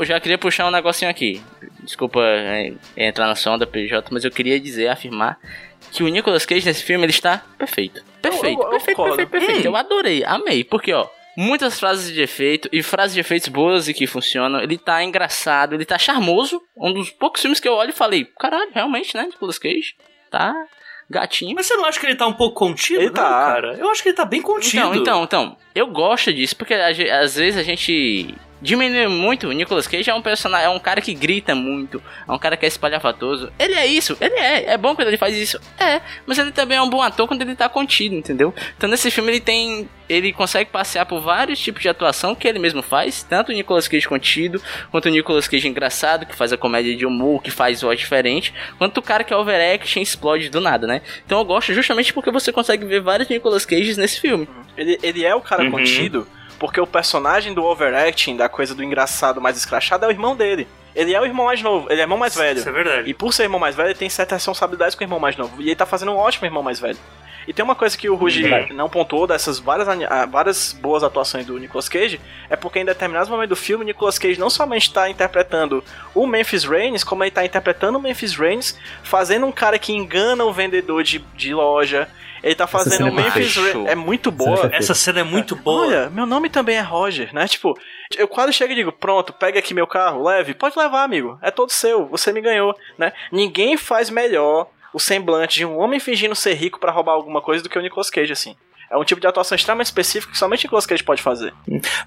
Eu 0.00 0.06
já 0.06 0.18
queria 0.20 0.38
puxar 0.38 0.66
um 0.66 0.70
negocinho 0.70 1.10
aqui. 1.10 1.40
Desculpa 1.82 2.20
é, 2.22 2.72
entrar 2.96 3.26
na 3.26 3.34
sonda, 3.36 3.66
PJ, 3.66 4.08
mas 4.10 4.24
eu 4.24 4.30
queria 4.30 4.58
dizer, 4.58 4.88
afirmar 4.88 5.38
que 5.92 6.02
o 6.02 6.08
Nicolas 6.08 6.44
Cage 6.46 6.66
nesse 6.66 6.82
filme 6.84 7.04
ele 7.04 7.12
está 7.12 7.42
perfeito. 7.58 8.02
Perfeito, 8.22 8.60
Eu- 8.60 8.64
eu- 8.64 8.64
eu 8.64 8.70
perfeito, 8.70 9.02
perfeito, 9.02 9.30
perfeito. 9.30 9.60
Hum. 9.60 9.70
Eu 9.70 9.76
adorei, 9.76 10.24
amei. 10.24 10.62
Porque, 10.64 10.92
ó, 10.92 11.08
muitas 11.36 11.78
frases 11.80 12.12
de 12.12 12.20
efeito 12.20 12.68
e 12.72 12.82
frases 12.82 13.14
de 13.14 13.20
efeitos 13.20 13.48
boas 13.48 13.88
e 13.88 13.94
que 13.94 14.06
funcionam. 14.06 14.60
Ele 14.60 14.76
tá 14.78 15.02
engraçado, 15.02 15.74
ele 15.74 15.84
tá 15.84 15.98
charmoso. 15.98 16.60
Um 16.76 16.92
dos 16.92 17.10
poucos 17.10 17.40
filmes 17.40 17.58
que 17.60 17.68
eu 17.68 17.74
olho 17.74 17.90
e 17.90 17.94
falei, 17.94 18.24
caralho, 18.38 18.70
realmente, 18.74 19.16
né, 19.16 19.24
Nicolas 19.24 19.58
Cage? 19.58 19.94
Tá 20.30 20.54
gatinho. 21.08 21.54
Mas 21.56 21.66
você 21.66 21.74
não 21.76 21.86
acha 21.86 21.98
que 21.98 22.06
ele 22.06 22.14
tá 22.14 22.26
um 22.26 22.32
pouco 22.34 22.54
contido? 22.54 22.98
Ele 23.00 23.06
Não, 23.06 23.14
tá. 23.14 23.22
cara. 23.28 23.74
Eu 23.74 23.90
acho 23.90 24.02
que 24.02 24.10
ele 24.10 24.16
tá 24.16 24.24
bem 24.24 24.40
contido. 24.42 24.78
Então, 24.78 24.94
então, 24.94 25.24
então, 25.24 25.56
eu 25.74 25.86
gosto 25.88 26.32
disso, 26.32 26.54
porque 26.54 26.74
às 26.74 26.96
vezes 27.36 27.56
a 27.56 27.62
gente 27.64 28.32
diminui 28.60 29.06
muito. 29.08 29.48
O 29.48 29.52
Nicolas 29.52 29.86
Cage 29.86 30.10
é 30.10 30.14
um 30.14 30.22
personagem, 30.22 30.66
é 30.66 30.70
um 30.70 30.78
cara 30.78 31.00
que 31.00 31.14
grita 31.14 31.54
muito, 31.54 32.02
é 32.28 32.32
um 32.32 32.38
cara 32.38 32.56
que 32.56 32.64
é 32.64 32.68
espalhafatoso. 32.68 33.52
Ele 33.58 33.74
é 33.74 33.86
isso, 33.86 34.16
ele 34.20 34.34
é. 34.34 34.72
É 34.72 34.76
bom 34.78 34.94
quando 34.94 35.08
ele 35.08 35.16
faz 35.16 35.36
isso, 35.36 35.60
é. 35.78 36.00
Mas 36.26 36.38
ele 36.38 36.52
também 36.52 36.76
é 36.78 36.82
um 36.82 36.90
bom 36.90 37.02
ator 37.02 37.26
quando 37.26 37.42
ele 37.42 37.54
tá 37.54 37.68
contido, 37.68 38.14
entendeu? 38.14 38.54
Então 38.76 38.88
nesse 38.88 39.10
filme 39.10 39.30
ele 39.32 39.40
tem. 39.40 39.88
Ele 40.08 40.32
consegue 40.32 40.68
passear 40.70 41.06
por 41.06 41.20
vários 41.20 41.58
tipos 41.60 41.80
de 41.82 41.88
atuação 41.88 42.34
que 42.34 42.48
ele 42.48 42.58
mesmo 42.58 42.82
faz, 42.82 43.22
tanto 43.22 43.50
o 43.50 43.54
Nicolas 43.54 43.86
Cage 43.86 44.08
contido, 44.08 44.60
quanto 44.90 45.06
o 45.06 45.08
Nicolas 45.08 45.46
Cage 45.46 45.68
engraçado, 45.68 46.26
que 46.26 46.34
faz 46.34 46.52
a 46.52 46.56
comédia 46.56 46.96
de 46.96 47.06
humor, 47.06 47.40
que 47.40 47.50
faz 47.50 47.80
voz 47.82 47.96
diferente, 47.96 48.52
quanto 48.76 48.98
o 48.98 49.02
cara 49.02 49.22
que 49.22 49.32
é 49.32 49.36
overaction 49.36 50.02
explode 50.02 50.48
do 50.50 50.60
nada, 50.60 50.84
né? 50.84 51.00
Então 51.24 51.38
eu 51.38 51.44
gosto 51.44 51.72
justamente 51.72 52.12
porque 52.12 52.30
você 52.32 52.52
consegue 52.52 52.84
ver 52.84 53.00
vários 53.00 53.28
Nicolas 53.28 53.64
Cages 53.64 53.96
nesse 53.96 54.20
filme. 54.20 54.48
Ele, 54.76 54.98
ele 55.00 55.24
é 55.24 55.32
o 55.32 55.40
cara 55.40 55.62
Uhum. 55.62 55.70
contido 55.70 56.26
porque 56.60 56.78
o 56.78 56.86
personagem 56.86 57.54
do 57.54 57.64
overacting, 57.64 58.36
da 58.36 58.46
coisa 58.46 58.74
do 58.74 58.84
engraçado 58.84 59.40
mais 59.40 59.56
escrachado, 59.56 60.04
é 60.04 60.08
o 60.08 60.10
irmão 60.10 60.36
dele. 60.36 60.68
Ele 60.94 61.14
é 61.14 61.20
o 61.20 61.24
irmão 61.24 61.46
mais 61.46 61.62
novo, 61.62 61.86
ele 61.90 62.00
é 62.00 62.04
o 62.04 62.04
irmão 62.04 62.18
mais 62.18 62.34
velho. 62.34 62.58
Isso 62.58 62.68
é 62.68 62.72
verdade. 62.72 63.08
E 63.08 63.14
por 63.14 63.32
ser 63.32 63.44
irmão 63.44 63.58
mais 63.58 63.74
velho, 63.74 63.88
ele 63.88 63.98
tem 63.98 64.10
certas 64.10 64.36
responsabilidades 64.36 64.94
com 64.94 65.02
o 65.02 65.04
irmão 65.04 65.18
mais 65.18 65.36
novo. 65.36 65.62
E 65.62 65.66
ele 65.66 65.76
tá 65.76 65.86
fazendo 65.86 66.12
um 66.12 66.16
ótimo 66.16 66.46
irmão 66.46 66.62
mais 66.62 66.78
velho. 66.78 66.98
E 67.46 67.52
tem 67.52 67.64
uma 67.64 67.74
coisa 67.74 67.96
que 67.96 68.08
o 68.08 68.14
Rugi 68.14 68.42
Verdade. 68.42 68.72
não 68.72 68.88
pontuou 68.88 69.26
dessas 69.26 69.58
várias, 69.58 69.88
ah, 69.88 70.26
várias 70.26 70.72
boas 70.72 71.02
atuações 71.02 71.46
do 71.46 71.58
Nicolas 71.58 71.88
Cage, 71.88 72.20
é 72.48 72.56
porque 72.56 72.78
em 72.78 72.84
determinados 72.84 73.28
momentos 73.28 73.50
do 73.50 73.56
filme, 73.56 73.84
o 73.84 73.86
Nicolas 73.86 74.18
Cage 74.18 74.38
não 74.38 74.50
somente 74.50 74.88
está 74.88 75.08
interpretando 75.08 75.82
o 76.14 76.26
Memphis 76.26 76.64
Reigns, 76.64 77.04
como 77.04 77.24
ele 77.24 77.30
tá 77.30 77.44
interpretando 77.44 77.98
o 77.98 78.00
Memphis 78.00 78.34
Reigns, 78.34 78.78
fazendo 79.02 79.46
um 79.46 79.52
cara 79.52 79.78
que 79.78 79.92
engana 79.92 80.44
o 80.44 80.52
vendedor 80.52 81.02
de, 81.02 81.18
de 81.34 81.54
loja. 81.54 82.08
Ele 82.42 82.54
tá 82.54 82.66
fazendo 82.66 83.10
o 83.10 83.12
Memphis 83.14 83.56
é 83.56 83.60
Reigns. 83.60 83.90
É 83.90 83.94
muito 83.94 84.30
boa. 84.30 84.66
Essa 84.66 84.76
Essa 84.76 84.94
cena 84.94 85.20
é 85.20 85.22
muito 85.22 85.54
boa. 85.54 85.86
Olha, 85.86 86.10
meu 86.10 86.24
nome 86.24 86.48
também 86.48 86.76
é 86.76 86.80
Roger, 86.80 87.34
né? 87.34 87.46
Tipo, 87.46 87.78
eu 88.16 88.26
quase 88.26 88.52
chego 88.52 88.72
e 88.72 88.76
digo, 88.76 88.92
pronto, 88.92 89.32
pega 89.32 89.58
aqui 89.58 89.74
meu 89.74 89.86
carro, 89.86 90.24
leve. 90.24 90.54
Pode 90.54 90.78
levar, 90.78 91.04
amigo. 91.04 91.38
É 91.42 91.50
todo 91.50 91.70
seu, 91.70 92.06
você 92.06 92.32
me 92.32 92.40
ganhou, 92.40 92.74
né? 92.96 93.12
Ninguém 93.30 93.76
faz 93.76 94.08
melhor 94.08 94.68
o 94.92 94.98
semblante 94.98 95.58
de 95.58 95.64
um 95.64 95.78
homem 95.78 96.00
fingindo 96.00 96.34
ser 96.34 96.54
rico 96.54 96.80
pra 96.80 96.92
roubar 96.92 97.12
alguma 97.12 97.40
coisa 97.40 97.62
do 97.62 97.68
que 97.68 97.78
o 97.78 97.82
Nicolas 97.82 98.10
Cage, 98.10 98.32
assim. 98.32 98.56
É 98.90 98.96
um 98.96 99.04
tipo 99.04 99.20
de 99.20 99.26
atuação 99.28 99.54
extremamente 99.54 99.86
específico 99.86 100.32
que 100.32 100.38
somente 100.38 100.64
o 100.64 100.66
Nicolas 100.66 100.84
Cage 100.84 101.04
pode 101.04 101.22
fazer. 101.22 101.54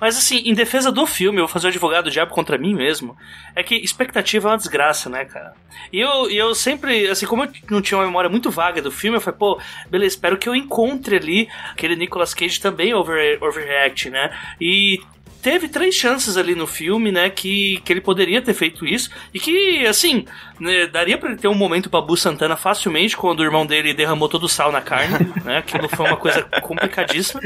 Mas 0.01 0.17
assim, 0.17 0.39
em 0.39 0.53
defesa 0.53 0.91
do 0.91 1.05
filme, 1.07 1.39
eu 1.39 1.45
vou 1.45 1.53
fazer 1.53 1.67
o 1.67 1.69
advogado 1.69 2.05
do 2.05 2.11
diabo 2.11 2.33
contra 2.33 2.57
mim 2.57 2.75
mesmo. 2.75 3.15
É 3.55 3.63
que 3.63 3.75
expectativa 3.75 4.49
é 4.49 4.51
uma 4.51 4.57
desgraça, 4.57 5.09
né, 5.09 5.23
cara? 5.23 5.53
E 5.93 6.01
eu, 6.01 6.29
eu 6.29 6.53
sempre, 6.53 7.07
assim, 7.07 7.25
como 7.25 7.45
eu 7.45 7.51
não 7.71 7.81
tinha 7.81 7.97
uma 7.97 8.05
memória 8.05 8.29
muito 8.29 8.51
vaga 8.51 8.81
do 8.81 8.91
filme, 8.91 9.15
eu 9.15 9.21
falei, 9.21 9.39
pô, 9.39 9.61
beleza, 9.89 10.15
espero 10.15 10.37
que 10.37 10.49
eu 10.49 10.53
encontre 10.53 11.15
ali 11.15 11.47
aquele 11.71 11.95
Nicolas 11.95 12.33
Cage 12.33 12.59
também 12.59 12.93
over, 12.93 13.41
overreact, 13.41 14.09
né? 14.09 14.37
E 14.59 14.99
teve 15.43 15.67
três 15.67 15.93
chances 15.93 16.37
ali 16.37 16.55
no 16.55 16.65
filme, 16.65 17.11
né, 17.11 17.29
que, 17.29 17.81
que 17.83 17.91
ele 17.91 17.99
poderia 17.99 18.41
ter 18.41 18.53
feito 18.53 18.85
isso. 18.85 19.09
E 19.33 19.39
que, 19.39 19.85
assim, 19.85 20.25
né, 20.57 20.87
daria 20.87 21.17
pra 21.17 21.29
ele 21.29 21.37
ter 21.37 21.49
um 21.49 21.53
momento 21.53 21.89
pra 21.89 22.01
Bu 22.01 22.15
Santana 22.15 22.55
facilmente 22.55 23.17
quando 23.17 23.41
o 23.41 23.43
irmão 23.43 23.65
dele 23.65 23.93
derramou 23.93 24.29
todo 24.29 24.45
o 24.45 24.49
sal 24.49 24.71
na 24.71 24.81
carne, 24.81 25.31
né? 25.43 25.57
Aquilo 25.57 25.89
foi 25.89 26.07
uma 26.07 26.15
coisa 26.15 26.43
complicadíssima, 26.61 27.41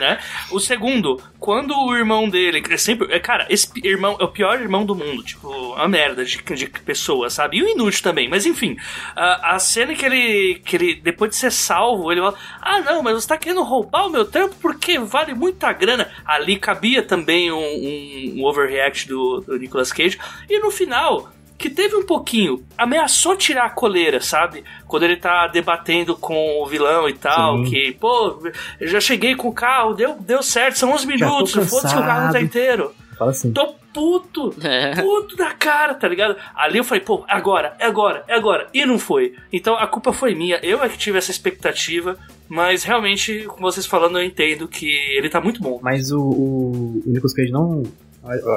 né? 0.00 0.18
O 0.50 0.58
segundo, 0.58 1.22
quando 1.46 1.78
o 1.78 1.96
irmão 1.96 2.28
dele, 2.28 2.60
é 2.68 2.76
sempre, 2.76 3.06
é, 3.14 3.20
cara, 3.20 3.46
esse 3.48 3.70
irmão 3.84 4.16
é 4.18 4.24
o 4.24 4.28
pior 4.28 4.60
irmão 4.60 4.84
do 4.84 4.96
mundo, 4.96 5.22
tipo, 5.22 5.48
uma 5.48 5.86
merda 5.86 6.24
de, 6.24 6.42
de 6.42 6.66
pessoa, 6.66 7.30
sabe? 7.30 7.58
E 7.58 7.62
o 7.62 7.68
inútil 7.68 8.02
também, 8.02 8.28
mas 8.28 8.44
enfim, 8.44 8.76
a, 9.14 9.54
a 9.54 9.58
cena 9.60 9.94
que 9.94 10.04
ele, 10.04 10.60
que 10.64 10.74
ele, 10.74 10.96
depois 10.96 11.30
de 11.30 11.36
ser 11.36 11.52
salvo, 11.52 12.10
ele 12.10 12.20
fala, 12.20 12.34
ah 12.60 12.80
não, 12.80 13.00
mas 13.00 13.14
você 13.14 13.28
tá 13.28 13.38
querendo 13.38 13.62
roubar 13.62 14.08
o 14.08 14.10
meu 14.10 14.24
trampo 14.24 14.56
porque 14.60 14.98
vale 14.98 15.34
muita 15.34 15.72
grana. 15.72 16.10
Ali 16.24 16.58
cabia 16.58 17.00
também 17.00 17.52
um, 17.52 17.58
um, 17.58 18.34
um 18.38 18.44
overreact 18.44 19.06
do, 19.06 19.40
do 19.46 19.56
Nicolas 19.56 19.92
Cage, 19.92 20.18
e 20.50 20.58
no 20.58 20.72
final, 20.72 21.30
que 21.58 21.70
teve 21.70 21.96
um 21.96 22.04
pouquinho, 22.04 22.62
ameaçou 22.76 23.36
tirar 23.36 23.64
a 23.66 23.70
coleira, 23.70 24.20
sabe? 24.20 24.64
Quando 24.86 25.04
ele 25.04 25.16
tá 25.16 25.46
debatendo 25.46 26.16
com 26.16 26.62
o 26.62 26.66
vilão 26.66 27.08
e 27.08 27.14
tal, 27.14 27.64
Sim. 27.64 27.70
que, 27.70 27.92
pô, 27.92 28.38
eu 28.80 28.86
já 28.88 29.00
cheguei 29.00 29.34
com 29.34 29.48
o 29.48 29.52
carro, 29.54 29.94
deu, 29.94 30.16
deu 30.20 30.42
certo, 30.42 30.78
são 30.78 30.92
11 30.92 31.04
Já 31.04 31.26
tô 31.26 31.32
minutos, 31.34 31.52
foda-se 31.70 31.94
que 31.94 32.00
o 32.00 32.04
carro 32.04 32.24
não 32.26 32.32
tá 32.32 32.40
inteiro. 32.40 32.94
Fala 33.18 33.30
assim. 33.30 33.50
Tô 33.50 33.74
puto, 33.94 34.54
É. 34.62 34.94
puto 35.00 35.36
da 35.36 35.54
cara, 35.54 35.94
tá 35.94 36.06
ligado? 36.06 36.36
Ali 36.54 36.76
eu 36.76 36.84
falei, 36.84 37.02
pô, 37.02 37.24
agora, 37.26 37.74
é 37.78 37.86
agora, 37.86 38.22
é 38.28 38.34
agora. 38.34 38.68
E 38.74 38.84
não 38.84 38.98
foi. 38.98 39.34
Então 39.50 39.74
a 39.74 39.86
culpa 39.86 40.12
foi 40.12 40.34
minha, 40.34 40.58
eu 40.62 40.82
é 40.84 40.88
que 40.90 40.98
tive 40.98 41.16
essa 41.16 41.30
expectativa, 41.30 42.18
mas 42.46 42.84
realmente, 42.84 43.44
com 43.44 43.60
vocês 43.62 43.86
falando, 43.86 44.18
eu 44.18 44.24
entendo 44.24 44.68
que 44.68 44.86
ele 45.16 45.30
tá 45.30 45.40
muito 45.40 45.62
bom. 45.62 45.80
Mas 45.82 46.12
o, 46.12 46.20
o, 46.20 47.02
o 47.06 47.10
Nicolas 47.10 47.32
Cage 47.32 47.50
não 47.50 47.82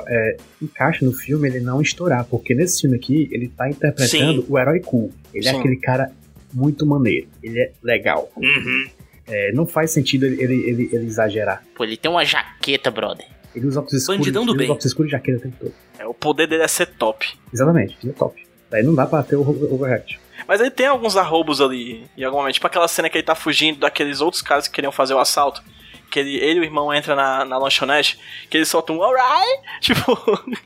é, 0.07 0.37
encaixa 0.61 1.03
no 1.05 1.11
filme 1.13 1.47
ele 1.47 1.59
não 1.59 1.81
estourar, 1.81 2.25
porque 2.25 2.53
nesse 2.55 2.81
filme 2.81 2.95
aqui 2.97 3.27
ele 3.31 3.47
tá 3.49 3.69
interpretando 3.69 4.41
Sim. 4.41 4.45
o 4.49 4.57
herói 4.59 4.79
cool. 4.79 5.11
Ele 5.33 5.47
é 5.47 5.51
Sim. 5.51 5.59
aquele 5.59 5.77
cara 5.77 6.11
muito 6.53 6.85
maneiro, 6.85 7.27
ele 7.43 7.59
é 7.59 7.71
legal. 7.83 8.31
Uhum. 8.35 8.87
É, 9.27 9.51
não 9.51 9.67
faz 9.67 9.91
sentido 9.91 10.25
ele, 10.25 10.41
ele, 10.41 10.53
ele- 10.69 10.89
ele 10.91 11.05
exagerar. 11.05 11.63
Pô, 11.75 11.83
ele 11.83 11.95
tem 11.97 12.09
uma 12.09 12.25
jaqueta, 12.25 12.89
brother. 12.89 13.25
Ele 13.55 13.67
usa 13.67 13.79
óculos 13.79 14.01
escuros. 14.01 14.19
Bandidão 14.19 14.45
do 14.45 14.51
ele 14.53 14.57
bem. 14.59 14.65
usa 14.67 14.73
óculos 14.73 14.85
escuros 14.85 15.09
e 15.09 15.11
jaqueta 15.11 15.37
o 15.37 15.41
tempo 15.41 15.55
todo. 15.59 15.73
É, 15.99 16.05
o 16.07 16.13
poder 16.13 16.47
dele 16.47 16.63
é 16.63 16.67
ser 16.67 16.87
top. 16.87 17.27
Exatamente, 17.53 17.95
ele 18.03 18.11
é 18.11 18.15
top. 18.15 18.43
Daí 18.71 18.83
não 18.83 18.95
dá 18.95 19.05
pra 19.05 19.21
ter 19.23 19.35
o 19.35 19.41
o- 19.41 19.73
overreact. 19.75 20.19
Mas 20.47 20.59
ele 20.61 20.71
tem 20.71 20.87
alguns 20.87 21.15
arrobos 21.15 21.61
ali, 21.61 22.05
em 22.17 22.23
algum 22.23 22.37
momento. 22.37 22.55
Tipo 22.55 22.65
aquela 22.67 22.87
cena 22.87 23.07
que 23.09 23.17
ele 23.17 23.23
tá 23.25 23.35
fugindo 23.35 23.79
daqueles 23.79 24.19
outros 24.21 24.41
caras 24.41 24.67
que 24.67 24.73
queriam 24.73 24.91
fazer 24.91 25.13
o 25.13 25.19
assalto. 25.19 25.61
Que 26.09 26.19
ele, 26.19 26.37
ele 26.37 26.59
e 26.59 26.61
o 26.61 26.63
irmão 26.63 26.93
entram 26.93 27.15
na, 27.15 27.45
na 27.45 27.57
lanchonete, 27.57 28.19
que 28.49 28.57
eles 28.57 28.67
soltam 28.67 28.97
um 28.97 29.03
alright. 29.03 29.61
Tipo. 29.81 30.17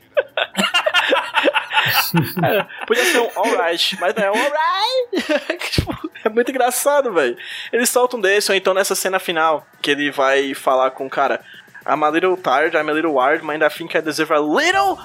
É, 2.42 2.64
podia 2.86 3.04
ser 3.04 3.20
um 3.20 3.28
alright, 3.36 3.96
mas 4.00 4.14
não 4.14 4.22
é 4.22 4.30
um 4.30 4.34
alright. 4.34 5.60
tipo, 5.70 6.10
é 6.24 6.28
muito 6.28 6.50
engraçado, 6.50 7.12
velho. 7.12 7.36
Eles 7.72 7.90
soltam 7.90 8.20
desse, 8.20 8.50
ou 8.50 8.56
então 8.56 8.72
nessa 8.72 8.94
cena 8.94 9.18
final, 9.18 9.66
que 9.82 9.90
ele 9.90 10.10
vai 10.10 10.54
falar 10.54 10.92
com 10.92 11.06
o 11.06 11.10
cara. 11.10 11.44
I'm 11.86 12.02
a 12.02 12.08
little 12.08 12.36
tired, 12.36 12.74
I'm 12.74 12.88
a 12.88 12.92
little 12.92 13.12
wired, 13.12 13.44
but 13.44 13.62
I 13.62 13.68
think 13.68 13.96
I 13.96 14.00
deserve 14.00 14.32
a 14.32 14.38
little. 14.38 14.98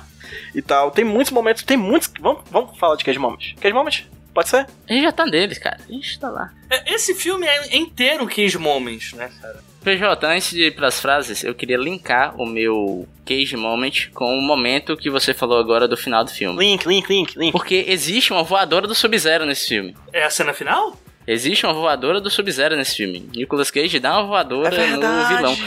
E 0.55 0.61
tal. 0.61 0.91
Tem 0.91 1.03
muitos 1.03 1.33
momentos, 1.33 1.63
tem 1.63 1.75
muitos. 1.75 2.11
Vamos, 2.19 2.43
vamos 2.49 2.77
falar 2.77 2.95
de 2.95 3.03
Cage 3.03 3.19
Moment. 3.19 3.55
Cage 3.59 3.73
Moment? 3.73 4.05
Pode 4.33 4.47
ser? 4.47 4.67
A 4.87 4.93
gente 4.93 5.03
já 5.03 5.11
tá 5.11 5.25
neles, 5.25 5.57
cara. 5.57 5.79
A 5.87 5.91
gente 5.91 6.19
tá 6.19 6.29
lá. 6.29 6.51
É, 6.69 6.93
Esse 6.93 7.13
filme 7.13 7.45
é 7.45 7.75
inteiro 7.75 8.25
Cage 8.27 8.57
Moment, 8.57 8.99
né, 9.13 9.29
cara? 9.41 9.59
PJ, 9.83 10.27
antes 10.27 10.51
de 10.51 10.63
ir 10.63 10.75
pras 10.75 10.99
frases, 10.99 11.43
eu 11.43 11.55
queria 11.55 11.77
linkar 11.77 12.39
o 12.39 12.45
meu 12.45 13.07
Cage 13.25 13.55
Moment 13.55 14.09
com 14.13 14.37
o 14.37 14.41
momento 14.41 14.97
que 14.97 15.09
você 15.09 15.33
falou 15.33 15.57
agora 15.57 15.87
do 15.87 15.95
final 15.95 16.23
do 16.23 16.31
filme. 16.31 16.59
Link, 16.59 16.85
link, 16.85 17.09
link, 17.09 17.37
link. 17.37 17.51
Porque 17.51 17.85
existe 17.87 18.33
uma 18.33 18.43
voadora 18.43 18.87
do 18.87 18.93
Sub-Zero 18.93 19.45
nesse 19.45 19.69
filme. 19.69 19.95
É 20.11 20.23
a 20.23 20.29
cena 20.29 20.53
final? 20.53 20.97
Existe 21.25 21.65
uma 21.65 21.73
voadora 21.73 22.19
do 22.19 22.29
Sub-Zero 22.29 22.75
nesse 22.75 22.97
filme. 22.97 23.29
Nicolas 23.33 23.71
Cage 23.71 23.99
dá 23.99 24.13
uma 24.13 24.23
É 24.23 24.27
voadora 24.27 24.87
no 24.87 25.27
vilão. 25.27 25.57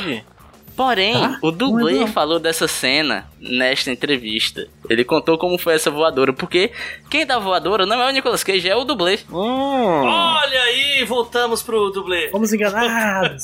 Porém, 0.76 1.14
Ah, 1.16 1.38
o 1.42 1.50
dublê 1.50 2.06
falou 2.06 2.38
dessa 2.38 2.66
cena 2.66 3.26
nesta 3.38 3.90
entrevista. 3.90 4.66
Ele 4.88 5.04
contou 5.04 5.36
como 5.36 5.58
foi 5.58 5.74
essa 5.74 5.90
voadora, 5.90 6.32
porque 6.32 6.70
quem 7.10 7.26
dá 7.26 7.36
a 7.36 7.40
voadora 7.40 7.84
não 7.84 8.00
é 8.00 8.08
o 8.08 8.10
Nicolas 8.12 8.42
Cage, 8.42 8.68
é 8.68 8.74
o 8.76 8.84
dublê. 8.84 9.18
Hum. 9.30 10.04
Olha 10.06 10.62
aí, 10.62 11.04
voltamos 11.04 11.62
pro 11.62 11.90
dublê. 11.90 12.28
Fomos 12.30 12.52
enganados! 12.52 13.42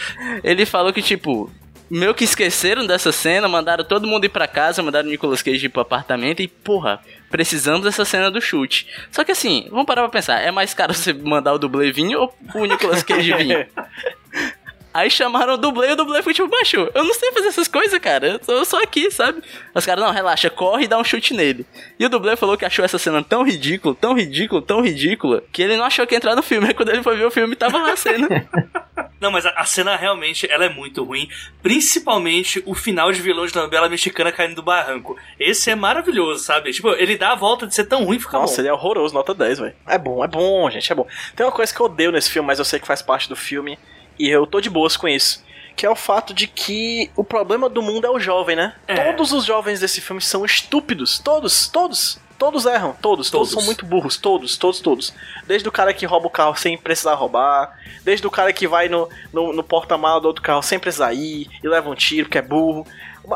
Ele 0.42 0.64
falou 0.64 0.92
que, 0.92 1.02
tipo, 1.02 1.50
meio 1.90 2.14
que 2.14 2.24
esqueceram 2.24 2.86
dessa 2.86 3.12
cena, 3.12 3.48
mandaram 3.48 3.84
todo 3.84 4.06
mundo 4.06 4.24
ir 4.24 4.28
pra 4.30 4.46
casa, 4.48 4.82
mandaram 4.82 5.08
o 5.08 5.10
Nicolas 5.10 5.42
Cage 5.42 5.66
ir 5.66 5.68
pro 5.68 5.82
apartamento 5.82 6.40
e, 6.40 6.48
porra, 6.48 7.00
precisamos 7.30 7.82
dessa 7.82 8.04
cena 8.04 8.30
do 8.30 8.40
chute. 8.40 8.86
Só 9.10 9.22
que 9.24 9.32
assim, 9.32 9.66
vamos 9.70 9.86
parar 9.86 10.02
pra 10.02 10.10
pensar, 10.10 10.40
é 10.40 10.50
mais 10.50 10.72
caro 10.72 10.94
você 10.94 11.12
mandar 11.12 11.52
o 11.52 11.58
dublê 11.58 11.92
vir 11.92 12.16
ou 12.16 12.32
o 12.54 12.64
Nicolas 12.64 13.02
Cage 13.02 13.32
vir? 13.34 13.68
Aí 14.92 15.08
chamaram 15.08 15.54
o 15.54 15.56
dublê 15.56 15.90
e 15.90 15.92
o 15.92 15.96
dublê 15.96 16.22
foi 16.22 16.34
tipo, 16.34 16.48
macho, 16.48 16.90
eu 16.94 17.04
não 17.04 17.14
sei 17.14 17.30
fazer 17.32 17.48
essas 17.48 17.68
coisas, 17.68 17.98
cara. 18.00 18.26
Eu 18.26 18.40
sou, 18.44 18.54
eu 18.56 18.64
sou 18.64 18.78
aqui, 18.80 19.10
sabe? 19.10 19.42
Os 19.74 19.86
caras, 19.86 20.04
não, 20.04 20.12
relaxa, 20.12 20.50
corre 20.50 20.84
e 20.84 20.88
dá 20.88 20.98
um 20.98 21.04
chute 21.04 21.32
nele. 21.32 21.64
E 21.98 22.04
o 22.04 22.08
dublê 22.08 22.34
falou 22.36 22.56
que 22.56 22.64
achou 22.64 22.84
essa 22.84 22.98
cena 22.98 23.22
tão 23.22 23.44
ridícula, 23.44 23.94
tão 23.94 24.14
ridícula, 24.14 24.60
tão 24.60 24.80
ridícula, 24.80 25.42
que 25.52 25.62
ele 25.62 25.76
não 25.76 25.84
achou 25.84 26.06
que 26.06 26.14
ia 26.14 26.16
entrar 26.16 26.34
no 26.34 26.42
filme. 26.42 26.66
Aí 26.66 26.74
quando 26.74 26.88
ele 26.88 27.02
foi 27.02 27.16
ver 27.16 27.26
o 27.26 27.30
filme, 27.30 27.54
tava 27.54 27.78
lá 27.78 27.92
a 27.92 27.96
cena. 27.96 28.28
Não, 29.20 29.30
mas 29.30 29.44
a, 29.44 29.50
a 29.50 29.66
cena 29.66 29.96
realmente 29.96 30.50
ela 30.50 30.64
é 30.64 30.70
muito 30.70 31.04
ruim. 31.04 31.28
Principalmente 31.62 32.62
o 32.64 32.74
final 32.74 33.12
de 33.12 33.20
vilão 33.20 33.46
de 33.46 33.54
novela 33.54 33.86
mexicana 33.88 34.32
caindo 34.32 34.54
do 34.54 34.62
barranco. 34.62 35.14
Esse 35.38 35.70
é 35.70 35.74
maravilhoso, 35.74 36.42
sabe? 36.42 36.72
Tipo, 36.72 36.92
ele 36.92 37.18
dá 37.18 37.32
a 37.32 37.34
volta 37.34 37.66
de 37.66 37.74
ser 37.74 37.84
tão 37.84 38.04
ruim 38.04 38.16
que 38.16 38.24
fica 38.24 38.38
Nossa, 38.38 38.56
bom. 38.56 38.60
ele 38.62 38.68
é 38.68 38.72
horroroso, 38.72 39.14
nota 39.14 39.34
10, 39.34 39.58
velho. 39.58 39.74
É 39.86 39.98
bom, 39.98 40.24
é 40.24 40.26
bom, 40.26 40.70
gente, 40.70 40.90
é 40.90 40.94
bom. 40.94 41.06
Tem 41.36 41.44
uma 41.44 41.52
coisa 41.52 41.72
que 41.72 41.78
eu 41.78 41.86
odeio 41.86 42.10
nesse 42.10 42.30
filme, 42.30 42.46
mas 42.46 42.58
eu 42.58 42.64
sei 42.64 42.80
que 42.80 42.86
faz 42.86 43.02
parte 43.02 43.28
do 43.28 43.36
filme, 43.36 43.78
e 44.26 44.30
eu 44.30 44.46
tô 44.46 44.60
de 44.60 44.70
boas 44.70 44.96
com 44.96 45.08
isso. 45.08 45.44
Que 45.76 45.86
é 45.86 45.90
o 45.90 45.96
fato 45.96 46.34
de 46.34 46.46
que 46.46 47.10
o 47.16 47.24
problema 47.24 47.68
do 47.68 47.80
mundo 47.80 48.06
é 48.06 48.10
o 48.10 48.20
jovem, 48.20 48.54
né? 48.54 48.74
É. 48.86 49.12
Todos 49.12 49.32
os 49.32 49.44
jovens 49.44 49.80
desse 49.80 50.00
filme 50.00 50.20
são 50.20 50.44
estúpidos. 50.44 51.18
Todos, 51.18 51.68
todos. 51.68 52.18
Todos 52.38 52.64
erram, 52.64 52.94
todos, 53.02 53.30
todos, 53.30 53.50
Todos. 53.50 53.50
são 53.50 53.62
muito 53.62 53.84
burros, 53.84 54.16
todos, 54.16 54.56
todos, 54.56 54.80
todos. 54.80 55.12
Desde 55.46 55.68
o 55.68 55.72
cara 55.72 55.92
que 55.92 56.06
rouba 56.06 56.26
o 56.26 56.30
carro 56.30 56.56
sem 56.56 56.76
precisar 56.76 57.12
roubar, 57.12 57.78
desde 58.02 58.26
o 58.26 58.30
cara 58.30 58.50
que 58.50 58.66
vai 58.66 58.88
no, 58.88 59.10
no, 59.30 59.52
no 59.52 59.62
porta-mala 59.62 60.22
do 60.22 60.26
outro 60.26 60.42
carro 60.42 60.62
sem 60.62 60.78
precisar 60.78 61.12
ir 61.12 61.50
e 61.62 61.68
leva 61.68 61.90
um 61.90 61.94
tiro, 61.94 62.30
que 62.30 62.38
é 62.38 62.42
burro. 62.42 62.86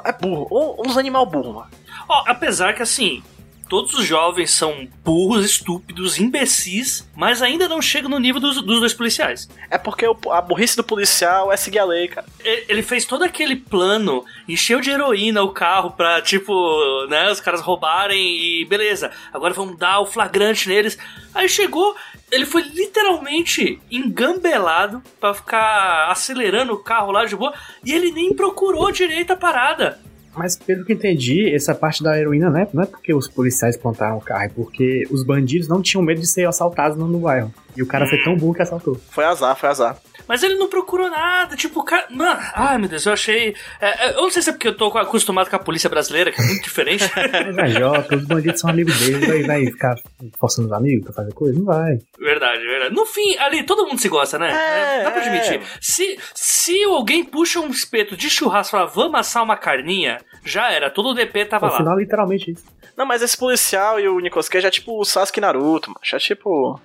É 0.05 0.13
burro, 0.13 0.47
ou 0.51 0.83
uns 0.87 0.97
animal 0.97 1.27
burro, 1.27 1.53
mano. 1.53 1.71
Ó, 2.09 2.25
apesar 2.27 2.73
que 2.75 2.83
assim, 2.83 3.23
todos 3.69 3.95
os 3.95 4.05
jovens 4.07 4.51
são 4.51 4.87
burros, 5.05 5.45
estúpidos, 5.45 6.19
imbecis, 6.19 7.09
mas 7.17 7.43
ainda 7.43 7.69
não 7.69 7.81
chegam 7.83 8.11
no 8.11 8.19
nível 8.19 8.41
dos, 8.41 8.57
dos 8.63 8.81
dois 8.81 8.93
policiais. 8.95 9.49
É 9.71 9.79
porque 9.79 10.07
o- 10.07 10.17
a 10.31 10.41
burrice 10.41 10.77
do 10.77 10.85
policial 10.85 11.53
é 11.53 11.57
seguir 11.57 11.79
a 11.79 11.85
lei, 11.85 12.09
cara. 12.09 12.27
E- 12.45 12.65
Ele 12.69 12.83
fez 12.83 13.05
todo 13.05 13.23
aquele 13.25 13.57
plano, 13.57 14.25
encheu 14.49 14.81
de 14.81 14.91
heroína 14.91 15.43
o 15.43 15.51
carro 15.53 15.91
pra, 15.93 16.21
tipo, 16.23 17.07
né, 17.09 17.31
os 17.31 17.41
caras 17.41 17.61
roubarem 17.61 18.19
e 18.21 18.65
beleza, 18.65 19.11
agora 19.33 19.55
vamos 19.55 19.77
dar 19.79 20.01
o 20.01 20.07
flagrante 20.07 20.69
neles. 20.69 20.99
Aí 21.35 21.49
chegou, 21.49 21.95
ele 22.31 22.47
foi 22.47 22.63
literalmente 22.63 23.81
engambelado 23.91 25.03
pra 25.21 25.35
ficar 25.35 26.11
acelerando 26.11 26.73
o 26.73 26.79
carro 26.83 27.11
lá 27.13 27.25
de 27.25 27.37
boa 27.37 27.53
e 27.85 27.93
ele 27.93 28.11
nem 28.13 28.33
procurou 28.35 28.91
direito 28.91 29.33
a 29.33 29.37
parada. 29.37 30.01
Mas 30.37 30.57
pelo 30.57 30.85
que 30.85 30.93
entendi, 30.93 31.55
essa 31.55 31.75
parte 31.75 32.03
da 32.03 32.19
heroína 32.19 32.51
não 32.51 32.59
é, 32.59 32.69
não 32.73 32.83
é 32.83 32.87
porque 32.87 33.15
os 33.15 33.29
policiais 33.29 33.77
plantaram 33.77 34.19
o 34.19 34.21
carro, 34.21 34.45
é 34.45 34.49
porque 34.49 35.05
os 35.11 35.23
bandidos 35.23 35.69
não 35.69 35.81
tinham 35.81 36.03
medo 36.03 36.21
de 36.21 36.27
ser 36.27 36.47
assaltados 36.47 36.99
no 36.99 37.19
bairro. 37.19 37.53
E 37.77 37.83
o 37.83 37.87
cara 37.87 38.07
foi 38.07 38.23
tão 38.23 38.37
burro 38.37 38.55
que 38.55 38.63
assaltou. 38.63 39.01
Foi 39.11 39.25
azar, 39.25 39.57
foi 39.57 39.69
azar. 39.69 39.97
Mas 40.27 40.43
ele 40.43 40.55
não 40.55 40.69
procurou 40.69 41.11
nada, 41.11 41.55
tipo, 41.55 41.81
o 41.81 41.85
cara. 41.85 42.07
Mano, 42.11 42.41
ai 42.55 42.79
meu 42.79 42.89
Deus, 42.89 43.05
eu 43.05 43.13
achei. 43.13 43.55
é, 43.81 44.07
é, 44.07 44.11
eu 44.17 44.23
não 44.23 44.31
sei 44.31 44.41
se 44.43 44.49
é 44.51 44.53
porque 44.53 44.69
eu 44.69 44.77
tô 44.77 44.87
acostumado 44.97 45.51
com 45.51 45.57
a 45.57 45.59
polícia 45.59 45.91
brasileira, 45.91 46.33
que 46.33 46.41
é 46.41 46.45
muito 46.45 46.63
diferente. 46.63 47.05
Mas 47.55 47.75
Jota, 47.75 48.17
os 48.17 48.25
bandidos 48.25 48.61
são 48.61 48.71
amigos 48.71 48.99
dele, 48.99 49.27
vai, 49.27 49.43
vai 49.43 49.67
ficar 49.67 49.95
forçando 50.39 50.69
os 50.69 50.73
amigos 50.73 51.05
pra 51.05 51.13
fazer 51.13 51.35
coisa? 51.35 51.59
Não 51.59 51.67
vai. 51.67 51.99
Verdade, 52.19 52.63
verdade. 52.65 52.95
No 52.95 53.05
fim, 53.05 53.37
ali, 53.39 53.65
todo 53.65 53.87
mundo 53.87 54.01
se 54.01 54.09
gosta, 54.09 54.39
né? 54.39 54.51
É, 54.51 55.05
dá 55.05 55.11
pra 55.11 55.25
é. 55.25 55.29
admitir. 55.29 55.61
Se, 55.81 56.19
se 56.35 56.85
alguém 56.85 57.23
puxa 57.25 57.61
um 57.61 57.69
espeto 57.69 58.17
de 58.17 58.31
churrasco 58.31 58.75
e 58.75 58.79
fala, 58.79 58.91
vamos 58.91 59.21
assar 59.21 59.43
uma 59.43 59.57
carninha, 59.57 60.19
já 60.45 60.71
era. 60.71 60.89
Todo 60.91 61.11
o 61.11 61.15
DP 61.15 61.45
tava 61.45 61.67
No 61.67 61.73
lá. 61.73 61.79
final, 61.79 61.99
literalmente 61.99 62.51
isso. 62.53 62.65
Não, 62.97 63.05
mas 63.05 63.23
esse 63.23 63.37
policial 63.37 63.99
e 63.99 64.09
o 64.09 64.21
Nicolas 64.21 64.49
Cage 64.49 64.67
é 64.67 64.71
tipo 64.71 64.99
o 64.99 65.05
Sasuke 65.05 65.41
Naruto, 65.41 65.91
mano. 65.91 66.01
É 66.13 66.19
tipo. 66.19 66.81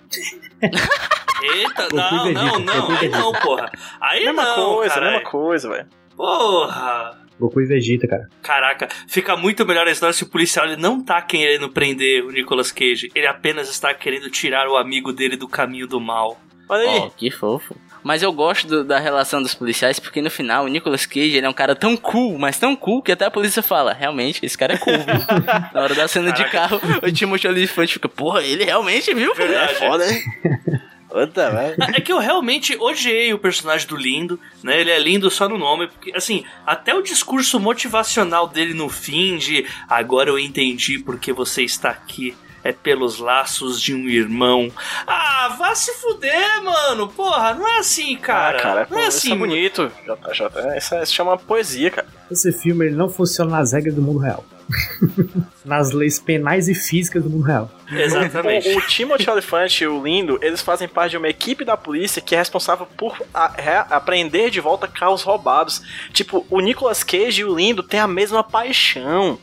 Eita, 1.42 1.88
não, 1.94 2.32
não, 2.32 2.60
não. 2.60 2.94
E 2.94 2.98
Aí 2.98 3.10
não, 3.10 3.32
porra. 3.32 3.72
Aí 4.02 4.26
mesma 4.26 4.44
não, 4.44 4.76
coisa, 4.76 4.94
caralho. 4.94 5.14
mesma 5.14 5.30
coisa, 5.30 5.70
velho. 5.70 5.88
Porra. 6.16 7.20
Goku 7.40 7.62
e 7.62 7.66
Vegeta, 7.66 8.08
cara. 8.08 8.28
Caraca, 8.42 8.90
fica 9.08 9.38
muito 9.38 9.66
melhor 9.66 9.88
a 9.88 9.92
história 9.92 10.12
se 10.12 10.24
o 10.24 10.30
policial 10.30 10.66
ele 10.66 10.76
não 10.76 11.02
tá 11.02 11.22
querendo 11.22 11.70
prender 11.70 12.26
o 12.26 12.32
Nicolas 12.32 12.72
Cage. 12.72 13.10
Ele 13.16 13.26
apenas 13.26 13.70
está 13.70 13.94
querendo 13.94 14.30
tirar 14.30 14.68
o 14.68 14.76
amigo 14.76 15.14
dele 15.14 15.38
do 15.38 15.48
caminho 15.48 15.88
do 15.88 16.02
mal. 16.02 16.38
Olha 16.68 16.90
aí. 16.90 17.00
Ó, 17.00 17.10
que 17.10 17.32
fofo. 17.32 17.76
Mas 18.10 18.24
eu 18.24 18.34
gosto 18.34 18.66
do- 18.68 18.84
da 18.84 18.98
relação 18.98 19.40
dos 19.40 19.54
policiais, 19.54 20.00
porque 20.00 20.20
no 20.20 20.32
final 20.32 20.66
o 20.66 20.68
Nicolas 20.68 21.06
Cage 21.06 21.38
ele 21.38 21.46
é 21.46 21.50
um 21.50 21.54
cara 21.54 21.76
tão 21.76 21.96
cool, 21.96 22.40
mas 22.40 22.58
tão 22.58 22.76
cool 22.76 23.04
que 23.04 23.12
até 23.12 23.26
a 23.26 23.30
polícia 23.30 23.62
fala, 23.62 23.94
realmente, 23.94 24.44
esse 24.44 24.58
cara 24.58 24.74
é 24.74 24.78
cool, 24.78 24.98
viu? 24.98 25.06
Na 25.72 25.80
hora 25.80 25.94
da 25.94 26.08
cena 26.08 26.32
de 26.32 26.44
carro, 26.46 26.82
o 27.04 27.12
Timothy 27.12 27.48
Olyphant 27.48 27.88
fica, 27.88 28.10
porra, 28.10 28.42
ele 28.42 28.64
realmente, 28.64 29.14
viu? 29.14 29.36
Verdade. 29.36 29.74
É 29.74 29.76
foda, 29.76 30.12
hein? 30.12 30.24
Puta, 31.08 31.52
velho. 31.52 31.76
É 31.96 32.02
que 32.02 32.12
eu 32.12 32.18
realmente 32.18 32.76
odiei 32.80 33.32
o 33.32 33.38
personagem 33.38 33.88
do 33.88 33.96
Lindo, 33.96 34.40
né? 34.64 34.82
Ele 34.82 34.90
é 34.90 34.98
lindo 34.98 35.30
só 35.30 35.48
no 35.48 35.60
nome, 35.60 35.86
porque, 35.86 36.12
assim, 36.16 36.44
até 36.66 36.96
o 36.96 37.04
discurso 37.04 37.60
motivacional 37.60 38.48
dele 38.48 38.74
no 38.74 38.90
fim 38.90 39.38
de 39.38 39.68
agora 39.88 40.32
eu 40.32 40.40
entendi 40.40 40.98
porque 40.98 41.32
você 41.32 41.62
está 41.62 41.92
aqui. 41.92 42.36
É 42.64 42.72
pelos 42.72 43.20
laços 43.20 43.80
de 43.82 43.94
um 43.96 44.08
irmão. 44.10 44.72
Ah, 45.08 45.56
vá 45.58 45.74
se 45.76 45.94
fuder, 45.94 46.64
mano. 46.64 47.08
Porra, 47.08 47.54
não 47.54 47.68
é 47.68 47.80
assim, 47.80 48.16
cara. 48.18 48.58
ah, 48.58 48.62
cara, 48.62 48.80
não 48.82 48.88
pô, 48.88 48.96
é 49.00 49.08
isso 49.08 49.18
assim. 49.20 49.32
é 49.32 49.36
bonito. 49.36 49.92
JJ. 50.04 50.78
Isso, 50.78 50.96
é- 50.96 51.04
isso 51.04 51.14
chama 51.14 51.38
poesia, 51.38 51.90
cara. 51.92 52.08
Esse 52.30 52.52
filme 52.52 52.86
ele 52.86 52.96
não 52.96 53.10
funciona 53.10 53.52
nas 53.52 53.72
regras 53.74 53.96
do 53.96 54.02
mundo 54.02 54.20
real. 54.20 54.44
nas 55.66 55.92
leis 55.92 56.20
penais 56.20 56.68
e 56.70 56.76
físicas 56.76 57.24
do 57.24 57.30
mundo 57.30 57.44
real. 57.44 57.72
Exatamente. 57.92 58.70
O, 58.70 58.78
o 58.78 58.82
Timothy 58.88 59.30
Olyphant 59.30 59.82
e 59.82 59.88
o 59.88 60.04
Lindo, 60.04 60.38
eles 60.42 60.62
fazem 60.62 60.88
parte 60.88 61.12
de 61.12 61.18
uma 61.18 61.28
equipe 61.28 61.66
da 61.66 61.76
polícia 61.78 62.22
que 62.22 62.36
é 62.36 62.38
responsável 62.38 62.86
por 62.98 63.18
a- 63.34 63.48
re- 63.58 63.86
apreender 63.90 64.50
de 64.52 64.60
volta 64.60 64.88
carros 64.88 65.24
roubados. 65.24 65.82
Tipo, 66.14 66.46
o 66.50 66.60
Nicolas 66.60 67.04
Cage 67.04 67.42
e 67.42 67.46
o 67.46 67.56
Lindo 67.56 67.82
têm 67.84 68.00
a 68.00 68.08
mesma 68.08 68.44
paixão. 68.44 69.40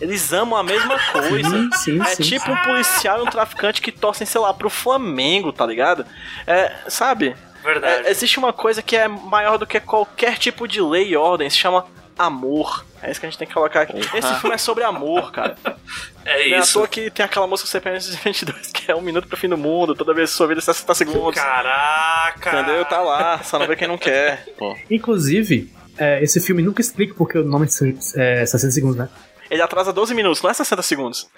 Eles 0.00 0.32
amam 0.32 0.58
a 0.58 0.62
mesma 0.62 0.98
coisa. 1.12 1.48
Sim, 1.50 1.70
sim, 1.72 2.00
É 2.02 2.14
sim. 2.16 2.22
tipo 2.22 2.50
um 2.50 2.56
policial 2.62 3.20
e 3.20 3.22
um 3.22 3.26
traficante 3.30 3.80
que 3.80 3.90
torcem, 3.92 4.26
sei 4.26 4.40
lá, 4.40 4.52
pro 4.52 4.68
Flamengo, 4.70 5.52
tá 5.52 5.64
ligado? 5.66 6.04
É, 6.46 6.72
sabe? 6.88 7.34
Verdade. 7.62 8.06
É, 8.06 8.10
existe 8.10 8.38
uma 8.38 8.52
coisa 8.52 8.82
que 8.82 8.96
é 8.96 9.08
maior 9.08 9.58
do 9.58 9.66
que 9.66 9.80
qualquer 9.80 10.38
tipo 10.38 10.68
de 10.68 10.80
lei 10.80 11.08
e 11.08 11.16
ordem, 11.16 11.48
se 11.50 11.56
chama 11.56 11.84
amor. 12.18 12.84
É 13.02 13.10
isso 13.10 13.20
que 13.20 13.26
a 13.26 13.28
gente 13.30 13.38
tem 13.38 13.46
que 13.46 13.52
colocar 13.54 13.82
aqui. 13.82 13.98
Esse 14.14 14.34
filme 14.40 14.54
é 14.54 14.58
sobre 14.58 14.82
amor, 14.84 15.30
cara. 15.32 15.56
É 16.24 16.48
Não 16.48 16.54
é 16.56 16.58
à 16.58 16.60
isso. 16.60 16.72
toa 16.74 16.88
que 16.88 17.10
tem 17.10 17.24
aquela 17.24 17.46
música 17.46 17.68
CPM 17.68 17.98
22, 18.00 18.72
que 18.72 18.90
é 18.90 18.94
um 18.96 19.00
minuto 19.02 19.28
pro 19.28 19.36
fim 19.36 19.48
do 19.48 19.56
mundo, 19.58 19.94
toda 19.94 20.14
vez 20.14 20.30
que 20.30 20.36
sua 20.36 20.46
vida 20.46 20.60
é 20.60 20.62
60 20.62 20.94
segundos. 20.94 21.34
Caraca! 21.40 22.50
Entendeu? 22.60 22.84
Tá 22.84 23.00
lá, 23.00 23.42
só 23.42 23.58
não 23.58 23.66
vê 23.66 23.76
quem 23.76 23.86
não 23.88 23.98
quer. 23.98 24.44
Inclusive, 24.90 25.70
é, 25.98 26.22
esse 26.22 26.40
filme 26.40 26.62
nunca 26.62 26.80
explica 26.80 27.14
porque 27.14 27.38
o 27.38 27.44
nome 27.44 27.66
é 27.66 27.68
60 27.68 28.70
segundos, 28.70 28.96
né? 28.96 29.08
Ele 29.50 29.62
atrasa 29.62 29.92
12 29.92 30.14
minutos, 30.14 30.42
não 30.42 30.50
é 30.50 30.54
60 30.54 30.82
segundos. 30.82 31.28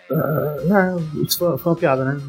Não, 0.64 0.98
isso 1.22 1.38
foi, 1.38 1.58
foi 1.58 1.72
uma 1.72 1.78
piada, 1.78 2.04
né? 2.04 2.20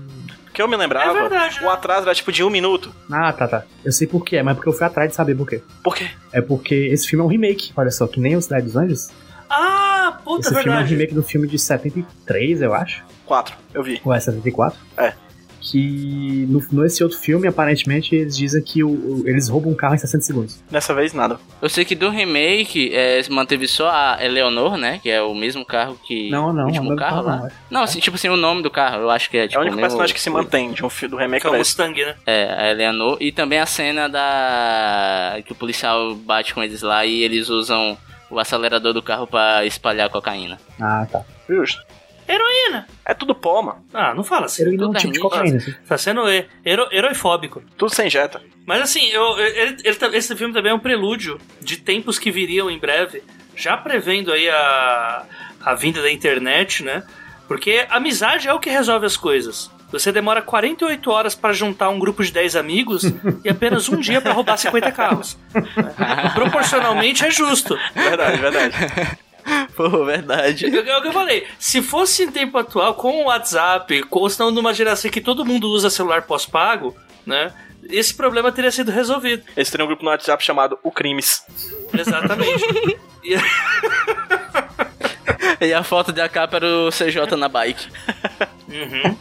Que 0.54 0.62
eu 0.62 0.68
me 0.68 0.76
lembrava, 0.76 1.12
É 1.18 1.22
verdade, 1.22 1.62
né? 1.62 1.68
o 1.68 1.70
atraso 1.70 2.02
era 2.06 2.14
tipo 2.16 2.32
de 2.32 2.44
um 2.44 2.50
minuto. 2.50 2.94
Ah, 3.10 3.32
tá, 3.32 3.48
tá. 3.48 3.64
Eu 3.86 3.92
sei 3.92 4.08
por 4.08 4.24
quê, 4.26 4.42
mas 4.44 4.56
porque 4.56 4.68
eu 4.70 4.74
fui 4.74 4.86
atrás 4.86 5.10
de 5.10 5.16
saber 5.16 5.36
por 5.36 5.48
quê. 5.48 5.62
Por 5.84 5.96
quê? 5.96 6.10
É 6.34 6.42
porque 6.42 6.74
esse 6.76 7.08
filme 7.08 7.24
é 7.24 7.26
um 7.26 7.30
remake, 7.30 7.72
olha 7.78 7.92
só, 7.92 8.08
que 8.08 8.20
nem 8.20 8.36
o 8.36 8.42
Cidade 8.42 8.66
dos 8.66 8.76
Anjos. 8.76 9.10
Ah, 9.50 10.20
puta, 10.24 10.42
Esse 10.42 10.50
filme 10.50 10.64
é 10.66 10.72
um 10.72 10.76
verdade. 10.78 10.94
remake 10.96 11.14
do 11.14 11.24
filme 11.24 11.48
de 11.48 11.58
73, 11.58 12.62
eu 12.62 12.74
acho. 12.74 13.04
4, 13.26 13.56
eu 13.74 13.84
vi. 13.84 14.02
Ou 14.04 14.14
é 14.14 14.20
74? 14.20 14.78
É. 14.98 15.14
Que 15.62 16.45
no, 16.49 16.64
nesse 16.82 17.03
outro 17.03 17.18
filme, 17.18 17.47
aparentemente, 17.47 18.16
eles 18.16 18.36
dizem 18.38 18.62
que 18.64 18.84
o, 18.84 18.89
o- 18.89 19.24
eles 19.28 19.49
roubam 19.49 19.72
um 19.72 19.76
carro 19.76 19.95
em 19.95 19.97
60 19.97 20.24
segundos. 20.24 20.64
Dessa 20.72 20.93
vez 20.93 21.14
nada. 21.14 21.39
Eu 21.62 21.70
sei 21.70 21.84
que 21.86 21.95
do 21.95 22.10
remake 22.10 22.91
é, 22.93 23.22
manteve 23.30 23.68
só 23.68 23.89
a 23.89 24.18
Eleonor, 24.22 24.78
né? 24.78 24.99
Que 25.03 25.10
é 25.10 25.22
o 25.22 25.36
mesmo 25.36 25.66
carro 25.66 25.99
que. 26.07 26.30
Não, 26.30 26.53
não, 26.53 26.64
o 26.64 26.68
último 26.68 26.89
não, 26.91 26.95
carro 26.95 27.22
lá. 27.22 27.36
não. 27.38 27.49
Não, 27.70 27.82
assim, 27.84 27.99
tipo 27.99 28.16
assim, 28.16 28.30
o 28.30 28.38
nome 28.38 28.64
do 28.64 28.72
carro, 28.72 29.01
eu 29.01 29.10
acho 29.10 29.30
que 29.30 29.38
é 29.38 29.43
É 29.43 29.47
tipo. 29.47 29.60
o 29.60 29.62
único 29.62 29.76
mesmo- 29.76 29.88
personagem 29.88 30.16
que 30.16 30.22
se 30.22 30.30
mantém 30.30 30.72
de 30.72 30.84
um 30.86 30.89
filme 30.89 31.12
do 31.12 31.18
remake 31.18 31.41
Que 31.41 31.47
é 31.47 31.51
o 31.51 31.55
é. 31.55 31.57
Mustang, 31.60 32.05
né? 32.05 32.16
É, 32.26 32.43
a 32.57 32.72
Eleanor. 32.72 33.18
E 33.20 33.32
também 33.32 33.60
a 33.60 33.66
cena 33.66 34.07
da. 34.07 35.38
que 35.45 35.51
o 35.51 35.55
policial 35.55 36.16
bate 36.16 36.53
com 36.53 36.64
eles 36.64 36.82
lá 36.82 37.05
e 37.05 37.22
eles 37.24 37.49
usam 37.49 37.97
o 38.30 38.39
acelerador 38.39 38.93
do 38.93 39.01
carro 39.01 39.26
pra 39.28 39.66
espalhar 39.66 40.10
cocaína. 40.10 40.57
Ah, 40.80 41.05
tá. 41.12 41.24
Justo. 41.49 41.82
Heroína. 42.30 42.88
É 43.04 43.14
tudo 43.14 43.34
pó, 43.34 43.62
mano. 43.62 43.84
Ah, 43.94 44.14
não 44.14 44.24
fala 44.24 44.46
assim. 44.46 44.62
Heroína 44.62 44.84
é 44.84 44.88
um 44.88 44.94
tipo 44.94 45.12
de 45.14 45.20
cocaína. 45.20 45.60
Tá 45.88 45.98
sendo 45.98 46.30
he- 46.30 46.46
hero, 46.64 46.88
heroifóbico. 46.92 47.64
Tudo 47.78 47.94
sem 47.94 48.10
jeta. 48.10 48.42
Mas 48.66 48.82
assim, 48.84 49.08
eu, 49.10 49.38
ele, 49.40 49.78
ele 49.84 49.96
tá- 49.96 50.10
esse 50.16 50.36
filme 50.36 50.54
também 50.54 50.72
é 50.72 50.76
um 50.76 50.80
prelúdio 50.80 51.40
de 51.60 51.78
tempos 51.78 52.20
que 52.20 52.30
viriam 52.30 52.70
em 52.70 52.78
breve, 52.78 53.24
já 53.56 53.76
prevendo 53.76 54.32
aí 54.32 54.48
a, 54.48 55.24
a 55.66 55.74
vinda 55.74 56.02
da 56.04 56.12
internet, 56.12 56.84
né? 56.84 57.02
Porque 57.48 57.88
amizade 57.90 58.48
é 58.48 58.54
o 58.54 58.60
que 58.60 58.70
resolve 58.70 59.08
as 59.08 59.18
coisas. 59.18 59.72
Você 59.92 60.12
demora 60.12 60.40
48 60.40 61.10
horas 61.10 61.34
pra 61.34 61.52
juntar 61.52 61.90
um 61.90 61.98
grupo 61.98 62.24
de 62.24 62.32
10 62.32 62.56
amigos 62.56 63.04
e 63.44 63.50
apenas 63.50 63.90
um 63.90 64.00
dia 64.00 64.22
pra 64.22 64.34
roubar 64.34 64.56
50 64.56 64.92
carros. 64.92 65.36
Proporcionalmente 66.36 67.26
é 67.26 67.32
justo. 67.32 67.76
Verdade, 67.96 68.38
verdade. 68.40 68.76
Pô, 69.76 70.06
verdade. 70.06 70.66
É 70.66 70.97
o 70.97 71.02
que 71.02 71.08
eu 71.08 71.14
falei. 71.14 71.45
Se 71.58 71.82
fosse 71.82 72.24
em 72.24 72.32
tempo 72.32 72.58
atual, 72.58 72.93
com 72.93 73.22
o 73.24 73.26
WhatsApp, 73.26 74.04
com, 74.04 74.28
senão 74.30 74.52
numa 74.52 74.74
geração 74.74 75.10
que 75.12 75.22
todo 75.22 75.45
mundo 75.45 75.70
usa 75.70 75.89
celular 75.89 76.24
pós-pago, 76.24 76.95
né? 77.26 77.54
Esse 77.89 78.14
problema 78.14 78.52
teria 78.52 78.72
sido 78.72 78.91
resolvido. 78.91 79.43
Eles 79.56 79.70
teriam 79.72 79.86
um 79.86 79.88
grupo 79.88 80.04
no 80.04 80.10
WhatsApp 80.12 80.43
chamado 80.43 80.78
O 80.84 80.91
Crimes. 80.91 81.43
Exatamente. 81.93 82.64
E- 83.22 83.36
E 85.62 85.74
a 85.74 85.84
foto 85.84 86.12
da 86.12 86.30
capa 86.30 86.58
era 86.58 86.68
o 86.68 86.90
CJ 86.90 87.36
na 87.38 87.50
bike. 87.50 87.88
Uhum. 88.68 89.18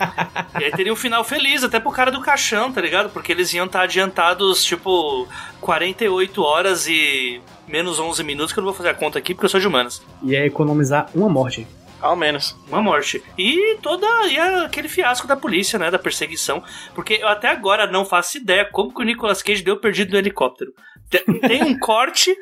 E 0.60 0.64
aí 0.64 0.70
teria 0.72 0.92
um 0.92 0.96
final 0.96 1.24
feliz, 1.24 1.64
até 1.64 1.80
pro 1.80 1.90
cara 1.90 2.10
do 2.10 2.20
caixão, 2.20 2.72
tá 2.72 2.80
ligado? 2.80 3.10
Porque 3.10 3.32
eles 3.32 3.52
iam 3.54 3.66
estar 3.66 3.82
adiantados, 3.82 4.62
tipo, 4.64 5.26
48 5.60 6.42
horas 6.42 6.86
e 6.86 7.40
menos 7.66 7.98
11 7.98 8.22
minutos, 8.24 8.52
que 8.52 8.58
eu 8.58 8.62
não 8.62 8.70
vou 8.70 8.76
fazer 8.76 8.90
a 8.90 8.94
conta 8.94 9.18
aqui 9.18 9.34
porque 9.34 9.46
eu 9.46 9.50
sou 9.50 9.60
de 9.60 9.66
humanas. 9.66 10.02
E 10.22 10.36
é 10.36 10.46
economizar 10.46 11.08
uma 11.14 11.28
morte. 11.28 11.66
Ao 12.00 12.14
menos. 12.14 12.56
Uma 12.68 12.80
morte. 12.80 13.22
E 13.36 13.76
toda. 13.82 14.06
E 14.28 14.38
aquele 14.38 14.88
fiasco 14.88 15.26
da 15.26 15.36
polícia, 15.36 15.78
né? 15.78 15.90
Da 15.90 15.98
perseguição. 15.98 16.62
Porque 16.94 17.14
eu 17.14 17.26
até 17.26 17.48
agora 17.48 17.90
não 17.90 18.04
faço 18.04 18.38
ideia 18.38 18.64
como 18.64 18.94
que 18.94 19.00
o 19.00 19.04
Nicolas 19.04 19.42
Cage 19.42 19.64
deu 19.64 19.76
perdido 19.76 20.12
no 20.12 20.18
helicóptero. 20.18 20.72
Te- 21.10 21.24
Tem 21.48 21.62
um 21.64 21.78
corte, 21.78 22.36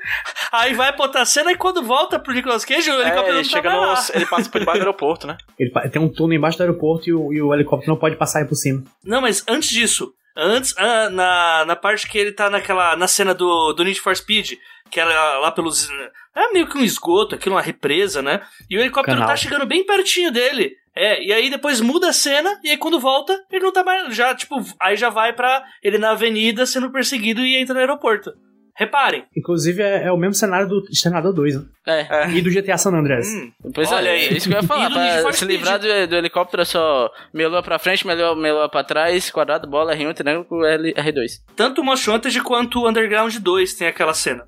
aí 0.51 0.75
vai 0.75 0.93
pra 0.93 1.05
outra 1.07 1.25
cena 1.25 1.53
e 1.53 1.57
quando 1.57 1.83
volta 1.83 2.19
pro 2.19 2.33
Nicolas 2.33 2.65
Cage, 2.65 2.91
o 2.91 2.95
É, 2.95 3.03
helicóptero 3.03 3.29
ele 3.29 3.37
não 3.39 3.45
chega 3.45 3.71
no. 3.71 3.95
Ele 4.15 4.27
passa 4.27 4.51
por 4.51 4.59
debaixo 4.59 4.81
do 4.81 4.83
aeroporto, 4.85 5.27
né? 5.27 5.37
Ele 5.59 5.71
tem 5.91 6.03
um 6.03 6.09
túnel 6.09 6.37
embaixo 6.39 6.59
do 6.59 6.63
aeroporto 6.63 7.09
e 7.09 7.13
o, 7.15 7.33
e 7.33 7.41
o 7.41 7.55
helicóptero 7.55 7.93
não 7.93 7.99
pode 7.99 8.17
passar 8.17 8.41
aí 8.41 8.45
por 8.45 8.57
cima. 8.57 8.83
Não, 9.05 9.21
mas 9.21 9.45
antes 9.49 9.71
disso, 9.71 10.13
antes, 10.37 10.75
ah, 10.77 11.09
na, 11.11 11.65
na 11.67 11.77
parte 11.77 12.09
que 12.09 12.19
ele 12.19 12.33
tá 12.33 12.51
naquela. 12.51 12.97
na 12.97 13.07
cena 13.07 13.35
do, 13.35 13.73
do 13.73 13.85
Need 13.85 14.01
for 14.01 14.15
Speed, 14.17 14.55
que 14.91 14.99
era 15.01 15.39
lá 15.39 15.51
pelos. 15.53 15.89
É 16.35 16.53
meio 16.53 16.67
que 16.69 16.77
um 16.77 16.85
esgoto, 16.85 17.35
aquilo, 17.35 17.55
uma 17.55 17.63
represa, 17.63 18.21
né? 18.21 18.43
E 18.69 18.77
o 18.77 18.81
helicóptero 18.81 19.17
Canal. 19.19 19.29
tá 19.29 19.37
chegando 19.37 19.65
bem 19.65 19.85
pertinho 19.87 20.31
dele. 20.31 20.73
É, 20.99 21.23
e 21.23 21.31
aí 21.33 21.51
depois 21.51 21.81
muda 21.83 22.09
a 22.09 22.13
cena, 22.13 22.59
e 22.65 22.71
aí 22.71 22.77
quando 22.79 22.99
volta, 22.99 23.39
ele 23.53 23.65
não 23.65 23.73
tá 23.73 23.85
mais. 23.85 24.15
Já, 24.17 24.35
tipo, 24.35 24.57
aí 24.81 24.97
já 24.97 25.11
vai 25.11 25.33
pra 25.35 25.63
ele 25.83 25.99
na 25.99 26.11
avenida 26.13 26.65
sendo 26.67 26.91
perseguido 26.91 27.43
e 27.43 27.55
entra 27.57 27.75
no 27.75 27.81
aeroporto. 27.81 28.33
Reparem. 28.77 29.25
Inclusive, 29.37 29.83
é, 29.83 30.05
é 30.05 30.13
o 30.13 30.17
mesmo 30.17 30.35
cenário 30.35 30.69
do 30.69 30.85
Exterminador 30.91 31.33
2, 31.33 31.57
né? 31.57 31.65
É. 31.87 32.31
E 32.31 32.43
do 32.43 32.51
GTA 32.51 32.77
San 32.77 32.91
Andreas. 32.93 33.27
Hum, 33.29 33.51
Pois 33.75 33.91
Olha 33.91 34.09
é, 34.09 34.13
aí. 34.13 34.27
é 34.27 34.33
isso 34.35 34.49
que 34.49 34.55
eu 34.55 34.61
ia 34.61 34.63
falar. 34.69 34.91
Pra 34.91 35.23
for 35.23 35.33
se 35.33 35.45
livrar 35.47 35.79
do, 35.79 35.87
do 36.09 36.17
helicóptero 36.17 36.63
é 36.63 36.65
só 36.67 37.11
melua 37.33 37.63
pra 37.63 37.79
frente, 37.79 38.07
melua, 38.07 38.37
melua 38.37 38.69
pra 38.69 38.85
trás, 38.85 39.31
quadrado, 39.31 39.67
bola, 39.67 39.97
R1, 39.97 40.13
triângulo, 40.15 40.65
L, 40.65 40.93
R2. 40.95 41.31
tanto 41.57 41.81
o 41.81 41.85
Most 41.85 42.09
Wanted 42.11 42.43
quanto 42.43 42.81
o 42.81 42.89
Underground 42.89 43.35
2 43.37 43.75
tem 43.75 43.89
aquela 43.89 44.13
cena. 44.13 44.45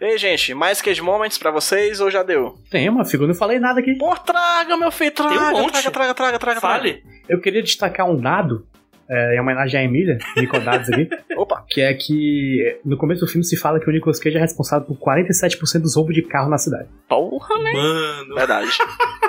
Ei, 0.00 0.18
gente, 0.18 0.52
mais 0.52 0.82
Cage 0.82 1.00
Moments 1.00 1.38
pra 1.38 1.50
vocês 1.50 2.00
ou 2.00 2.10
já 2.10 2.22
deu? 2.22 2.54
Tem 2.70 2.86
uma 2.88 3.04
figura, 3.04 3.24
eu 3.30 3.32
não 3.32 3.38
falei 3.38 3.58
nada 3.58 3.80
aqui. 3.80 3.94
Pô, 3.96 4.14
traga, 4.16 4.76
meu 4.76 4.90
filho, 4.90 5.12
traga. 5.12 5.30
Tem 5.30 5.38
um 5.40 5.52
monte. 5.52 5.72
Traga, 5.72 5.90
traga, 5.90 6.14
traga, 6.14 6.38
traga. 6.38 6.60
Fale. 6.60 7.02
Eu 7.28 7.40
queria 7.40 7.62
destacar 7.62 8.10
um 8.10 8.16
dado, 8.20 8.66
é, 9.08 9.36
em 9.36 9.40
homenagem 9.40 9.80
à 9.80 9.84
Emília, 9.84 10.18
Nicodados 10.36 10.88
aqui. 10.90 11.08
Opa. 11.36 11.64
que 11.68 11.80
é 11.80 11.92
que 11.94 12.78
no 12.84 12.96
começo 12.96 13.20
do 13.20 13.26
filme 13.26 13.44
se 13.44 13.56
fala 13.56 13.80
que 13.80 13.88
o 13.88 13.92
Nicolas 13.92 14.18
Cage 14.18 14.36
é 14.36 14.40
responsável 14.40 14.86
por 14.86 14.96
47% 14.96 15.80
dos 15.80 15.96
roubos 15.96 16.14
de 16.14 16.22
carro 16.22 16.48
na 16.48 16.58
cidade. 16.58 16.88
Porra, 17.08 17.58
né? 17.62 17.72
Mano. 17.72 18.34
Verdade. 18.34 18.68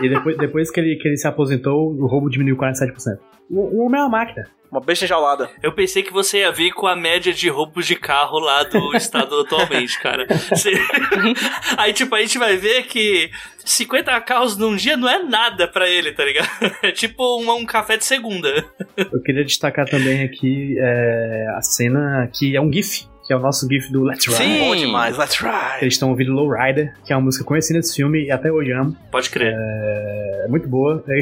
E 0.01 0.09
depois, 0.09 0.37
depois 0.37 0.71
que, 0.71 0.79
ele, 0.79 0.95
que 0.97 1.07
ele 1.07 1.17
se 1.17 1.27
aposentou, 1.27 1.93
o 1.93 2.07
roubo 2.07 2.29
diminuiu 2.29 2.57
47%. 2.57 3.17
O, 3.49 3.59
o 3.59 3.85
homem 3.85 3.99
é 3.99 4.03
uma 4.03 4.09
máquina. 4.09 4.47
Uma 4.73 4.81
besta 4.81 5.05
enjaulada. 5.05 5.51
Eu 5.61 5.71
pensei 5.71 6.01
que 6.01 6.11
você 6.11 6.39
ia 6.39 6.51
vir 6.51 6.71
com 6.73 6.87
a 6.87 6.95
média 6.95 7.31
de 7.31 7.47
roubos 7.47 7.85
de 7.85 7.95
carro 7.95 8.39
lá 8.39 8.63
do 8.63 8.91
estado 8.97 9.39
atualmente, 9.41 9.99
cara. 9.99 10.25
Você- 10.49 10.73
Aí, 11.77 11.93
tipo, 11.93 12.15
a 12.15 12.19
gente 12.21 12.39
vai 12.39 12.57
ver 12.57 12.83
que 12.87 13.29
50 13.63 14.19
carros 14.21 14.57
num 14.57 14.75
dia 14.75 14.97
não 14.97 15.07
é 15.07 15.21
nada 15.21 15.67
pra 15.67 15.87
ele, 15.87 16.11
tá 16.11 16.25
ligado? 16.25 16.49
É 16.81 16.91
tipo 16.91 17.39
um, 17.39 17.51
um 17.51 17.65
café 17.67 17.97
de 17.97 18.03
segunda. 18.05 18.49
Eu 18.97 19.21
queria 19.21 19.45
destacar 19.45 19.87
também 19.87 20.23
aqui 20.23 20.75
é, 20.79 21.45
a 21.55 21.61
cena 21.61 22.27
que 22.33 22.55
é 22.55 22.59
um 22.61 22.73
GIF, 22.73 23.05
que 23.25 23.31
é 23.31 23.35
o 23.35 23.39
nosso 23.39 23.67
GIF 23.67 23.91
do 23.91 24.03
Let's 24.03 24.25
Ride. 24.25 24.37
Sim. 24.37 24.59
Bom 24.59 24.75
demais, 24.75 25.17
let's 25.17 25.37
ride. 25.37 25.81
Eles 25.81 25.93
estão 25.93 26.09
ouvindo 26.09 26.31
Lowrider, 26.33 26.93
que 27.05 27.13
é 27.13 27.15
uma 27.15 27.21
música 27.23 27.43
conhecida 27.43 27.79
desse 27.79 27.95
filme 27.95 28.25
e 28.25 28.31
até 28.31 28.51
hoje 28.51 28.71
amo. 28.71 28.95
Pode 29.11 29.29
crer. 29.29 29.53
É 29.55 30.47
muito 30.49 30.67
boa. 30.67 31.03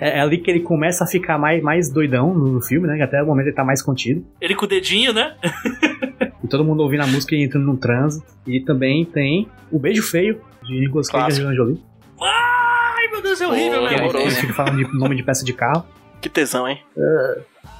É, 0.00 0.16
é 0.18 0.20
ali 0.20 0.38
que 0.38 0.50
ele 0.50 0.60
começa 0.60 1.04
a 1.04 1.06
ficar 1.06 1.36
mais, 1.38 1.62
mais 1.62 1.90
doidão 1.90 2.32
no 2.32 2.62
filme, 2.62 2.88
né? 2.88 2.96
Que 2.96 3.02
até 3.02 3.22
o 3.22 3.26
momento 3.26 3.48
ele 3.48 3.54
tá 3.54 3.62
mais 3.62 3.82
contido. 3.82 4.24
Ele 4.40 4.54
com 4.54 4.64
o 4.64 4.68
dedinho, 4.68 5.12
né? 5.12 5.36
E 6.42 6.48
todo 6.48 6.64
mundo 6.64 6.80
ouvindo 6.82 7.02
a 7.02 7.06
música 7.06 7.34
e 7.34 7.42
entrando 7.42 7.66
num 7.66 7.76
transe. 7.76 8.22
E 8.46 8.60
também 8.60 9.04
tem 9.04 9.48
o 9.70 9.78
Beijo 9.80 10.02
Feio, 10.02 10.40
de 10.62 10.78
Nicolas 10.80 11.08
Cage 11.08 11.24
e. 11.24 11.44
Angelina 11.44 11.54
Jolie. 11.54 11.82
Ai, 12.22 13.08
meu 13.10 13.20
Deus, 13.20 13.40
é 13.40 13.46
horrível, 13.46 13.80
Que 13.80 13.84
né? 13.86 13.92
ele, 13.94 14.02
horroroso. 14.02 14.26
ele 14.26 14.34
fica 14.36 14.54
falando 14.54 14.76
de 14.76 14.98
nome 14.98 15.16
de 15.16 15.22
peça 15.24 15.44
de 15.44 15.52
carro. 15.52 15.84
Que 16.22 16.28
tesão, 16.28 16.66
hein? 16.68 16.80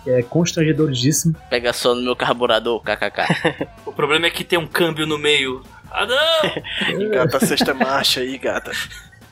Que 0.07 0.13
é 0.13 0.23
constrangedoríssimo. 0.23 1.35
Pega 1.51 1.73
só 1.73 1.93
no 1.93 2.01
meu 2.01 2.15
carburador, 2.15 2.81
kkk. 2.81 3.67
O 3.85 3.93
problema 3.93 4.27
é 4.27 4.31
que 4.31 4.45
tem 4.45 4.57
um 4.57 4.65
câmbio 4.67 5.05
no 5.05 5.19
meio. 5.19 5.65
Ah, 5.91 6.07
não! 6.07 7.11
Gata, 7.11 7.45
sexta 7.45 7.75
marcha 7.75 8.21
aí, 8.21 8.39
gata. 8.39 8.71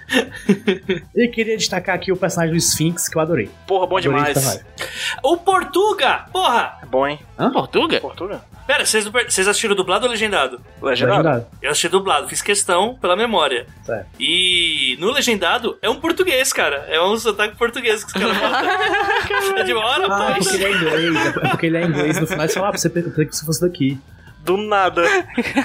E 1.14 1.29
queria 1.29 1.57
destacar 1.57 1.95
aqui 1.95 2.11
o 2.11 2.16
personagem 2.16 2.53
do 2.53 2.59
Sphinx, 2.59 3.09
que 3.09 3.16
eu 3.16 3.22
adorei. 3.22 3.49
Porra, 3.68 3.87
bom 3.87 3.99
Adorei 3.99 4.33
demais. 4.33 4.64
O 5.22 5.37
Portuga! 5.37 6.27
Porra! 6.33 6.81
É 6.83 6.87
bom, 6.87 7.07
hein? 7.07 7.20
Portuga? 7.53 8.01
Portuga? 8.01 8.43
Pera, 8.67 8.87
vocês, 8.87 9.05
vocês 9.07 9.47
assistiram 9.47 9.75
dublado 9.77 10.07
ou 10.07 10.11
legendado? 10.11 10.59
Legendado? 10.81 11.19
Legendado. 11.23 11.47
Eu 11.61 11.71
assisti 11.71 11.89
dublado, 11.89 12.27
fiz 12.29 12.41
questão 12.41 12.97
pela 12.97 13.15
memória. 13.15 13.67
Certo. 13.85 14.07
E 14.19 14.97
no 14.99 15.11
legendado 15.11 15.77
é 15.83 15.91
um 15.91 15.97
português, 16.01 16.51
cara. 16.53 16.87
É 16.89 16.99
um 17.01 17.17
sotaque 17.19 17.57
português 17.57 18.03
que 18.03 18.09
os 18.09 18.12
caras 18.15 18.37
botam. 18.41 19.59
é 19.59 19.62
de 19.65 19.73
uma 19.75 19.85
hora, 19.85 20.07
Ah, 20.11 20.31
é 20.31 20.33
pois. 20.35 20.49
porque 20.49 20.62
ele 20.62 20.65
é 20.65 20.73
inglês. 21.07 21.27
É 21.27 21.49
porque 21.49 21.67
ele 21.67 21.77
é 21.77 21.83
inglês. 21.85 22.21
No 22.21 22.27
final, 22.27 22.49
você 22.49 22.55
fala, 22.55 22.69
ah, 22.69 22.73
você 22.73 22.89
pensei 22.89 23.27
que 23.27 23.37
você 23.37 23.45
fosse 23.45 23.61
daqui. 23.61 23.99
Do 24.41 24.57
nada. 24.57 25.03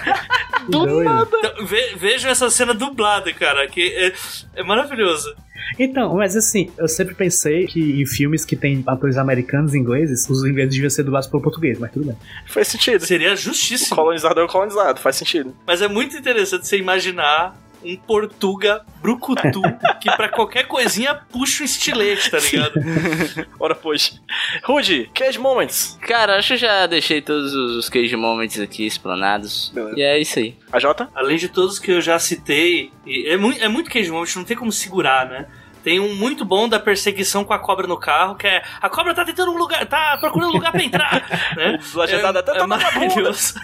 Do 0.67 1.03
nada. 1.03 1.29
Então, 1.37 1.65
ve- 1.65 1.95
vejam 1.95 2.29
essa 2.29 2.49
cena 2.49 2.73
dublada, 2.73 3.31
cara, 3.33 3.67
que 3.67 3.93
é, 3.95 4.13
é 4.59 4.63
maravilhoso. 4.63 5.33
Então, 5.77 6.15
mas 6.15 6.35
assim, 6.35 6.71
eu 6.77 6.87
sempre 6.87 7.13
pensei 7.15 7.65
que 7.67 8.01
em 8.01 8.05
filmes 8.05 8.45
que 8.45 8.55
tem 8.55 8.83
atores 8.87 9.17
americanos 9.17 9.73
e 9.73 9.77
ingleses, 9.77 10.29
os 10.29 10.43
ingleses 10.45 10.73
deviam 10.73 10.89
ser 10.89 11.03
dublados 11.03 11.27
pelo 11.27 11.41
português, 11.43 11.77
mas 11.79 11.91
tudo 11.91 12.05
bem. 12.07 12.17
Faz 12.47 12.67
sentido. 12.67 13.05
Seria 13.05 13.33
O 13.33 13.35
justíssimo. 13.35 13.95
colonizador 13.95 14.43
é 14.43 14.45
o 14.45 14.49
colonizado, 14.49 14.99
faz 14.99 15.15
sentido. 15.15 15.55
Mas 15.65 15.81
é 15.81 15.87
muito 15.87 16.15
interessante 16.17 16.67
você 16.67 16.77
imaginar 16.77 17.55
um 17.81 17.95
Portuga 17.95 18.81
brucutu 19.01 19.61
que 20.01 20.11
pra 20.17 20.27
qualquer 20.27 20.67
coisinha 20.67 21.15
puxa 21.15 21.63
um 21.63 21.65
estilete, 21.65 22.29
tá 22.29 22.37
ligado? 22.37 22.73
Ora, 23.57 23.73
pois. 23.73 24.19
Rude, 24.63 25.09
Cage 25.13 25.39
Moments. 25.39 25.97
Cara, 26.01 26.37
acho 26.37 26.49
que 26.49 26.53
eu 26.55 26.57
já 26.57 26.85
deixei 26.87 27.21
todos 27.21 27.53
os 27.53 27.87
Cage 27.87 28.15
Moments 28.17 28.59
aqui 28.59 28.85
explanados. 28.85 29.71
Beleza. 29.73 29.97
E 29.97 30.01
é 30.01 30.19
isso 30.19 30.39
aí. 30.39 30.55
A 30.73 30.79
Jota? 30.79 31.09
Além 31.15 31.37
de 31.37 31.47
todos 31.47 31.79
que 31.79 31.91
eu 31.91 32.01
já 32.01 32.19
citei, 32.19 32.91
e 33.05 33.27
é, 33.29 33.37
muito, 33.37 33.63
é 33.63 33.69
muito 33.69 33.89
Cage 33.89 34.11
Moment, 34.11 34.27
não 34.35 34.43
tem 34.43 34.57
como 34.57 34.71
segurar, 34.73 35.29
né? 35.29 35.45
Tem 35.83 35.99
um 35.99 36.15
muito 36.15 36.43
bom 36.43 36.67
da 36.67 36.79
perseguição 36.79 37.43
com 37.43 37.53
a 37.53 37.59
cobra 37.59 37.87
no 37.87 37.97
carro, 37.97 38.35
que 38.35 38.47
é 38.47 38.63
a 38.81 38.89
cobra 38.89 39.13
tá 39.13 39.23
tentando 39.23 39.51
um 39.51 39.57
lugar, 39.57 39.85
tá 39.85 40.17
procurando 40.19 40.49
um 40.49 40.53
lugar 40.53 40.71
pra 40.71 40.83
entrar, 40.83 41.27
né? 41.55 41.79
Até 42.03 42.15
é, 42.15 42.41
tá 42.41 42.57
é 42.57 42.65
maravilhoso. 42.65 43.55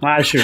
Macho, 0.00 0.38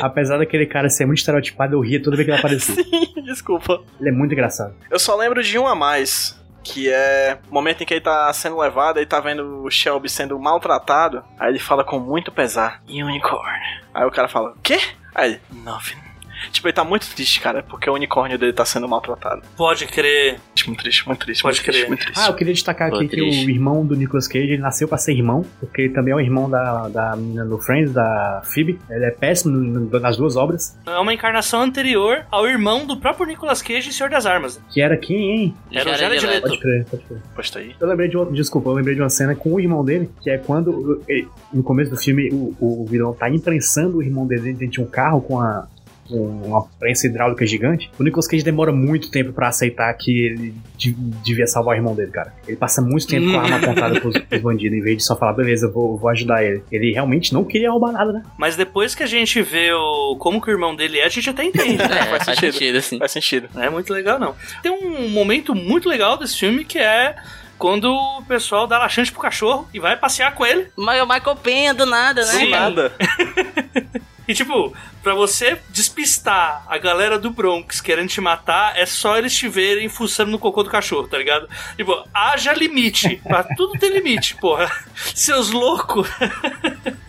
apesar 0.00 0.38
daquele 0.38 0.66
cara 0.66 0.88
ser 0.90 1.06
muito 1.06 1.18
estereotipado, 1.18 1.76
eu 1.76 1.80
ria 1.80 2.02
toda 2.02 2.16
vez 2.16 2.26
que 2.26 2.32
ele 2.32 2.38
aparecia. 2.38 2.84
Desculpa. 3.22 3.80
Ele 4.00 4.08
é 4.08 4.12
muito 4.12 4.32
engraçado. 4.32 4.74
Eu 4.90 4.98
só 4.98 5.14
lembro 5.14 5.40
de 5.40 5.56
um 5.56 5.68
a 5.68 5.74
mais. 5.74 6.40
Que 6.64 6.88
é 6.88 7.38
o 7.50 7.54
momento 7.54 7.82
em 7.82 7.86
que 7.86 7.94
ele 7.94 8.00
tá 8.00 8.32
sendo 8.32 8.56
levado 8.56 9.00
e 9.00 9.06
tá 9.06 9.18
vendo 9.18 9.64
o 9.64 9.70
Shelby 9.70 10.08
sendo 10.08 10.38
maltratado. 10.38 11.24
Aí 11.36 11.50
ele 11.50 11.58
fala 11.58 11.82
com 11.82 11.98
muito 11.98 12.30
pesar: 12.30 12.80
Unicorn. 12.88 13.82
Aí 13.92 14.04
o 14.04 14.12
cara 14.12 14.28
fala: 14.28 14.54
Quê? 14.62 14.78
Aí 15.12 15.32
ele: 15.32 15.40
Nothing. 15.64 16.11
Tipo, 16.50 16.68
ele 16.68 16.72
tá 16.74 16.84
muito 16.84 17.06
triste, 17.14 17.40
cara, 17.40 17.62
porque 17.62 17.88
o 17.88 17.94
unicórnio 17.94 18.38
dele 18.38 18.52
tá 18.52 18.64
sendo 18.64 18.88
maltratado. 18.88 19.42
Pode 19.56 19.86
crer. 19.86 20.38
Muito 20.66 20.80
triste, 20.82 21.06
muito 21.06 21.20
triste. 21.24 21.42
Pode 21.42 21.56
muito 21.56 21.64
triste, 21.64 21.78
crer. 21.80 21.88
muito 21.88 22.04
triste. 22.04 22.20
Ah, 22.20 22.28
eu 22.28 22.34
queria 22.34 22.52
destacar 22.54 22.90
Pô, 22.90 22.96
aqui 22.96 23.08
que 23.08 23.16
triste. 23.16 23.46
o 23.46 23.50
irmão 23.50 23.84
do 23.84 23.94
Nicolas 23.96 24.26
Cage, 24.28 24.44
ele 24.52 24.58
nasceu 24.62 24.86
pra 24.88 24.98
ser 24.98 25.12
irmão, 25.12 25.44
porque 25.60 25.82
ele 25.82 25.92
também 25.94 26.12
é 26.12 26.16
o 26.16 26.20
irmão 26.20 26.48
da, 26.48 26.88
da 26.88 27.16
menina 27.16 27.44
no 27.44 27.58
Friends, 27.58 27.92
da 27.92 28.42
Phoebe. 28.44 28.78
Ele 28.90 29.04
é 29.04 29.10
péssimo 29.10 29.56
nas 30.00 30.16
duas 30.16 30.36
obras. 30.36 30.76
É 30.86 30.98
uma 30.98 31.12
encarnação 31.12 31.62
anterior 31.62 32.24
ao 32.30 32.46
irmão 32.46 32.86
do 32.86 32.96
próprio 32.96 33.26
Nicolas 33.26 33.60
Cage 33.62 33.90
e 33.90 33.92
Senhor 33.92 34.10
das 34.10 34.26
Armas. 34.26 34.60
Que 34.70 34.80
era 34.80 34.96
quem, 34.96 35.30
hein? 35.30 35.54
Era 35.72 35.90
o 35.90 35.94
Jared 35.94 36.26
Leto. 36.26 36.42
Pode 36.48 36.58
crer, 36.60 36.84
pode 36.86 37.02
crer. 37.04 37.18
Posta 37.34 37.58
aí. 37.58 37.74
Eu 37.80 37.88
lembrei 37.88 38.08
de 38.08 38.16
uma, 38.16 38.26
desculpa, 38.30 38.70
eu 38.70 38.74
lembrei 38.74 38.94
de 38.94 39.00
uma 39.02 39.10
cena 39.10 39.34
com 39.34 39.52
o 39.54 39.60
irmão 39.60 39.84
dele, 39.84 40.10
que 40.20 40.30
é 40.30 40.38
quando 40.38 41.02
ele- 41.08 41.28
no 41.52 41.62
começo 41.62 41.90
do 41.90 41.96
filme 41.96 42.28
o, 42.32 42.54
o 42.82 42.86
vilão 42.86 43.12
tá 43.12 43.28
imprensando 43.30 43.98
o 43.98 44.02
irmão 44.02 44.26
dele 44.26 44.52
dentro 44.52 44.68
de 44.68 44.80
um 44.80 44.86
carro 44.86 45.20
com 45.20 45.40
a 45.40 45.66
uma 46.10 46.62
prensa 46.78 47.06
hidráulica 47.06 47.46
gigante. 47.46 47.90
O 47.98 48.02
Nicolas 48.02 48.26
Cage 48.26 48.42
demora 48.44 48.72
muito 48.72 49.10
tempo 49.10 49.32
pra 49.32 49.48
aceitar 49.48 49.92
que 49.94 50.10
ele 50.26 50.54
de- 50.76 50.92
devia 50.92 51.46
salvar 51.46 51.74
o 51.74 51.78
irmão 51.78 51.94
dele, 51.94 52.10
cara. 52.10 52.34
Ele 52.46 52.56
passa 52.56 52.82
muito 52.82 53.06
tempo 53.06 53.30
com 53.30 53.38
a 53.38 53.42
arma 53.42 53.56
apontada 53.56 54.00
pros, 54.00 54.18
pros 54.18 54.42
bandidos, 54.42 54.76
em 54.78 54.82
vez 54.82 54.98
de 54.98 55.04
só 55.04 55.16
falar, 55.16 55.32
beleza, 55.32 55.66
eu 55.66 55.72
vou, 55.72 55.96
vou 55.96 56.10
ajudar 56.10 56.44
ele. 56.44 56.62
Ele 56.70 56.92
realmente 56.92 57.32
não 57.32 57.44
queria 57.44 57.70
roubar 57.70 57.92
nada, 57.92 58.12
né? 58.12 58.22
Mas 58.36 58.56
depois 58.56 58.94
que 58.94 59.02
a 59.02 59.06
gente 59.06 59.40
vê 59.42 59.72
o, 59.72 60.16
como 60.18 60.40
que 60.40 60.48
o 60.48 60.52
irmão 60.52 60.74
dele 60.76 60.98
é, 60.98 61.06
a 61.06 61.08
gente 61.08 61.30
até 61.30 61.44
entende, 61.44 61.78
né? 61.78 61.84
É, 62.02 62.04
faz 62.06 62.24
faz, 62.24 62.38
sentido. 62.38 62.52
sentido, 62.52 62.78
assim. 62.78 62.98
Faz 62.98 63.12
sentido. 63.12 63.48
Não 63.54 63.62
é 63.62 63.70
muito 63.70 63.92
legal, 63.92 64.18
não. 64.18 64.34
Tem 64.62 64.70
um 64.72 65.08
momento 65.08 65.54
muito 65.54 65.88
legal 65.88 66.16
desse 66.16 66.38
filme 66.38 66.64
que 66.64 66.78
é 66.78 67.14
quando 67.58 67.84
o 67.92 68.22
pessoal 68.26 68.66
dá 68.66 68.78
laxante 68.78 69.12
pro 69.12 69.20
cachorro 69.20 69.68
e 69.72 69.78
vai 69.78 69.96
passear 69.96 70.34
com 70.34 70.44
ele. 70.44 70.66
Mas 70.76 71.00
o 71.00 71.06
Michael 71.06 71.36
Penha 71.36 71.72
do 71.72 71.86
nada, 71.86 72.20
né? 72.22 72.26
Sim. 72.32 72.50
cara? 72.50 72.70
Nada. 72.70 72.92
E 74.28 74.34
tipo, 74.34 74.72
pra 75.02 75.14
você 75.14 75.58
despistar 75.70 76.64
a 76.68 76.78
galera 76.78 77.18
do 77.18 77.30
Bronx 77.30 77.80
querendo 77.80 78.08
te 78.08 78.20
matar, 78.20 78.78
é 78.78 78.86
só 78.86 79.18
eles 79.18 79.34
te 79.34 79.48
verem 79.48 79.88
fuçando 79.88 80.30
no 80.30 80.38
cocô 80.38 80.62
do 80.62 80.70
cachorro, 80.70 81.08
tá 81.08 81.18
ligado? 81.18 81.48
Tipo, 81.76 82.04
haja 82.14 82.52
limite. 82.52 83.16
Pra 83.26 83.42
tudo 83.42 83.78
tem 83.78 83.90
limite, 83.90 84.36
porra. 84.40 84.70
Seus 85.14 85.50
loucos. 85.50 86.08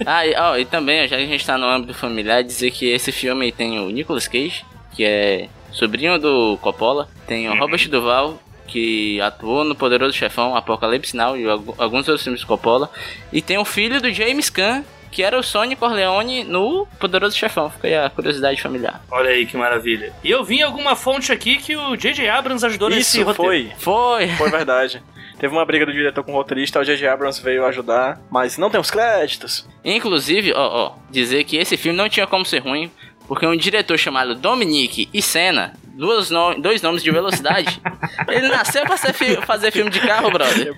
Ah, 0.05 0.25
e, 0.27 0.33
e 0.61 0.65
também, 0.65 1.07
já 1.07 1.15
que 1.15 1.23
a 1.23 1.27
gente 1.27 1.45
tá 1.45 1.57
no 1.57 1.65
âmbito 1.65 1.93
familiar, 1.93 2.43
dizer 2.43 2.71
que 2.71 2.87
esse 2.89 3.09
filme 3.09 3.53
tem 3.53 3.79
o 3.79 3.89
Nicolas 3.89 4.27
Cage, 4.27 4.65
que 4.91 5.01
é 5.03 5.47
sobrinho 5.71 6.19
do 6.19 6.57
Coppola, 6.61 7.07
tem 7.25 7.47
o 7.49 7.57
Robert 7.57 7.87
Duval, 7.87 8.37
que 8.67 9.21
atuou 9.21 9.63
no 9.63 9.75
Poderoso 9.75 10.11
Chefão, 10.17 10.57
Apocalipse 10.57 11.15
Now 11.15 11.37
e 11.37 11.47
algu- 11.49 11.73
alguns 11.77 12.05
outros 12.09 12.21
filmes 12.23 12.41
do 12.41 12.47
Coppola, 12.47 12.91
e 13.31 13.41
tem 13.41 13.57
o 13.57 13.63
filho 13.63 14.01
do 14.01 14.11
James 14.11 14.49
Caan, 14.49 14.83
que 15.13 15.23
era 15.23 15.39
o 15.39 15.43
Sonny 15.43 15.75
Corleone 15.75 16.43
no 16.43 16.85
Poderoso 16.99 17.37
Chefão. 17.37 17.69
Fica 17.69 17.87
aí 17.87 17.95
a 17.95 18.09
curiosidade 18.09 18.61
familiar. 18.61 19.01
Olha 19.11 19.29
aí 19.29 19.45
que 19.45 19.55
maravilha. 19.55 20.11
E 20.23 20.31
eu 20.31 20.43
vi 20.43 20.57
em 20.57 20.63
alguma 20.63 20.95
fonte 20.95 21.31
aqui 21.31 21.57
que 21.57 21.75
o 21.77 21.95
J.J. 21.95 22.27
Abrams 22.27 22.65
ajudou 22.65 22.89
nesse 22.89 23.19
Isso 23.19 23.23
roteiro. 23.23 23.71
foi. 23.77 24.27
Foi! 24.27 24.27
Foi 24.35 24.49
verdade. 24.49 25.01
Teve 25.39 25.53
uma 25.53 25.65
briga 25.65 25.85
do 25.85 25.91
diretor 25.91 26.23
com 26.23 26.31
o 26.31 26.35
roteirista, 26.35 26.79
o 26.79 26.83
J.J. 26.85 27.07
Abrams 27.07 27.41
veio 27.41 27.65
ajudar, 27.65 28.19
mas 28.31 28.57
não 28.57 28.69
tem 28.69 28.79
os 28.79 28.89
créditos. 28.89 29.67
Inclusive, 29.83 30.53
ó, 30.53 30.85
ó, 30.87 30.95
dizer 31.09 31.43
que 31.43 31.57
esse 31.57 31.75
filme 31.77 31.97
não 31.97 32.07
tinha 32.09 32.25
como 32.25 32.45
ser 32.45 32.59
ruim, 32.59 32.89
porque 33.27 33.45
um 33.45 33.55
diretor 33.57 33.97
chamado 33.97 34.35
Dominique 34.35 35.09
e 35.13 35.21
Senna, 35.21 35.73
duas 35.95 36.29
no- 36.29 36.55
dois 36.61 36.81
nomes 36.81 37.03
de 37.03 37.11
velocidade, 37.11 37.81
ele 38.29 38.47
nasceu 38.47 38.83
pra 38.83 38.95
ser 38.95 39.11
fi- 39.13 39.35
fazer 39.41 39.71
filme 39.71 39.89
de 39.91 39.99
carro, 40.01 40.31
brother. 40.31 40.75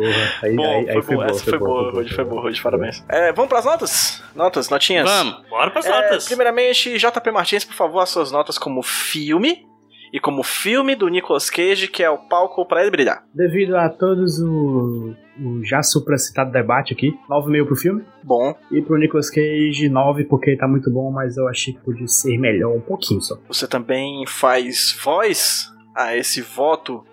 Porra, 0.00 0.32
aí, 0.42 0.56
Bom, 0.56 0.64
aí, 0.64 0.90
aí 0.90 1.02
foi, 1.02 1.14
boa, 1.16 1.26
essa 1.26 1.44
foi 1.44 1.58
boa, 1.58 1.90
Rude, 1.92 2.14
foi 2.14 2.24
boa, 2.24 2.52
parabéns. 2.62 3.04
É, 3.08 3.32
vamos 3.32 3.48
pras 3.48 3.64
notas? 3.64 4.22
Notas, 4.34 4.70
notinhas? 4.70 5.08
Vamos. 5.10 5.42
Bora 5.48 5.70
pras 5.70 5.84
É, 5.86 5.90
notas. 5.90 6.26
primeiramente, 6.26 6.96
JP 6.96 7.30
Martins, 7.30 7.64
por 7.64 7.74
favor, 7.74 8.00
as 8.00 8.08
suas 8.08 8.32
notas 8.32 8.56
como 8.56 8.82
filme 8.82 9.66
e 10.12 10.18
como 10.18 10.42
filme 10.42 10.94
do 10.96 11.08
Nicolas 11.08 11.50
Cage, 11.50 11.86
que 11.88 12.02
é 12.02 12.10
o 12.10 12.18
palco 12.18 12.64
pra 12.66 12.80
ele 12.80 12.90
brilhar. 12.90 13.22
Devido 13.34 13.76
a 13.76 13.88
todos 13.88 14.40
o, 14.40 15.14
o 15.40 15.64
já 15.64 15.82
supracitado 15.82 16.50
debate 16.50 16.92
aqui, 16.94 17.12
9,5 17.28 17.66
pro 17.66 17.76
filme. 17.76 18.04
Bom, 18.22 18.54
E 18.72 18.82
pro 18.82 18.96
Nicolas 18.98 19.30
Cage, 19.30 19.88
9, 19.88 20.24
porque 20.24 20.56
tá 20.56 20.66
muito 20.66 20.90
bom, 20.90 21.12
mas 21.12 21.36
eu 21.36 21.46
achei 21.46 21.74
que 21.74 21.80
podia 21.80 22.08
ser 22.08 22.38
melhor 22.38 22.74
um 22.74 22.80
pouquinho 22.80 23.20
só. 23.20 23.36
você 23.46 23.68
também 23.68 24.24
faz 24.26 24.98
voz 25.02 25.66
a 25.94 26.16
esse 26.16 26.40
voto 26.40 27.04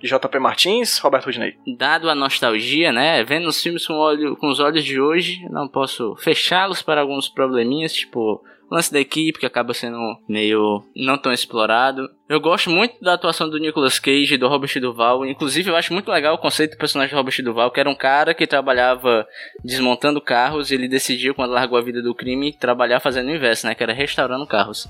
de 0.00 0.08
JP 0.08 0.38
Martins, 0.38 0.98
Roberto 0.98 1.26
Rudney. 1.26 1.56
Dado 1.76 2.08
a 2.10 2.14
nostalgia, 2.14 2.92
né, 2.92 3.22
vendo 3.24 3.48
os 3.48 3.62
filmes 3.62 3.86
com, 3.86 3.94
olho- 3.94 4.36
com 4.36 4.48
os 4.48 4.60
olhos 4.60 4.84
de 4.84 5.00
hoje, 5.00 5.46
não 5.50 5.68
posso 5.68 6.14
fechá-los 6.16 6.82
para 6.82 7.00
alguns 7.00 7.28
probleminhas, 7.28 7.92
tipo 7.94 8.42
o 8.68 8.74
lance 8.74 8.92
da 8.92 8.98
equipe, 8.98 9.38
que 9.38 9.46
acaba 9.46 9.72
sendo 9.72 9.96
meio 10.28 10.82
não 10.96 11.16
tão 11.16 11.32
explorado. 11.32 12.08
Eu 12.28 12.40
gosto 12.40 12.68
muito 12.68 13.00
da 13.00 13.14
atuação 13.14 13.48
do 13.48 13.58
Nicolas 13.60 14.00
Cage 14.00 14.34
e 14.34 14.36
do 14.36 14.48
Robert 14.48 14.80
Duval. 14.80 15.24
Inclusive, 15.24 15.70
eu 15.70 15.76
acho 15.76 15.92
muito 15.92 16.10
legal 16.10 16.34
o 16.34 16.38
conceito 16.38 16.72
do 16.72 16.76
personagem 16.78 17.14
do 17.14 17.16
Robert 17.16 17.44
Duval, 17.44 17.70
que 17.70 17.78
era 17.78 17.88
um 17.88 17.94
cara 17.94 18.34
que 18.34 18.44
trabalhava 18.44 19.24
desmontando 19.64 20.20
carros 20.20 20.72
e 20.72 20.74
ele 20.74 20.88
decidiu, 20.88 21.32
quando 21.32 21.52
largou 21.52 21.78
a 21.78 21.82
vida 21.82 22.02
do 22.02 22.12
crime, 22.12 22.52
trabalhar 22.52 22.98
fazendo 22.98 23.28
o 23.28 23.34
inverso, 23.36 23.68
né? 23.68 23.74
Que 23.76 23.84
era 23.84 23.92
restaurando 23.92 24.44
carros. 24.48 24.88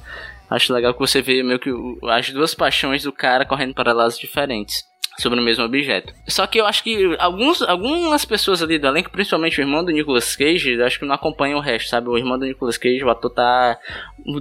Acho 0.48 0.72
legal 0.72 0.94
que 0.94 1.00
você 1.00 1.20
vê 1.20 1.42
meio 1.42 1.58
que 1.58 1.70
as 2.08 2.30
duas 2.30 2.54
paixões 2.54 3.02
do 3.02 3.12
cara 3.12 3.44
correndo 3.44 3.74
para 3.74 3.92
lados 3.92 4.18
diferentes 4.18 4.82
sobre 5.18 5.40
o 5.40 5.42
mesmo 5.42 5.64
objeto. 5.64 6.12
Só 6.28 6.46
que 6.46 6.60
eu 6.60 6.66
acho 6.66 6.82
que 6.82 7.16
alguns, 7.18 7.62
algumas 7.62 8.24
pessoas 8.24 8.62
ali 8.62 8.78
do 8.78 8.86
elenco, 8.86 9.10
principalmente 9.10 9.58
o 9.60 9.62
irmão 9.62 9.84
do 9.84 9.90
Nicolas 9.92 10.34
Cage, 10.36 10.72
eu 10.72 10.84
acho 10.84 10.98
que 10.98 11.04
não 11.06 11.14
acompanham 11.14 11.58
o 11.58 11.62
resto, 11.62 11.88
sabe? 11.88 12.08
O 12.08 12.16
irmão 12.18 12.38
do 12.38 12.44
Nicolas 12.46 12.76
Cage, 12.78 13.02
o 13.04 13.10
ator 13.10 13.30
tá 13.30 13.78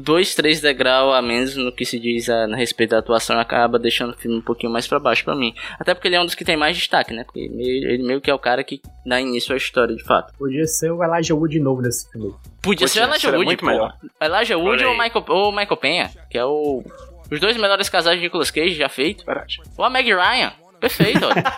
dois, 0.02 0.34
três 0.36 0.62
degraus 0.62 1.14
a 1.16 1.22
menos 1.22 1.56
no 1.56 1.72
que 1.72 1.86
se 1.86 2.00
diz 2.00 2.30
a, 2.30 2.46
a 2.46 2.56
respeito 2.56 2.92
da 2.92 3.00
atuação 3.00 3.40
acaba 3.40 3.78
deixando 3.80 4.14
o 4.14 4.18
filme 4.18 4.38
um 4.38 4.42
pouquinho 4.42 4.72
mais 4.72 4.88
pra 4.88 5.00
baixo 5.00 5.24
pra 5.24 5.36
mim. 5.36 5.54
Até 5.80 5.94
porque 5.94 6.08
ele 6.08 6.16
é 6.16 6.22
um 6.22 6.26
dos 6.26 6.36
que 6.36 6.44
tem 6.46 6.58
mais 6.58 6.76
destaque, 6.76 7.14
né? 7.14 7.24
Porque 7.24 7.48
meio- 7.50 7.90
ele 7.90 8.04
meio 8.04 8.22
que 8.22 8.30
é 8.30 8.34
o 8.34 8.40
cara 8.40 8.64
que 8.64 8.82
dá 9.06 9.20
início 9.22 9.54
à 9.54 9.58
história, 9.58 9.96
de 9.96 10.04
fato. 10.04 10.34
Podia 10.38 10.66
ser 10.66 10.92
o 10.92 11.04
Elijah 11.04 11.36
Wood 11.36 11.54
de 11.54 11.60
novo 11.60 11.82
nesse 11.82 12.12
filme. 12.12 12.34
Podia 12.62 12.88
ser 12.88 13.02
o 13.02 13.04
Elijah 13.04 13.30
Wood, 13.32 13.46
muito 13.46 13.60
pô. 13.60 13.66
melhor. 13.68 13.94
Elijah 14.22 14.58
Wood 14.58 14.84
ou. 14.84 14.94
Michael, 14.98 15.26
ou 15.30 15.50
o 15.50 15.56
Michael 15.56 15.78
Penha, 15.78 16.12
que 16.30 16.38
é 16.38 16.46
o... 16.46 16.84
Os 17.32 17.40
dois 17.40 17.58
melhores 17.58 17.90
casais 17.90 18.18
de 18.18 18.24
Nicolas 18.26 18.52
Cage 18.52 18.76
já 18.76 18.88
feito. 18.88 19.26
Verdade. 19.26 19.60
Ou 19.78 19.84
a 19.84 19.90
Meg 19.90 20.08
Ryan. 20.14 20.54
Perfeito, 20.86 21.26
olha. 21.26 21.42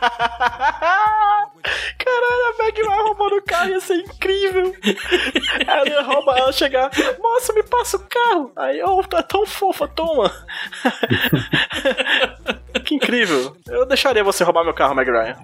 Caralho, 1.99 2.45
a 2.47 2.63
Meg 2.63 2.82
vai 2.82 2.99
roubando 2.99 3.36
o 3.36 3.41
carro, 3.41 3.71
ia 3.71 3.82
ser 3.82 3.95
incrível. 3.95 4.73
ela 5.67 5.89
ia 5.89 6.01
roubar, 6.01 6.38
ela 6.38 6.53
chegar, 6.53 6.89
moça, 7.19 7.51
me 7.51 7.61
passa 7.63 7.97
o 7.97 8.07
carro. 8.07 8.53
Aí, 8.55 8.82
oh, 8.82 9.03
tá 9.03 9.21
tão 9.21 9.45
fofa, 9.45 9.86
toma. 9.86 10.32
que 12.86 12.95
incrível. 12.95 13.57
Eu 13.67 13.86
deixaria 13.86 14.23
você 14.23 14.45
roubar 14.45 14.63
meu 14.63 14.73
carro, 14.73 14.95
Meg 14.95 15.11
Ryan. 15.11 15.36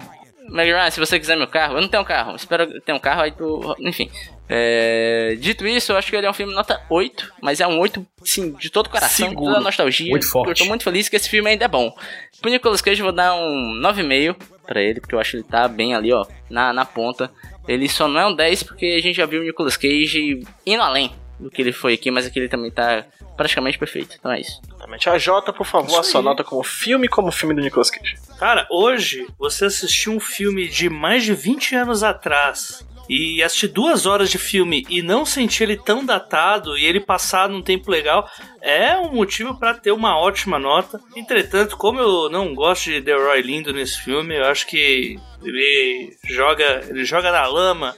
Meg 0.48 0.72
Ryan, 0.72 0.90
se 0.90 1.00
você 1.00 1.20
quiser 1.20 1.36
meu 1.36 1.48
carro, 1.48 1.76
eu 1.76 1.82
não 1.82 1.88
tenho 1.88 2.02
um 2.02 2.06
carro. 2.06 2.36
Espero 2.36 2.80
ter 2.80 2.94
um 2.94 2.98
carro, 2.98 3.20
aí 3.20 3.32
tu. 3.32 3.76
Enfim. 3.80 4.10
É, 4.48 5.36
Dito 5.38 5.66
isso, 5.66 5.92
eu 5.92 5.96
acho 5.96 6.10
que 6.10 6.16
ele 6.16 6.26
é 6.26 6.30
um 6.30 6.34
filme 6.34 6.52
nota 6.54 6.80
8, 6.90 7.32
mas 7.40 7.60
é 7.60 7.66
um 7.66 7.78
8, 7.78 8.06
sim, 8.24 8.52
de 8.52 8.70
todo 8.70 8.86
o 8.86 8.90
coração, 8.90 9.28
Seguro. 9.28 9.46
toda 9.46 9.58
a 9.58 9.62
nostalgia. 9.62 10.10
Muito 10.10 10.28
forte. 10.28 10.48
Eu 10.48 10.54
tô 10.56 10.64
muito 10.66 10.84
feliz 10.84 11.08
que 11.08 11.16
esse 11.16 11.28
filme 11.28 11.50
ainda 11.50 11.64
é 11.64 11.68
bom. 11.68 11.94
Pro 12.40 12.50
Nicolas 12.50 12.80
Cage, 12.82 13.00
eu 13.00 13.06
vou 13.06 13.12
dar 13.14 13.34
um 13.34 13.80
9,5 13.82 14.36
pra 14.66 14.82
ele, 14.82 15.00
porque 15.00 15.14
eu 15.14 15.18
acho 15.20 15.32
que 15.32 15.36
ele 15.38 15.44
tá 15.44 15.66
bem 15.66 15.94
ali, 15.94 16.12
ó, 16.12 16.26
na, 16.50 16.72
na 16.72 16.84
ponta. 16.84 17.30
Ele 17.66 17.88
só 17.88 18.06
não 18.06 18.20
é 18.20 18.26
um 18.26 18.34
10 18.34 18.62
porque 18.64 18.86
a 18.86 19.00
gente 19.00 19.16
já 19.16 19.24
viu 19.26 19.40
o 19.40 19.44
Nicolas 19.44 19.76
Cage 19.76 20.46
indo 20.66 20.82
além. 20.82 21.10
do 21.40 21.50
que 21.50 21.62
ele 21.62 21.72
foi 21.72 21.94
aqui, 21.94 22.10
mas 22.10 22.26
aqui 22.26 22.38
ele 22.38 22.48
também 22.48 22.70
tá 22.70 23.04
praticamente 23.36 23.78
perfeito. 23.78 24.14
Então 24.18 24.30
é 24.30 24.40
isso. 24.40 24.60
Exatamente. 24.68 25.08
A 25.08 25.18
Jota, 25.18 25.52
por 25.52 25.66
favor, 25.66 25.88
Isso 25.88 25.98
a 26.00 26.02
sua 26.02 26.20
aí. 26.20 26.24
nota 26.24 26.44
como 26.44 26.62
filme 26.62 27.08
como 27.08 27.32
filme 27.32 27.54
do 27.54 27.62
Nicolas 27.62 27.90
Cage. 27.90 28.16
Cara, 28.38 28.66
hoje 28.70 29.26
você 29.38 29.64
assistiu 29.64 30.12
um 30.12 30.20
filme 30.20 30.68
de 30.68 30.88
mais 30.90 31.24
de 31.24 31.32
20 31.34 31.74
anos 31.74 32.02
atrás 32.02 32.86
e 33.08 33.42
assistir 33.42 33.68
duas 33.68 34.06
horas 34.06 34.30
de 34.30 34.38
filme 34.38 34.86
e 34.88 35.02
não 35.02 35.26
sentir 35.26 35.64
ele 35.64 35.76
tão 35.76 36.04
datado 36.04 36.76
e 36.78 36.84
ele 36.84 37.00
passar 37.00 37.48
num 37.48 37.62
tempo 37.62 37.90
legal 37.90 38.28
é 38.60 38.96
um 38.96 39.12
motivo 39.12 39.58
pra 39.58 39.74
ter 39.74 39.92
uma 39.92 40.18
ótima 40.18 40.58
nota. 40.58 41.00
Entretanto, 41.14 41.76
como 41.76 42.00
eu 42.00 42.30
não 42.30 42.54
gosto 42.54 42.84
de 42.84 43.00
Delroy 43.00 43.42
Lindo 43.42 43.72
nesse 43.72 44.00
filme, 44.00 44.36
eu 44.36 44.44
acho 44.46 44.66
que 44.66 45.18
ele 45.42 46.16
joga, 46.28 46.84
ele 46.88 47.04
joga 47.04 47.30
na 47.30 47.46
lama 47.46 47.94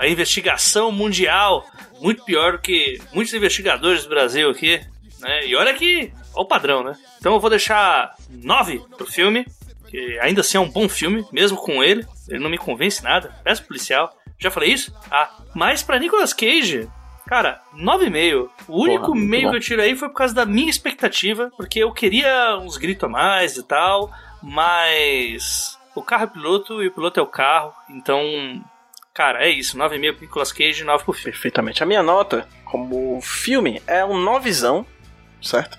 a 0.00 0.08
investigação 0.08 0.90
mundial 0.90 1.64
muito 2.00 2.24
pior 2.24 2.52
do 2.52 2.58
que 2.58 3.00
muitos 3.12 3.32
investigadores 3.32 4.02
do 4.02 4.08
Brasil 4.08 4.50
aqui. 4.50 4.80
Né? 5.20 5.46
E 5.46 5.54
olha 5.54 5.72
que, 5.72 6.12
olha 6.34 6.44
o 6.44 6.44
padrão, 6.44 6.82
né? 6.82 6.96
Então 7.20 7.34
eu 7.34 7.40
vou 7.40 7.48
deixar 7.48 8.16
9 8.28 8.82
pro 8.96 9.06
filme 9.06 9.46
que 9.88 10.18
ainda 10.20 10.40
assim 10.40 10.56
é 10.56 10.60
um 10.60 10.70
bom 10.70 10.88
filme, 10.88 11.24
mesmo 11.30 11.58
com 11.58 11.84
ele. 11.84 12.04
Ele 12.26 12.38
não 12.38 12.48
me 12.48 12.56
convence 12.56 13.04
nada. 13.04 13.36
Peço 13.44 13.64
policial. 13.64 14.10
Já 14.42 14.50
falei 14.50 14.72
isso? 14.72 14.92
Ah, 15.08 15.30
mas 15.54 15.84
pra 15.84 16.00
Nicolas 16.00 16.32
Cage, 16.32 16.90
cara, 17.28 17.60
9,5. 17.76 18.50
O 18.66 18.82
único 18.82 19.14
meio 19.14 19.44
bom. 19.44 19.50
que 19.50 19.56
eu 19.56 19.60
tirei 19.60 19.94
foi 19.94 20.08
por 20.08 20.16
causa 20.16 20.34
da 20.34 20.44
minha 20.44 20.68
expectativa, 20.68 21.52
porque 21.56 21.78
eu 21.78 21.92
queria 21.92 22.58
uns 22.58 22.76
gritos 22.76 23.04
a 23.04 23.08
mais 23.08 23.56
e 23.56 23.62
tal, 23.62 24.10
mas 24.42 25.78
o 25.94 26.02
carro 26.02 26.24
é 26.24 26.26
piloto 26.26 26.82
e 26.82 26.88
o 26.88 26.92
piloto 26.92 27.20
é 27.20 27.22
o 27.22 27.26
carro, 27.26 27.72
então, 27.88 28.20
cara, 29.14 29.44
é 29.44 29.48
isso. 29.48 29.78
9,5 29.78 30.12
pro 30.12 30.22
Nicolas 30.22 30.52
Cage 30.52 30.82
e 30.82 30.84
9 30.84 31.04
pro 31.04 31.12
filme. 31.12 31.30
Perfeitamente. 31.30 31.82
A 31.82 31.86
minha 31.86 32.02
nota, 32.02 32.48
como 32.64 33.20
filme, 33.20 33.80
é 33.86 34.04
um 34.04 34.18
novizão, 34.18 34.84
certo? 35.40 35.78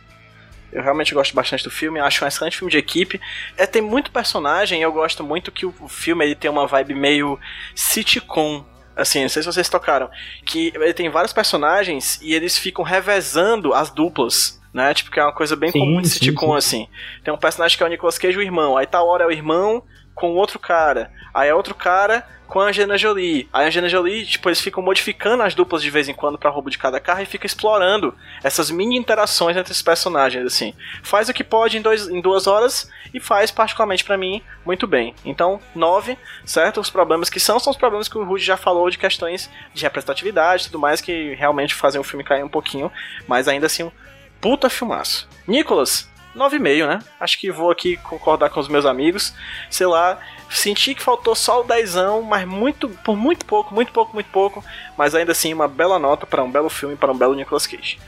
Eu 0.74 0.82
realmente 0.82 1.13
gosto 1.13 1.36
bastante 1.36 1.63
do 1.63 1.69
filme, 1.69 1.99
acho 1.99 2.26
um 2.26 2.28
excelente 2.28 2.57
filme 2.57 2.71
de 2.71 2.78
equipe. 2.78 3.21
É, 3.55 3.65
tem 3.65 3.82
muito 3.82 4.11
personagem, 4.11 4.80
e 4.80 4.84
eu 4.84 4.91
gosto 4.91 5.24
muito 5.24 5.51
que 5.51 5.65
o 5.65 5.88
filme 5.88 6.26
ele 6.26 6.36
tem 6.36 6.49
uma 6.49 6.65
vibe 6.65 6.95
meio 6.95 7.39
sitcom. 7.76 8.65
Assim, 8.95 9.21
não 9.21 9.30
sei 9.30 9.43
se 9.43 9.51
vocês 9.51 9.69
tocaram. 9.69 10.09
Que 10.45 10.71
ele 10.76 10.93
tem 10.93 11.09
vários 11.09 11.34
personagens 11.34 12.19
e 12.21 12.34
eles 12.34 12.57
ficam 12.57 12.84
revezando 12.84 13.74
as 13.74 13.89
duplas. 13.89 14.61
Né? 14.74 14.91
Tipo, 14.93 15.11
que 15.11 15.19
é 15.19 15.24
uma 15.24 15.34
coisa 15.34 15.55
bem 15.55 15.71
Sim, 15.71 15.80
comum 15.80 16.01
de 16.01 16.09
sim, 16.09 16.19
sitcom, 16.19 16.55
assim. 16.55 16.88
Tem 17.24 17.32
um 17.32 17.38
personagem 17.38 17.78
que 17.78 17.84
é 17.84 17.86
o 17.86 17.89
Nicolas 17.89 18.17
Cage, 18.17 18.38
o 18.38 18.41
irmão. 18.41 18.76
Aí 18.76 18.88
tal 18.88 19.07
hora 19.07 19.24
é 19.24 19.28
o 19.28 19.32
irmão 19.32 19.84
com 20.14 20.36
outro 20.36 20.59
cara. 20.59 21.11
Aí 21.34 21.49
é 21.49 21.55
outro 21.55 21.74
cara 21.74 22.26
com 22.47 22.59
a 22.59 22.68
Angelina 22.68 22.97
Jolie. 22.97 23.49
A 23.51 23.61
Angelina 23.61 23.89
Jolie, 23.89 24.26
tipo, 24.26 24.47
eles 24.47 24.61
ficam 24.61 24.84
modificando 24.84 25.41
as 25.41 25.55
duplas 25.55 25.82
de 25.82 25.89
vez 25.89 26.07
em 26.07 26.14
quando 26.14 26.38
pra 26.38 26.51
roubo 26.51 26.70
de 26.70 26.78
cada 26.78 26.99
carro 26.99 27.22
e 27.22 27.26
fica 27.26 27.47
explorando 27.47 28.14
essas 28.43 28.70
mini 28.70 28.95
interações 28.95 29.57
entre 29.57 29.72
os 29.72 29.82
personagens, 29.82 30.45
assim. 30.45 30.74
Faz 31.01 31.30
o 31.30 31.34
que 31.34 31.43
pode 31.43 31.78
em, 31.78 31.82
dois, 31.82 32.07
em 32.07 32.22
duas 32.22 32.45
horas 32.45 32.88
e 33.11 33.20
faz, 33.20 33.49
particularmente 33.49 34.03
pra 34.03 34.18
mim, 34.18 34.39
muito 34.64 34.86
bem. 34.86 35.16
Então, 35.26 35.59
nove, 35.74 36.16
certo? 36.45 36.80
Os 36.80 36.91
problemas 36.91 37.28
que 37.28 37.39
são, 37.39 37.59
são 37.59 37.72
os 37.72 37.78
problemas 37.78 38.07
que 38.07 38.18
o 38.20 38.24
Rudy 38.24 38.43
já 38.43 38.55
falou 38.55 38.88
de 38.89 38.99
questões 38.99 39.49
de 39.74 39.82
representatividade 39.82 40.64
e 40.64 40.66
tudo 40.68 40.80
mais, 40.80 41.01
que 41.01 41.34
realmente 41.34 41.74
fazem 41.74 41.99
o 41.99 42.03
filme 42.03 42.24
cair 42.24 42.43
um 42.43 42.49
pouquinho, 42.49 42.91
mas 43.28 43.47
ainda 43.47 43.66
assim, 43.66 43.84
um 43.84 43.91
puta 44.39 44.70
filmaço. 44.70 45.28
Nicolas, 45.47 46.07
9,5, 46.36 46.88
né? 46.88 47.00
Acho 47.20 47.40
que 47.40 47.52
vou 47.52 47.70
aqui 47.72 47.98
concordar 47.98 48.50
com 48.50 48.60
os 48.60 48.68
meus 48.68 48.86
amigos. 48.86 49.34
Sei 49.70 49.86
lá, 49.86 50.20
senti 50.50 50.96
que 50.96 51.02
faltou 51.02 51.36
só 51.36 51.62
o 51.62 51.64
dezão, 51.64 52.22
mas 52.22 52.46
muito, 52.48 52.90
por 52.90 53.16
muito 53.16 53.46
pouco, 53.46 53.74
muito 53.74 53.92
pouco, 53.92 54.14
muito 54.14 54.30
pouco. 54.30 54.64
Mas 54.98 55.14
ainda 55.16 55.32
assim, 55.32 55.54
uma 55.54 55.68
bela 55.68 56.00
nota 56.00 56.26
para 56.26 56.44
um 56.44 56.52
belo 56.52 56.70
filme, 56.70 56.96
para 56.96 57.12
um 57.12 57.18
belo 57.18 57.36
Nicolas 57.36 57.68
Cage. 57.68 58.00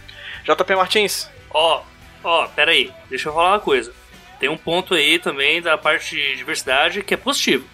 JP 0.44 0.76
Martins, 0.76 1.30
Ó, 1.58 1.82
ó, 2.22 2.48
pera 2.50 2.72
aí, 2.72 2.92
deixa 3.10 3.30
eu 3.30 3.34
falar 3.34 3.54
uma 3.54 3.60
coisa. 3.62 3.94
Tem 4.38 4.50
um 4.50 4.58
ponto 4.58 4.94
aí 4.94 5.18
também 5.18 5.62
da 5.62 5.78
parte 5.78 6.18
de 6.18 6.36
diversidade 6.36 7.02
que 7.02 7.14
é 7.14 7.18
positivo. 7.18 7.66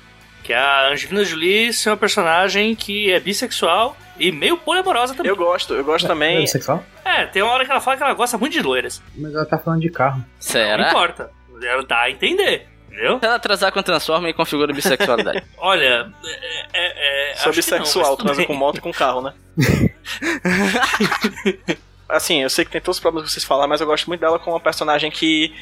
Que 0.43 0.53
é 0.53 0.57
a 0.57 0.89
Angelina 0.89 1.25
Jolie 1.25 1.73
ser 1.73 1.89
uma 1.89 1.97
personagem 1.97 2.75
que 2.75 3.11
é 3.11 3.19
bissexual 3.19 3.97
e 4.19 4.31
meio 4.31 4.55
poliamorosa 4.55 5.15
também. 5.15 5.31
eu 5.31 5.35
gosto, 5.35 5.73
eu 5.73 5.83
gosto 5.83 6.05
também. 6.07 6.43
É 6.43 6.47
sexual? 6.47 6.83
É, 7.11 7.25
tem 7.25 7.41
uma 7.41 7.51
hora 7.51 7.65
que 7.65 7.71
ela 7.71 7.81
fala 7.81 7.97
que 7.97 8.03
ela 8.03 8.13
gosta 8.13 8.37
muito 8.37 8.53
de 8.53 8.61
loiras. 8.61 9.01
Mas 9.15 9.33
ela 9.33 9.45
tá 9.45 9.57
falando 9.57 9.81
de 9.81 9.89
carro. 9.89 10.19
Não 10.19 10.25
Será? 10.39 10.89
importa. 10.89 11.31
Ela 11.61 11.83
dá 11.83 12.01
a 12.01 12.09
entender, 12.09 12.67
entendeu? 12.87 13.19
Se 13.19 13.25
ela 13.25 13.35
atrasar 13.35 13.71
com 13.71 13.83
Transforma 13.83 14.29
e 14.29 14.33
configura 14.33 14.73
bissexualidade. 14.73 15.43
Olha, 15.57 16.11
é. 16.23 16.69
é, 16.73 17.31
é 17.31 17.35
Sou 17.35 17.47
não, 17.47 17.53
bissexual, 17.53 18.17
transa 18.17 18.45
com 18.45 18.53
moto 18.53 18.77
e 18.77 18.81
com 18.81 18.91
carro, 18.91 19.21
né? 19.21 19.33
assim, 22.09 22.41
eu 22.41 22.49
sei 22.49 22.65
que 22.65 22.71
tem 22.71 22.81
todos 22.81 22.97
os 22.97 23.01
problemas 23.01 23.29
que 23.29 23.33
vocês 23.33 23.45
falaram, 23.45 23.69
mas 23.69 23.81
eu 23.81 23.87
gosto 23.87 24.07
muito 24.07 24.21
dela 24.21 24.39
como 24.39 24.55
uma 24.55 24.61
personagem 24.61 25.11
que. 25.11 25.53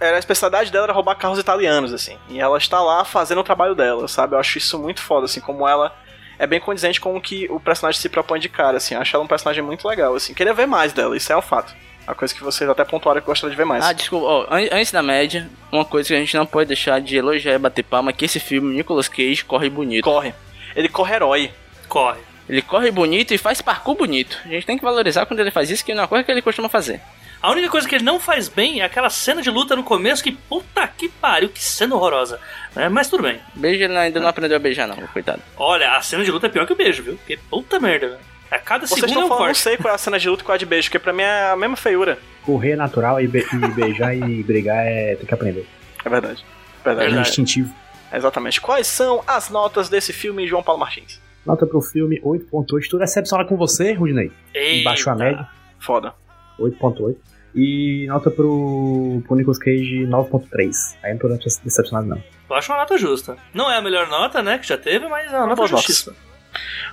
Era 0.00 0.14
a 0.14 0.20
especialidade 0.20 0.70
dela 0.70 0.84
era 0.84 0.92
roubar 0.92 1.16
carros 1.16 1.40
italianos, 1.40 1.92
assim. 1.92 2.16
E 2.28 2.38
ela 2.38 2.56
está 2.56 2.80
lá 2.80 3.04
fazendo 3.04 3.40
o 3.40 3.44
trabalho 3.44 3.74
dela, 3.74 4.06
sabe? 4.06 4.34
Eu 4.34 4.38
acho 4.38 4.56
isso 4.56 4.78
muito 4.78 5.02
foda, 5.02 5.24
assim, 5.24 5.40
como 5.40 5.66
ela 5.66 5.92
é 6.38 6.46
bem 6.46 6.60
condizente 6.60 7.00
com 7.00 7.16
o 7.16 7.20
que 7.20 7.46
o 7.50 7.58
personagem 7.60 8.00
se 8.00 8.08
propõe 8.08 8.38
de 8.40 8.48
cara, 8.48 8.76
assim. 8.76 8.94
Acho 8.94 9.16
ela 9.16 9.24
um 9.24 9.28
personagem 9.28 9.62
muito 9.62 9.86
legal, 9.88 10.14
assim. 10.14 10.34
Queria 10.34 10.54
ver 10.54 10.66
mais 10.66 10.92
dela, 10.92 11.16
isso 11.16 11.32
é 11.32 11.36
um 11.36 11.42
fato. 11.42 11.74
A 12.06 12.14
coisa 12.14 12.32
que 12.34 12.42
vocês 12.42 12.68
até 12.70 12.84
pontuaram 12.84 13.20
que 13.20 13.26
gostaria 13.26 13.50
de 13.50 13.56
ver 13.56 13.66
mais. 13.66 13.84
Ah, 13.84 13.92
desculpa, 13.92 14.26
ó, 14.26 14.46
an- 14.50 14.68
antes 14.72 14.90
da 14.90 15.02
média, 15.02 15.46
uma 15.70 15.84
coisa 15.84 16.08
que 16.08 16.14
a 16.14 16.18
gente 16.18 16.34
não 16.36 16.46
pode 16.46 16.68
deixar 16.68 17.00
de 17.02 17.16
elogiar 17.16 17.54
e 17.54 17.58
bater 17.58 17.82
palma 17.84 18.10
é 18.10 18.12
que 18.14 18.24
esse 18.24 18.40
filme, 18.40 18.74
Nicolas 18.76 19.08
Cage, 19.08 19.44
corre 19.44 19.68
bonito. 19.68 20.04
Corre. 20.04 20.32
Ele 20.74 20.88
corre 20.88 21.14
herói. 21.14 21.50
Corre. 21.86 22.20
Ele 22.48 22.62
corre 22.62 22.90
bonito 22.90 23.34
e 23.34 23.38
faz 23.38 23.60
parkour 23.60 23.94
bonito. 23.94 24.38
A 24.46 24.48
gente 24.48 24.64
tem 24.64 24.78
que 24.78 24.84
valorizar 24.84 25.26
quando 25.26 25.40
ele 25.40 25.50
faz 25.50 25.68
isso, 25.70 25.84
que 25.84 25.92
não 25.92 26.00
é 26.00 26.02
uma 26.04 26.08
coisa 26.08 26.24
que 26.24 26.30
ele 26.30 26.40
costuma 26.40 26.68
fazer. 26.70 26.98
A 27.40 27.50
única 27.52 27.68
coisa 27.68 27.88
que 27.88 27.94
ele 27.94 28.04
não 28.04 28.18
faz 28.18 28.48
bem 28.48 28.80
é 28.80 28.84
aquela 28.84 29.08
cena 29.10 29.40
de 29.40 29.48
luta 29.50 29.76
no 29.76 29.84
começo 29.84 30.22
que 30.24 30.32
puta 30.32 30.86
que 30.88 31.08
pariu, 31.08 31.48
que 31.48 31.62
cena 31.62 31.94
horrorosa. 31.94 32.40
É, 32.74 32.88
mas 32.88 33.08
tudo 33.08 33.22
bem. 33.22 33.38
Beijo 33.54 33.84
ele 33.84 33.96
ainda 33.96 34.18
não 34.18 34.26
aprendeu 34.28 34.56
a 34.56 34.60
beijar, 34.60 34.88
não, 34.88 34.96
coitado. 35.08 35.40
Olha, 35.56 35.92
a 35.96 36.02
cena 36.02 36.24
de 36.24 36.30
luta 36.32 36.46
é 36.46 36.50
pior 36.50 36.66
que 36.66 36.72
o 36.72 36.76
beijo, 36.76 37.02
viu? 37.02 37.14
Porque 37.16 37.36
puta 37.48 37.78
merda, 37.78 38.08
velho. 38.08 38.20
A 38.50 38.58
cada 38.58 38.86
Vocês 38.86 38.98
segundo 39.00 39.08
é 39.08 39.12
estão 39.12 39.24
um 39.26 39.28
falando, 39.28 39.40
não 39.40 39.46
corte. 39.48 39.60
sei 39.60 39.76
qual 39.76 39.92
é 39.92 39.94
a 39.94 39.98
cena 39.98 40.18
de 40.18 40.28
luta 40.28 40.42
e 40.42 40.44
qual 40.44 40.54
é 40.54 40.56
a 40.56 40.58
de 40.58 40.66
beijo, 40.66 40.88
porque 40.88 40.98
pra 40.98 41.12
mim 41.12 41.22
é 41.22 41.50
a 41.50 41.56
mesma 41.56 41.76
feiura. 41.76 42.18
Correr 42.42 42.72
é 42.72 42.76
natural 42.76 43.20
e, 43.20 43.28
be- 43.28 43.46
e 43.52 43.68
beijar 43.68 44.16
e 44.16 44.42
brigar 44.42 44.84
é. 44.86 45.14
tem 45.16 45.26
que 45.26 45.34
aprender. 45.34 45.66
É 46.04 46.08
verdade. 46.08 46.44
É 46.80 46.84
Verdade. 46.84 47.06
Verdade. 47.08 47.28
instintivo. 47.28 47.72
Exatamente. 48.12 48.60
Quais 48.60 48.86
são 48.86 49.22
as 49.26 49.50
notas 49.50 49.88
desse 49.90 50.12
filme, 50.14 50.46
João 50.48 50.62
Paulo 50.62 50.80
Martins? 50.80 51.20
Nota 51.44 51.66
pro 51.66 51.80
filme 51.82 52.18
8.8. 52.22 52.80
Estou 52.80 52.98
decepcionado 52.98 53.48
com 53.48 53.56
você, 53.56 53.92
Rudinei. 53.92 54.32
Eita. 54.54 54.84
Baixou 54.88 55.12
a 55.12 55.16
média. 55.16 55.46
Foda. 55.78 56.14
8.8. 56.58 57.16
E 57.54 58.06
nota 58.08 58.30
pro, 58.30 59.22
pro 59.26 59.36
Nicolas 59.36 59.58
Cage 59.58 60.06
9.3. 60.06 60.96
Aí 61.02 61.12
não 61.12 61.18
tô 61.18 61.28
decepcionado, 61.28 62.06
não. 62.06 62.22
Eu 62.48 62.56
acho 62.56 62.70
uma 62.72 62.78
nota 62.78 62.96
justa. 62.96 63.36
Não 63.52 63.70
é 63.70 63.76
a 63.76 63.82
melhor 63.82 64.08
nota, 64.08 64.42
né, 64.42 64.58
que 64.58 64.66
já 64.66 64.78
teve, 64.78 65.08
mas 65.08 65.32
é 65.32 65.36
uma 65.36 65.48
nota 65.48 65.66
justíssima. 65.66 66.14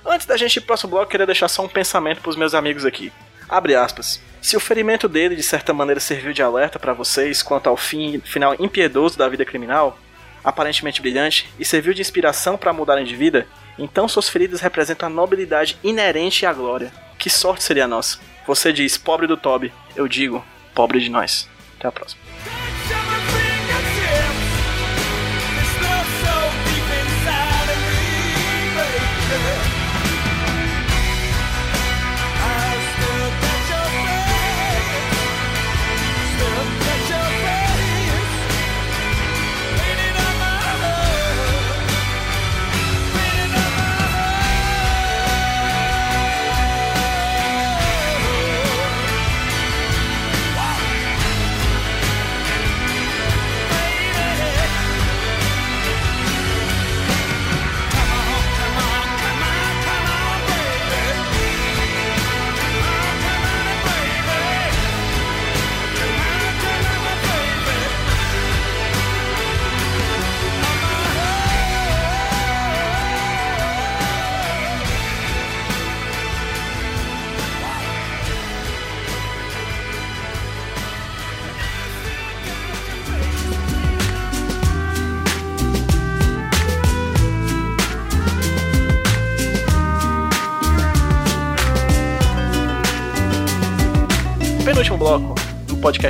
Antes 0.04 0.26
da 0.26 0.36
gente 0.36 0.56
ir 0.56 0.60
pro 0.60 0.68
próximo 0.68 0.90
bloco, 0.90 1.04
eu 1.04 1.10
queria 1.10 1.26
deixar 1.26 1.48
só 1.48 1.64
um 1.64 1.68
pensamento 1.68 2.20
pros 2.20 2.36
meus 2.36 2.54
amigos 2.54 2.84
aqui. 2.84 3.12
Abre 3.48 3.74
aspas. 3.74 4.20
Se 4.40 4.56
o 4.56 4.60
ferimento 4.60 5.08
dele, 5.08 5.34
de 5.34 5.42
certa 5.42 5.72
maneira, 5.72 6.00
serviu 6.00 6.32
de 6.32 6.42
alerta 6.42 6.78
pra 6.78 6.92
vocês 6.92 7.42
quanto 7.42 7.68
ao 7.68 7.76
fim, 7.76 8.20
final 8.20 8.54
impiedoso 8.58 9.18
da 9.18 9.28
vida 9.28 9.44
criminal, 9.44 9.98
aparentemente 10.44 11.00
brilhante, 11.00 11.48
e 11.58 11.64
serviu 11.64 11.92
de 11.92 12.00
inspiração 12.00 12.56
pra 12.56 12.72
mudarem 12.72 13.04
de 13.04 13.16
vida, 13.16 13.46
então 13.78 14.08
suas 14.08 14.28
feridas 14.28 14.60
representam 14.60 15.08
a 15.08 15.10
nobilidade 15.10 15.78
inerente 15.82 16.46
à 16.46 16.52
glória. 16.52 16.92
Que 17.18 17.28
sorte 17.28 17.64
seria 17.64 17.84
a 17.84 17.88
nossa? 17.88 18.18
Você 18.46 18.72
diz, 18.72 18.96
pobre 18.96 19.26
do 19.26 19.36
Toby. 19.36 19.72
Eu 19.94 20.06
digo, 20.06 20.44
pobre 20.74 21.00
de 21.00 21.10
nós. 21.10 21.48
Até 21.78 21.88
a 21.88 21.92
próxima. 21.92 22.20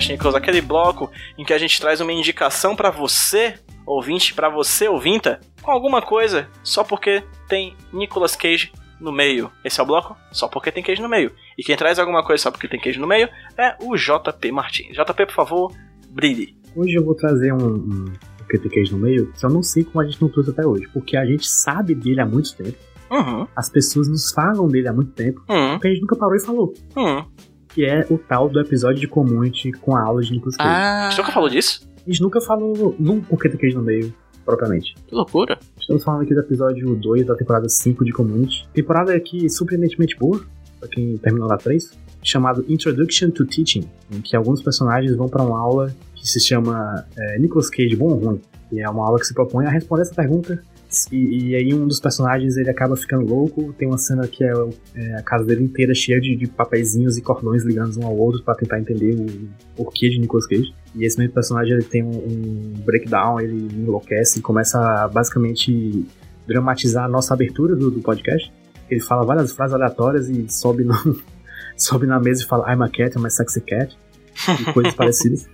Nicolas, 0.09 0.35
aquele 0.35 0.61
bloco 0.61 1.11
em 1.39 1.45
que 1.45 1.53
a 1.53 1.59
gente 1.59 1.81
traz 1.81 2.01
uma 2.01 2.13
indicação 2.13 2.75
pra 2.77 2.91
você, 2.91 3.55
ouvinte, 3.87 4.35
pra 4.35 4.49
você, 4.49 4.89
ouvinta, 4.89 5.41
com 5.63 5.71
alguma 5.71 6.03
coisa, 6.03 6.49
só 6.63 6.85
porque 6.85 7.23
tem 7.49 7.75
Nicolas 7.93 8.37
Cage 8.37 8.73
no 9.01 9.13
meio. 9.13 9.51
Esse 9.65 9.81
é 9.81 9.83
o 9.83 9.87
bloco? 9.87 10.17
Só 10.33 10.49
porque 10.49 10.71
tem 10.73 10.83
queijo 10.83 11.03
no 11.03 11.09
meio. 11.09 11.33
E 11.59 11.63
quem 11.63 11.77
traz 11.77 11.99
alguma 11.99 12.25
coisa 12.25 12.43
só 12.45 12.51
porque 12.51 12.69
tem 12.69 12.81
queijo 12.81 13.01
no 13.01 13.07
meio 13.07 13.29
é 13.57 13.77
o 13.83 13.95
JP 13.97 14.53
Martins. 14.53 14.97
JP, 14.97 15.27
por 15.27 15.35
favor, 15.35 15.73
brilhe. 16.11 16.57
Hoje 16.75 16.95
eu 16.95 17.05
vou 17.05 17.15
trazer 17.15 17.53
um, 17.53 17.75
um 17.77 18.13
Porque 18.39 18.69
Queijo 18.69 18.97
no 18.97 19.03
meio, 19.03 19.33
que 19.33 19.45
eu 19.45 19.51
não 19.51 19.63
sei 19.63 19.83
como 19.83 20.01
a 20.01 20.05
gente 20.05 20.21
não 20.21 20.29
trouxe 20.29 20.51
até 20.51 20.65
hoje. 20.67 20.87
Porque 20.93 21.17
a 21.17 21.25
gente 21.27 21.47
sabe 21.49 21.95
dele 21.95 22.21
há 22.21 22.27
muito 22.27 22.55
tempo. 22.55 22.77
Uhum, 23.11 23.47
As 23.57 23.71
pessoas 23.71 24.09
nos 24.09 24.33
falam 24.33 24.69
dele 24.69 24.89
há 24.89 24.93
muito 24.93 25.13
tempo. 25.13 25.41
uhum, 25.49 25.73
Porque 25.73 25.89
a 25.89 25.91
gente 25.91 26.01
nunca 26.03 26.17
parou 26.17 26.37
e 26.37 26.45
falou. 26.45 26.75
uhum. 26.97 27.25
Que 27.77 27.85
é 27.85 28.07
o 28.09 28.17
tal 28.17 28.49
do 28.49 28.59
episódio 28.59 28.99
de 28.99 29.07
Community 29.07 29.71
com 29.71 29.95
a 29.95 30.01
aula 30.01 30.23
de 30.23 30.33
Nicolas 30.33 30.57
Cage. 30.57 30.67
Ah, 30.67 31.09
A 31.09 31.11
gente 31.11 31.19
nunca 31.19 31.33
falou 31.33 31.49
disso? 31.51 31.81
A 32.07 32.11
gente 32.11 32.23
nunca 32.23 32.41
falou 32.41 32.97
num 32.99 33.21
Tem 33.21 33.59
Queijo 33.59 33.77
no 33.77 33.85
meio, 33.85 34.15
propriamente. 34.47 34.95
que 35.07 35.15
loucura. 35.15 35.59
Estamos 35.79 36.03
falando 36.03 36.23
aqui 36.23 36.33
do 36.33 36.41
episódio 36.41 36.97
2 36.97 37.27
da 37.27 37.35
temporada 37.35 37.69
5 37.69 38.03
de 38.03 38.13
Community. 38.13 38.67
Temporada 38.73 39.15
aqui 39.15 39.51
surpreendentemente 39.51 40.17
boa, 40.17 40.41
pra 40.81 40.89
quem 40.89 41.19
terminou 41.19 41.49
na 41.49 41.59
3, 41.59 41.91
chamado 42.23 42.65
Introduction 42.67 43.29
to 43.31 43.45
Teaching, 43.45 43.85
em 44.11 44.23
que 44.23 44.35
alguns 44.35 44.63
personagens 44.63 45.15
vão 45.15 45.29
pra 45.29 45.43
uma 45.43 45.61
aula 45.61 45.95
que 46.15 46.27
se 46.27 46.41
chama 46.41 47.05
é, 47.15 47.39
Nicolas 47.39 47.69
Cage 47.69 47.95
Bom 47.95 48.07
ou 48.09 48.17
Ruim. 48.19 48.41
E 48.73 48.81
é 48.81 48.89
uma 48.89 49.05
aula 49.07 49.19
que 49.21 49.27
se 49.27 49.35
propõe 49.35 49.67
a 49.67 49.71
responder 49.71 50.01
essa 50.03 50.15
pergunta. 50.15 50.63
E, 51.13 51.51
e 51.51 51.55
aí 51.55 51.75
um 51.75 51.87
dos 51.87 52.01
personagens 52.01 52.57
ele 52.57 52.71
acaba 52.71 52.97
ficando 52.97 53.27
louco. 53.27 53.73
Tem 53.75 53.87
uma 53.87 53.99
cena 53.99 54.27
que 54.27 54.45
é, 54.45 54.53
é 54.95 55.15
a 55.17 55.23
casa 55.23 55.45
dele 55.45 55.65
inteira 55.65 55.95
cheia 55.95 56.21
de, 56.21 56.35
de 56.37 56.47
papeizinhos 56.47 57.17
e 57.17 57.23
cordões 57.23 57.65
ligados 57.65 57.97
um 57.97 58.07
ao 58.07 58.17
outro 58.17 58.43
pra 58.43 58.55
tentar 58.55 58.81
entender 58.81 59.15
o 59.15 59.49
porquê 59.77 60.09
de 60.09 60.19
Nicolas 60.19 60.47
Cage. 60.47 60.75
E 60.95 61.05
esse 61.05 61.19
mesmo 61.19 61.35
personagem 61.35 61.75
ele 61.75 61.85
tem 61.85 62.03
um, 62.03 62.09
um 62.11 62.75
breakdown, 62.85 63.41
ele 63.41 63.69
enlouquece 63.75 64.39
e 64.39 64.43
começa 64.43 64.79
a 64.79 65.09
basicamente 65.09 66.07
dramatizar 66.47 67.05
a 67.05 67.09
nossa 67.09 67.35
abertura 67.35 67.77
do, 67.77 67.91
do 67.91 68.01
podcast. 68.01 68.53
Ele 68.91 69.01
fala 69.01 69.25
várias 69.25 69.53
frases 69.53 69.75
aleatórias 69.75 70.29
e 70.29 70.49
sobe, 70.49 70.85
no, 70.85 70.95
sobe 71.77 72.07
na 72.07 72.19
mesa 72.21 72.43
e 72.43 72.47
fala 72.47 72.73
I'm 72.73 72.83
a 72.83 72.89
cat, 72.89 73.17
I'm 73.19 73.27
a 73.27 73.31
sexy 73.31 73.61
cat. 73.61 73.97
E 74.61 74.73
coisas 74.73 74.95
parecidas. 74.97 75.49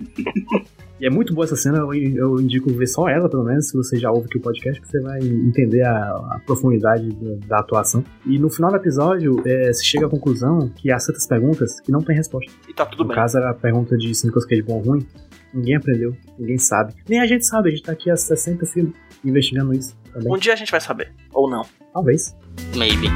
E 1.02 1.06
é 1.06 1.10
muito 1.10 1.34
boa 1.34 1.44
essa 1.44 1.56
cena, 1.56 1.78
eu, 1.78 1.92
eu 1.92 2.40
indico 2.40 2.72
ver 2.72 2.86
só 2.86 3.08
ela, 3.08 3.28
pelo 3.28 3.42
menos, 3.42 3.66
se 3.66 3.76
você 3.76 3.98
já 3.98 4.08
ouve 4.08 4.26
aqui 4.26 4.38
o 4.38 4.40
podcast, 4.40 4.80
que 4.80 4.86
você 4.86 5.00
vai 5.00 5.18
entender 5.18 5.82
a, 5.82 6.10
a 6.30 6.40
profundidade 6.46 7.08
da, 7.08 7.46
da 7.48 7.58
atuação. 7.58 8.04
E 8.24 8.38
no 8.38 8.48
final 8.48 8.70
do 8.70 8.76
episódio, 8.76 9.42
é, 9.44 9.72
se 9.72 9.84
chega 9.84 10.06
à 10.06 10.08
conclusão 10.08 10.68
que 10.68 10.92
há 10.92 10.98
certas 11.00 11.26
perguntas 11.26 11.80
que 11.80 11.90
não 11.90 12.02
tem 12.02 12.14
resposta. 12.14 12.52
E 12.68 12.72
tá 12.72 12.86
tudo 12.86 13.02
no 13.02 13.08
bem. 13.08 13.16
caso, 13.16 13.36
era 13.36 13.50
a 13.50 13.54
pergunta 13.54 13.96
de 13.96 14.14
se 14.14 14.24
Nicolas 14.26 14.46
Cage 14.46 14.62
bom 14.62 14.74
ou 14.74 14.80
ruim. 14.80 15.04
Ninguém 15.52 15.74
aprendeu, 15.74 16.16
ninguém 16.38 16.58
sabe. 16.58 16.94
Nem 17.08 17.18
a 17.18 17.26
gente 17.26 17.44
sabe, 17.48 17.70
a 17.70 17.72
gente 17.72 17.82
tá 17.82 17.90
aqui 17.90 18.08
há 18.08 18.16
60 18.16 18.64
filmes 18.66 18.94
investigando 19.24 19.74
isso 19.74 19.96
também. 20.12 20.32
Um 20.32 20.38
dia 20.38 20.52
a 20.52 20.56
gente 20.56 20.70
vai 20.70 20.80
saber. 20.80 21.10
Ou 21.32 21.50
não. 21.50 21.62
Talvez. 21.92 22.36
Maybe. 22.76 23.08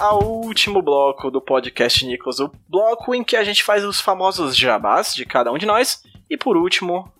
Ao 0.00 0.24
último 0.24 0.80
bloco 0.80 1.30
do 1.30 1.42
podcast 1.42 2.06
Nicolas, 2.06 2.40
o 2.40 2.50
bloco 2.66 3.14
em 3.14 3.22
que 3.22 3.36
a 3.36 3.44
gente 3.44 3.62
faz 3.62 3.84
os 3.84 4.00
famosos 4.00 4.56
jabás 4.56 5.14
de 5.14 5.26
cada 5.26 5.52
um 5.52 5.58
de 5.58 5.66
nós. 5.66 6.02
E 6.28 6.36
por 6.38 6.56
último, 6.56 7.12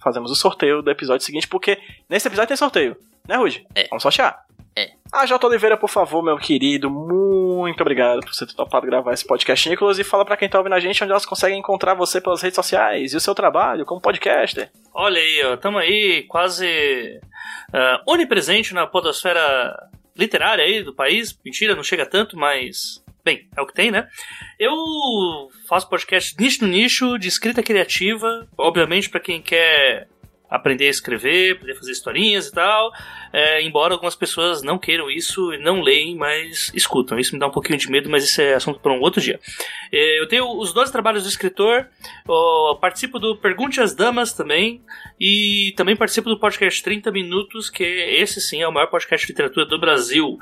fazemos 0.00 0.30
o 0.30 0.36
sorteio 0.36 0.80
do 0.80 0.90
episódio 0.90 1.26
seguinte, 1.26 1.48
porque 1.48 1.78
nesse 2.08 2.28
episódio 2.28 2.48
tem 2.48 2.56
sorteio, 2.56 2.96
né, 3.26 3.36
Rude? 3.36 3.66
É. 3.74 3.88
Vamos 3.88 4.02
sortear. 4.02 4.46
É. 4.76 4.92
A 5.10 5.26
J. 5.26 5.44
Oliveira, 5.44 5.76
por 5.76 5.90
favor, 5.90 6.22
meu 6.22 6.36
querido, 6.38 6.88
muito 6.88 7.80
obrigado 7.80 8.20
por 8.20 8.32
você 8.32 8.46
ter 8.46 8.54
topado 8.54 8.86
gravar 8.86 9.12
esse 9.12 9.26
podcast, 9.26 9.68
Nicolas, 9.68 9.98
e 9.98 10.04
fala 10.04 10.24
pra 10.24 10.36
quem 10.36 10.48
tá 10.48 10.58
ouvindo 10.58 10.74
a 10.74 10.80
gente 10.80 11.02
onde 11.02 11.10
elas 11.10 11.26
conseguem 11.26 11.58
encontrar 11.58 11.94
você 11.94 12.20
pelas 12.20 12.40
redes 12.40 12.54
sociais 12.54 13.12
e 13.12 13.16
o 13.16 13.20
seu 13.20 13.34
trabalho 13.34 13.84
como 13.84 14.00
podcaster. 14.00 14.70
Olha 14.94 15.20
aí, 15.20 15.44
ó, 15.44 15.56
tamo 15.56 15.78
aí 15.78 16.22
quase 16.28 17.20
ah, 17.72 18.00
onipresente 18.06 18.72
na 18.72 18.86
podosfera 18.86 19.87
literária 20.18 20.64
aí 20.64 20.82
do 20.82 20.94
país. 20.94 21.38
Mentira, 21.44 21.76
não 21.76 21.82
chega 21.82 22.04
tanto, 22.04 22.36
mas. 22.36 23.02
Bem, 23.24 23.46
é 23.56 23.60
o 23.60 23.66
que 23.66 23.74
tem, 23.74 23.90
né? 23.90 24.08
Eu 24.58 24.74
faço 25.68 25.88
podcast 25.88 26.34
nicho 26.38 26.64
no 26.64 26.68
nicho, 26.70 27.18
de 27.18 27.28
escrita 27.28 27.62
criativa, 27.62 28.48
obviamente 28.56 29.08
para 29.10 29.20
quem 29.20 29.42
quer 29.42 30.08
aprender 30.48 30.86
a 30.86 30.90
escrever, 30.90 31.58
poder 31.58 31.74
fazer 31.74 31.92
historinhas 31.92 32.46
e 32.46 32.52
tal. 32.52 32.90
É, 33.32 33.62
embora 33.62 33.92
algumas 33.92 34.14
pessoas 34.14 34.62
não 34.62 34.78
queiram 34.78 35.10
isso 35.10 35.52
e 35.52 35.58
não 35.58 35.80
leem, 35.80 36.16
mas 36.16 36.70
escutam. 36.74 37.18
Isso 37.18 37.34
me 37.34 37.38
dá 37.38 37.46
um 37.46 37.50
pouquinho 37.50 37.78
de 37.78 37.90
medo, 37.90 38.08
mas 38.08 38.24
isso 38.24 38.40
é 38.40 38.54
assunto 38.54 38.80
para 38.80 38.92
um 38.92 39.00
outro 39.00 39.20
dia. 39.20 39.38
É, 39.92 40.20
eu 40.20 40.26
tenho 40.26 40.46
os 40.58 40.72
dois 40.72 40.90
trabalhos 40.90 41.24
do 41.24 41.28
escritor, 41.28 41.88
ó, 42.26 42.74
participo 42.76 43.18
do 43.18 43.36
Pergunte 43.36 43.80
às 43.80 43.94
Damas 43.94 44.32
também, 44.32 44.82
e 45.20 45.72
também 45.76 45.96
participo 45.96 46.28
do 46.28 46.38
podcast 46.38 46.82
30 46.82 47.10
Minutos, 47.10 47.68
que 47.68 47.84
esse 47.84 48.40
sim 48.40 48.62
é 48.62 48.68
o 48.68 48.72
maior 48.72 48.86
podcast 48.86 49.26
de 49.26 49.32
literatura 49.32 49.66
do 49.66 49.78
Brasil. 49.78 50.38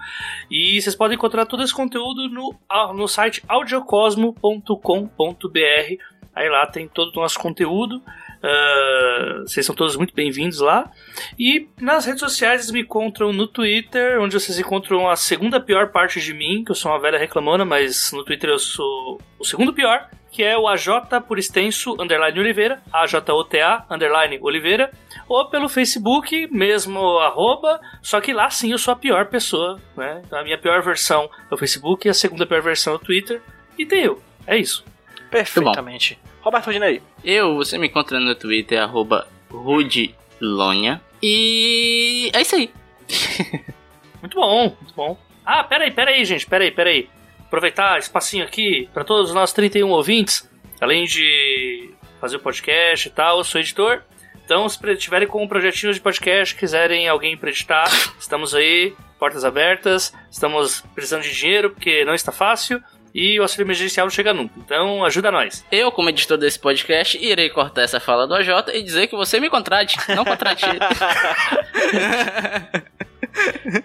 E 0.51 0.81
vocês 0.81 0.95
podem 0.95 1.17
encontrar 1.17 1.47
todo 1.47 1.63
esse 1.63 1.75
conteúdo 1.75 2.29
no, 2.29 2.55
no 2.95 3.09
site 3.09 3.43
audiocosmo.com.br. 3.49 6.03
Aí 6.35 6.51
lá 6.51 6.67
tem 6.67 6.87
todo 6.87 7.17
o 7.17 7.21
nosso 7.21 7.39
conteúdo. 7.39 8.03
Ah, 8.49 9.43
vocês 9.45 9.67
são 9.67 9.75
todos 9.75 9.97
muito 9.97 10.15
bem-vindos 10.15 10.61
lá. 10.61 10.89
E 11.37 11.69
nas 11.81 12.07
redes 12.07 12.21
sociais 12.21 12.61
vocês 12.61 12.71
me 12.71 12.83
encontram 12.83 13.33
no 13.33 13.49
Twitter, 13.49 14.21
onde 14.21 14.39
vocês 14.39 14.57
encontram 14.57 15.11
a 15.11 15.17
segunda 15.17 15.61
pior 15.61 15.89
parte 15.89 16.21
de 16.21 16.33
mim, 16.33 16.63
que 16.65 16.71
eu 16.71 16.75
sou 16.77 16.93
uma 16.93 17.01
velha 17.01 17.19
reclamona, 17.19 17.65
mas 17.65 18.13
no 18.13 18.25
Twitter 18.25 18.51
eu 18.51 18.59
sou 18.61 19.21
o 19.37 19.45
segundo 19.45 19.73
pior, 19.73 20.09
que 20.31 20.45
é 20.45 20.57
o 20.57 20.69
AJ 20.69 20.87
por 21.27 21.41
extenso, 21.41 22.01
underline 22.01 22.39
Oliveira, 22.39 22.81
AJOTA, 22.93 23.85
underline 23.91 24.39
Oliveira, 24.41 24.93
ou 25.29 25.47
pelo 25.47 25.69
Facebook, 25.69 26.47
mesmo 26.53 27.19
arroba, 27.19 27.81
só 28.01 28.21
que 28.21 28.33
lá 28.33 28.49
sim 28.49 28.71
eu 28.71 28.79
sou 28.79 28.93
a 28.93 28.97
pior 28.97 29.27
pessoa, 29.27 29.81
né? 29.97 30.23
Então, 30.25 30.39
a 30.39 30.45
minha 30.45 30.59
pior 30.59 30.81
versão 30.83 31.29
é 31.51 31.55
o 31.55 31.59
Facebook 31.59 32.09
a 32.09 32.15
segunda 32.15 32.47
pior 32.47 32.63
versão 32.63 32.93
é 32.93 32.97
o 32.97 33.01
Twitter, 33.01 33.43
e 33.77 33.85
tem 33.85 34.05
eu. 34.05 34.23
É 34.47 34.57
isso. 34.57 34.85
Perfeitamente. 35.31 36.19
Roberto 36.41 36.67
Rodinei. 36.67 37.03
Eu, 37.25 37.57
você 37.57 37.77
me 37.79 37.89
encontra 37.89 38.21
no 38.21 38.35
Twitter, 38.35 38.81
arroba 38.81 39.27
Rudilonha. 39.51 41.01
E 41.23 42.31
é 42.33 42.41
isso 42.41 42.55
aí. 42.55 42.71
Muito 44.21 44.41
bom, 44.41 44.77
muito 44.81 44.95
bom. 44.95 45.17
Ah, 45.45 45.63
peraí, 45.63 45.93
peraí, 45.93 46.25
gente, 46.25 46.47
peraí, 46.47 46.73
peraí. 46.73 47.09
Aproveitar 47.41 47.99
espacinho 47.99 48.45
aqui 48.45 48.89
para 48.93 49.05
todos 49.05 49.29
os 49.29 49.35
nossos 49.35 49.55
31 49.55 49.89
ouvintes. 49.89 50.51
Além 50.81 51.05
de 51.05 51.95
fazer 52.21 52.37
o 52.37 52.41
podcast 52.41 53.07
e 53.07 53.11
tal, 53.13 53.39
eu 53.39 53.45
sou 53.45 53.61
editor. 53.61 54.03
Então, 54.45 54.69
se 54.69 54.97
tiverem 54.97 55.29
com 55.29 55.47
projetinhos 55.47 55.97
de 55.97 56.03
podcast, 56.03 56.57
quiserem 56.57 57.09
alguém 57.09 57.37
para 57.37 57.51
editar, 57.51 57.89
estamos 58.19 58.55
aí, 58.55 58.95
portas 59.19 59.45
abertas. 59.45 60.13
Estamos 60.31 60.81
precisando 60.95 61.23
de 61.23 61.33
dinheiro 61.33 61.71
porque 61.71 62.05
não 62.05 62.15
está 62.15 62.33
fácil. 62.33 62.83
E 63.17 63.41
o 63.41 63.43
auxílio 63.43 63.65
emergencial 63.65 64.05
não 64.05 64.11
chega 64.11 64.35
nunca. 64.35 64.53
Então, 64.59 65.03
ajuda 65.03 65.33
nós. 65.33 65.65
Eu, 65.73 65.91
como 65.91 66.11
editor 66.11 66.37
desse 66.37 66.59
podcast, 66.59 67.17
irei 67.17 67.49
cortar 67.49 67.81
essa 67.81 67.99
fala 67.99 68.27
do 68.27 68.35
AJ 68.35 68.51
e 68.75 68.83
dizer 68.83 69.07
que 69.07 69.17
você 69.17 69.41
me 69.41 69.49
contrate, 69.49 69.97
não 70.15 70.23
contrate. 70.23 70.67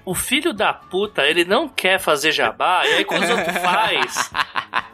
O 0.05 0.15
filho 0.15 0.53
da 0.53 0.71
puta, 0.71 1.23
ele 1.23 1.43
não 1.43 1.67
quer 1.67 1.99
fazer 1.99 2.31
jabá, 2.31 2.83
e 2.85 2.93
aí 2.93 3.03
quando 3.03 3.23
os 3.23 3.29
outros 3.29 3.57
faz. 3.57 4.31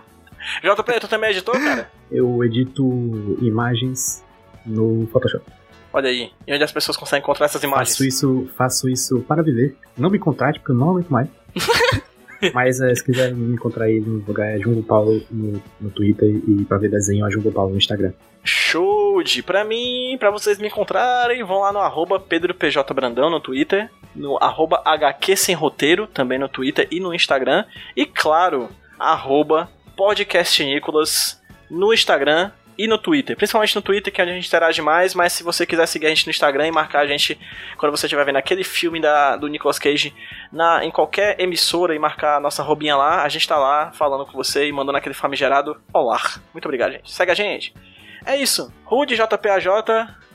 JP, 0.64 1.00
tu 1.00 1.08
também 1.08 1.30
é 1.30 1.32
editor, 1.32 1.54
cara? 1.54 1.92
Eu 2.12 2.44
edito 2.44 3.38
imagens 3.40 4.24
no 4.66 5.08
Photoshop. 5.12 5.46
Olha 5.94 6.10
aí. 6.10 6.32
E 6.48 6.54
onde 6.54 6.64
as 6.64 6.72
pessoas 6.72 6.98
conseguem 6.98 7.22
encontrar 7.22 7.46
essas 7.46 7.62
imagens? 7.62 7.90
Faço 7.90 8.04
isso, 8.04 8.50
faço 8.58 8.90
isso 8.90 9.20
para 9.22 9.44
viver. 9.44 9.76
Não 9.96 10.10
me 10.10 10.18
contrate, 10.18 10.60
porque 10.60 10.72
eu 10.72 10.76
não 10.76 10.90
aguento 10.90 11.10
mais. 11.10 11.28
Mas 12.54 12.80
é, 12.80 12.94
se 12.94 13.04
quiser 13.04 13.34
me 13.34 13.54
encontrar 13.54 13.86
aí 13.86 14.00
no 14.00 14.24
lugar 14.26 14.48
é 14.48 14.60
Jumbo 14.60 14.84
Paulo 14.84 15.22
no, 15.32 15.62
no 15.80 15.90
Twitter 15.90 16.30
e 16.30 16.66
pra 16.66 16.78
ver 16.78 16.90
desenho 16.90 17.26
é 17.26 17.32
Jumbo 17.32 17.52
Paulo 17.52 17.72
no 17.72 17.78
Instagram. 17.78 18.14
Show 18.44 19.22
de! 19.24 19.44
Pra 19.44 19.64
mim, 19.64 20.16
pra 20.20 20.32
vocês 20.32 20.58
me 20.58 20.68
encontrarem, 20.68 21.44
vão 21.44 21.60
lá 21.60 21.74
no 21.74 21.80
arroba 21.80 22.20
PedroPJBrandão 22.20 23.30
no 23.30 23.42
Twitter, 23.42 23.90
no 24.16 24.38
arroba 24.42 24.82
HQ 24.86 25.36
Sem 25.36 25.56
Roteiro, 25.56 26.08
também 26.08 26.40
no 26.40 26.48
Twitter 26.48 26.88
e 26.90 27.00
no 27.00 27.14
Instagram, 27.14 27.66
e 27.96 28.06
claro, 28.06 28.70
arroba 28.98 29.70
no 31.70 31.94
Instagram 31.94 32.52
e 32.78 32.88
no 32.88 32.98
Twitter. 32.98 33.36
Principalmente 33.36 33.76
no 33.76 33.82
Twitter, 33.82 34.14
que 34.14 34.22
é 34.22 34.24
onde 34.24 34.34
a 34.34 34.36
gente 34.36 34.48
interage 34.48 34.82
mais, 34.82 35.16
mas 35.16 35.34
se 35.34 35.44
você 35.44 35.66
quiser 35.66 35.86
seguir 35.88 36.06
a 36.06 36.10
gente 36.10 36.28
no 36.28 36.30
Instagram 36.30 36.68
e 36.68 36.72
marcar 36.72 37.00
a 37.00 37.08
gente 37.08 37.38
quando 37.78 37.96
você 37.96 38.06
estiver 38.06 38.26
vendo 38.26 38.38
aquele 38.38 38.64
filme 38.64 39.02
da, 39.02 39.36
do 39.36 39.48
Nicolas 39.48 39.80
Cage 39.80 40.14
na, 40.52 40.86
em 40.86 40.92
qualquer 40.92 41.40
emissora 41.40 41.96
e 41.96 42.00
marcar 42.00 42.38
a 42.38 42.40
nossa 42.40 42.62
robinha 42.62 42.96
lá, 42.96 43.24
a 43.24 43.30
gente 43.30 43.48
tá 43.48 43.58
lá 43.58 43.92
falando 43.92 44.26
com 44.26 44.34
você 44.34 44.68
e 44.68 44.72
mandando 44.72 44.98
aquele 44.98 45.16
famigerado 45.16 45.78
olá. 45.92 46.22
Muito 46.54 46.66
obrigado, 46.66 46.92
gente. 46.92 47.12
Segue 47.12 47.32
a 47.32 47.36
gente. 47.36 47.74
É 48.26 48.36
isso. 48.36 48.74
Rude 48.84 49.16
JPAJ, 49.16 49.68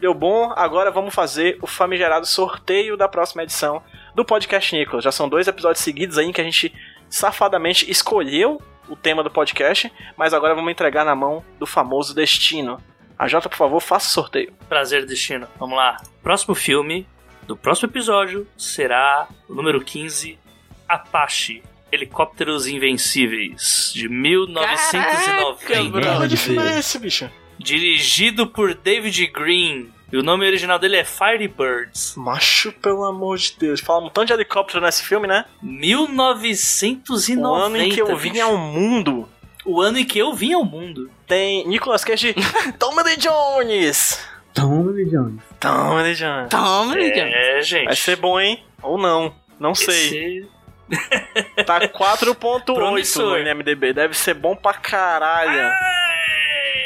deu 0.01 0.14
bom. 0.14 0.53
Agora 0.57 0.90
vamos 0.90 1.14
fazer 1.14 1.59
o 1.61 1.66
famigerado 1.66 2.26
sorteio 2.26 2.97
da 2.97 3.07
próxima 3.07 3.43
edição 3.43 3.82
do 4.14 4.24
Podcast 4.24 4.74
Nicolas. 4.74 5.05
Já 5.05 5.12
são 5.12 5.28
dois 5.28 5.47
episódios 5.47 5.84
seguidos 5.84 6.16
aí 6.16 6.32
que 6.32 6.40
a 6.40 6.45
gente 6.45 6.74
safadamente 7.09 7.90
escolheu 7.90 8.61
o 8.93 8.97
tema 8.97 9.22
do 9.22 9.30
podcast, 9.30 9.90
mas 10.18 10.34
agora 10.34 10.55
vamos 10.55 10.70
entregar 10.70 11.03
na 11.03 11.16
mão 11.16 11.43
do 11.59 11.66
famoso 11.66 12.14
destino. 12.14 12.78
A 13.18 13.26
Jota, 13.26 13.49
por 13.49 13.57
favor, 13.57 13.80
faça 13.80 14.07
o 14.09 14.11
sorteio. 14.11 14.53
Prazer, 14.68 15.07
Destino. 15.07 15.49
Vamos 15.59 15.76
lá. 15.76 15.97
Próximo 16.22 16.55
filme 16.55 17.07
do 17.47 17.57
próximo 17.57 17.88
episódio 17.88 18.47
será 18.57 19.26
o 19.49 19.55
número 19.55 19.80
15, 19.80 20.38
Apache. 20.86 21.62
Helicópteros 21.90 22.66
Invencíveis, 22.66 23.93
de 23.95 24.09
1990. 24.09 26.28
Que 26.28 26.36
filme 26.38 26.62
é 26.62 26.78
esse, 26.78 26.99
bicho? 26.99 27.30
Dirigido 27.59 28.47
por 28.47 28.74
David 28.74 29.26
Green. 29.26 29.90
E 30.12 30.16
o 30.18 30.22
nome 30.22 30.46
original 30.46 30.78
dele 30.78 30.98
é 30.98 31.04
Firebirds. 31.04 32.14
Macho, 32.16 32.70
pelo 32.72 33.02
amor 33.04 33.38
de 33.38 33.56
Deus. 33.58 33.80
Fala 33.80 34.04
um 34.04 34.10
tanto 34.10 34.26
de 34.28 34.32
helicóptero 34.34 34.84
nesse 34.84 35.02
filme, 35.04 35.26
né? 35.26 35.46
1990. 35.62 37.48
O 37.48 37.54
ano 37.54 37.76
em 37.78 37.88
que 37.90 38.00
eu 38.00 38.14
vim 38.16 38.38
ao 38.40 38.58
mundo. 38.58 39.28
O 39.64 39.80
ano 39.80 39.98
em 39.98 40.04
que 40.04 40.18
eu 40.18 40.34
vim 40.34 40.52
ao 40.52 40.64
mundo. 40.64 41.10
Tem 41.26 41.66
Nicolas 41.66 42.04
Cage 42.04 42.34
Tommy 42.78 43.02
Lee 43.04 43.16
Jones. 43.16 44.20
Toma, 44.52 44.92
Jones. 44.92 45.40
Tommy 45.58 46.02
Lee 46.02 46.14
Jones. 46.14 46.48
Toma, 46.50 46.94
Lidiano. 46.94 47.30
É, 47.32 47.62
gente. 47.62 47.86
Vai 47.86 47.96
ser 47.96 48.16
bom, 48.16 48.38
hein? 48.38 48.62
Ou 48.82 48.98
não. 48.98 49.34
Não 49.58 49.74
sei. 49.74 50.40
Esse- 50.40 50.48
Tá 51.64 51.80
4.8 51.80 52.64
Promissor. 52.74 53.38
no 53.38 53.48
IMDB. 53.48 53.94
Deve 53.94 54.12
ser 54.14 54.34
bom 54.34 54.54
pra 54.54 54.74
caralho. 54.74 55.72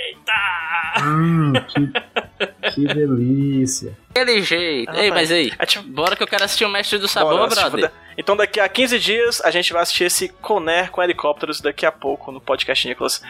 Eita! 0.07 1.03
Hum, 1.05 1.53
que, 1.66 1.91
que 2.74 2.84
delícia. 2.87 3.97
Aquele 4.11 4.43
jeito. 4.43 4.91
Ah, 4.91 5.03
Ei, 5.03 5.11
mas 5.11 5.30
aí. 5.30 5.53
É 5.59 5.66
tipo- 5.66 5.89
Bora 5.89 6.14
que 6.16 6.22
eu 6.22 6.26
quero 6.26 6.45
assistir 6.45 6.64
o 6.64 6.68
Mestre 6.68 6.99
do 6.99 7.09
Sabor, 7.09 7.37
Bora, 7.37 7.49
brother. 7.49 7.70
fuder. 7.70 7.93
Então 8.18 8.37
daqui 8.37 8.61
a 8.61 8.68
15 8.68 8.99
dias 8.99 9.41
a 9.45 9.51
gente 9.51 9.72
vai 9.72 9.82
assistir 9.82 10.05
esse 10.05 10.28
Conner 10.28 10.91
com 10.91 11.03
helicópteros 11.03 11.61
daqui 11.61 11.84
a 11.87 11.93
pouco 11.93 12.30
no 12.32 12.41
podcast 12.41 12.87
Nicolas. 12.89 13.22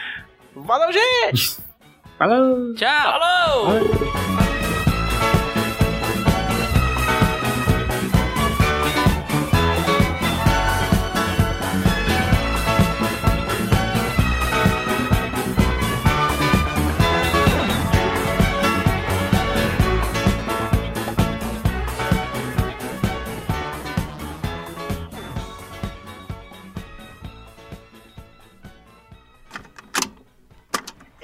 Valeu, 0.55 0.91
gente! 0.91 1.57
Falou! 2.17 2.73
Tchau. 2.75 3.19
Falou! 3.19 4.56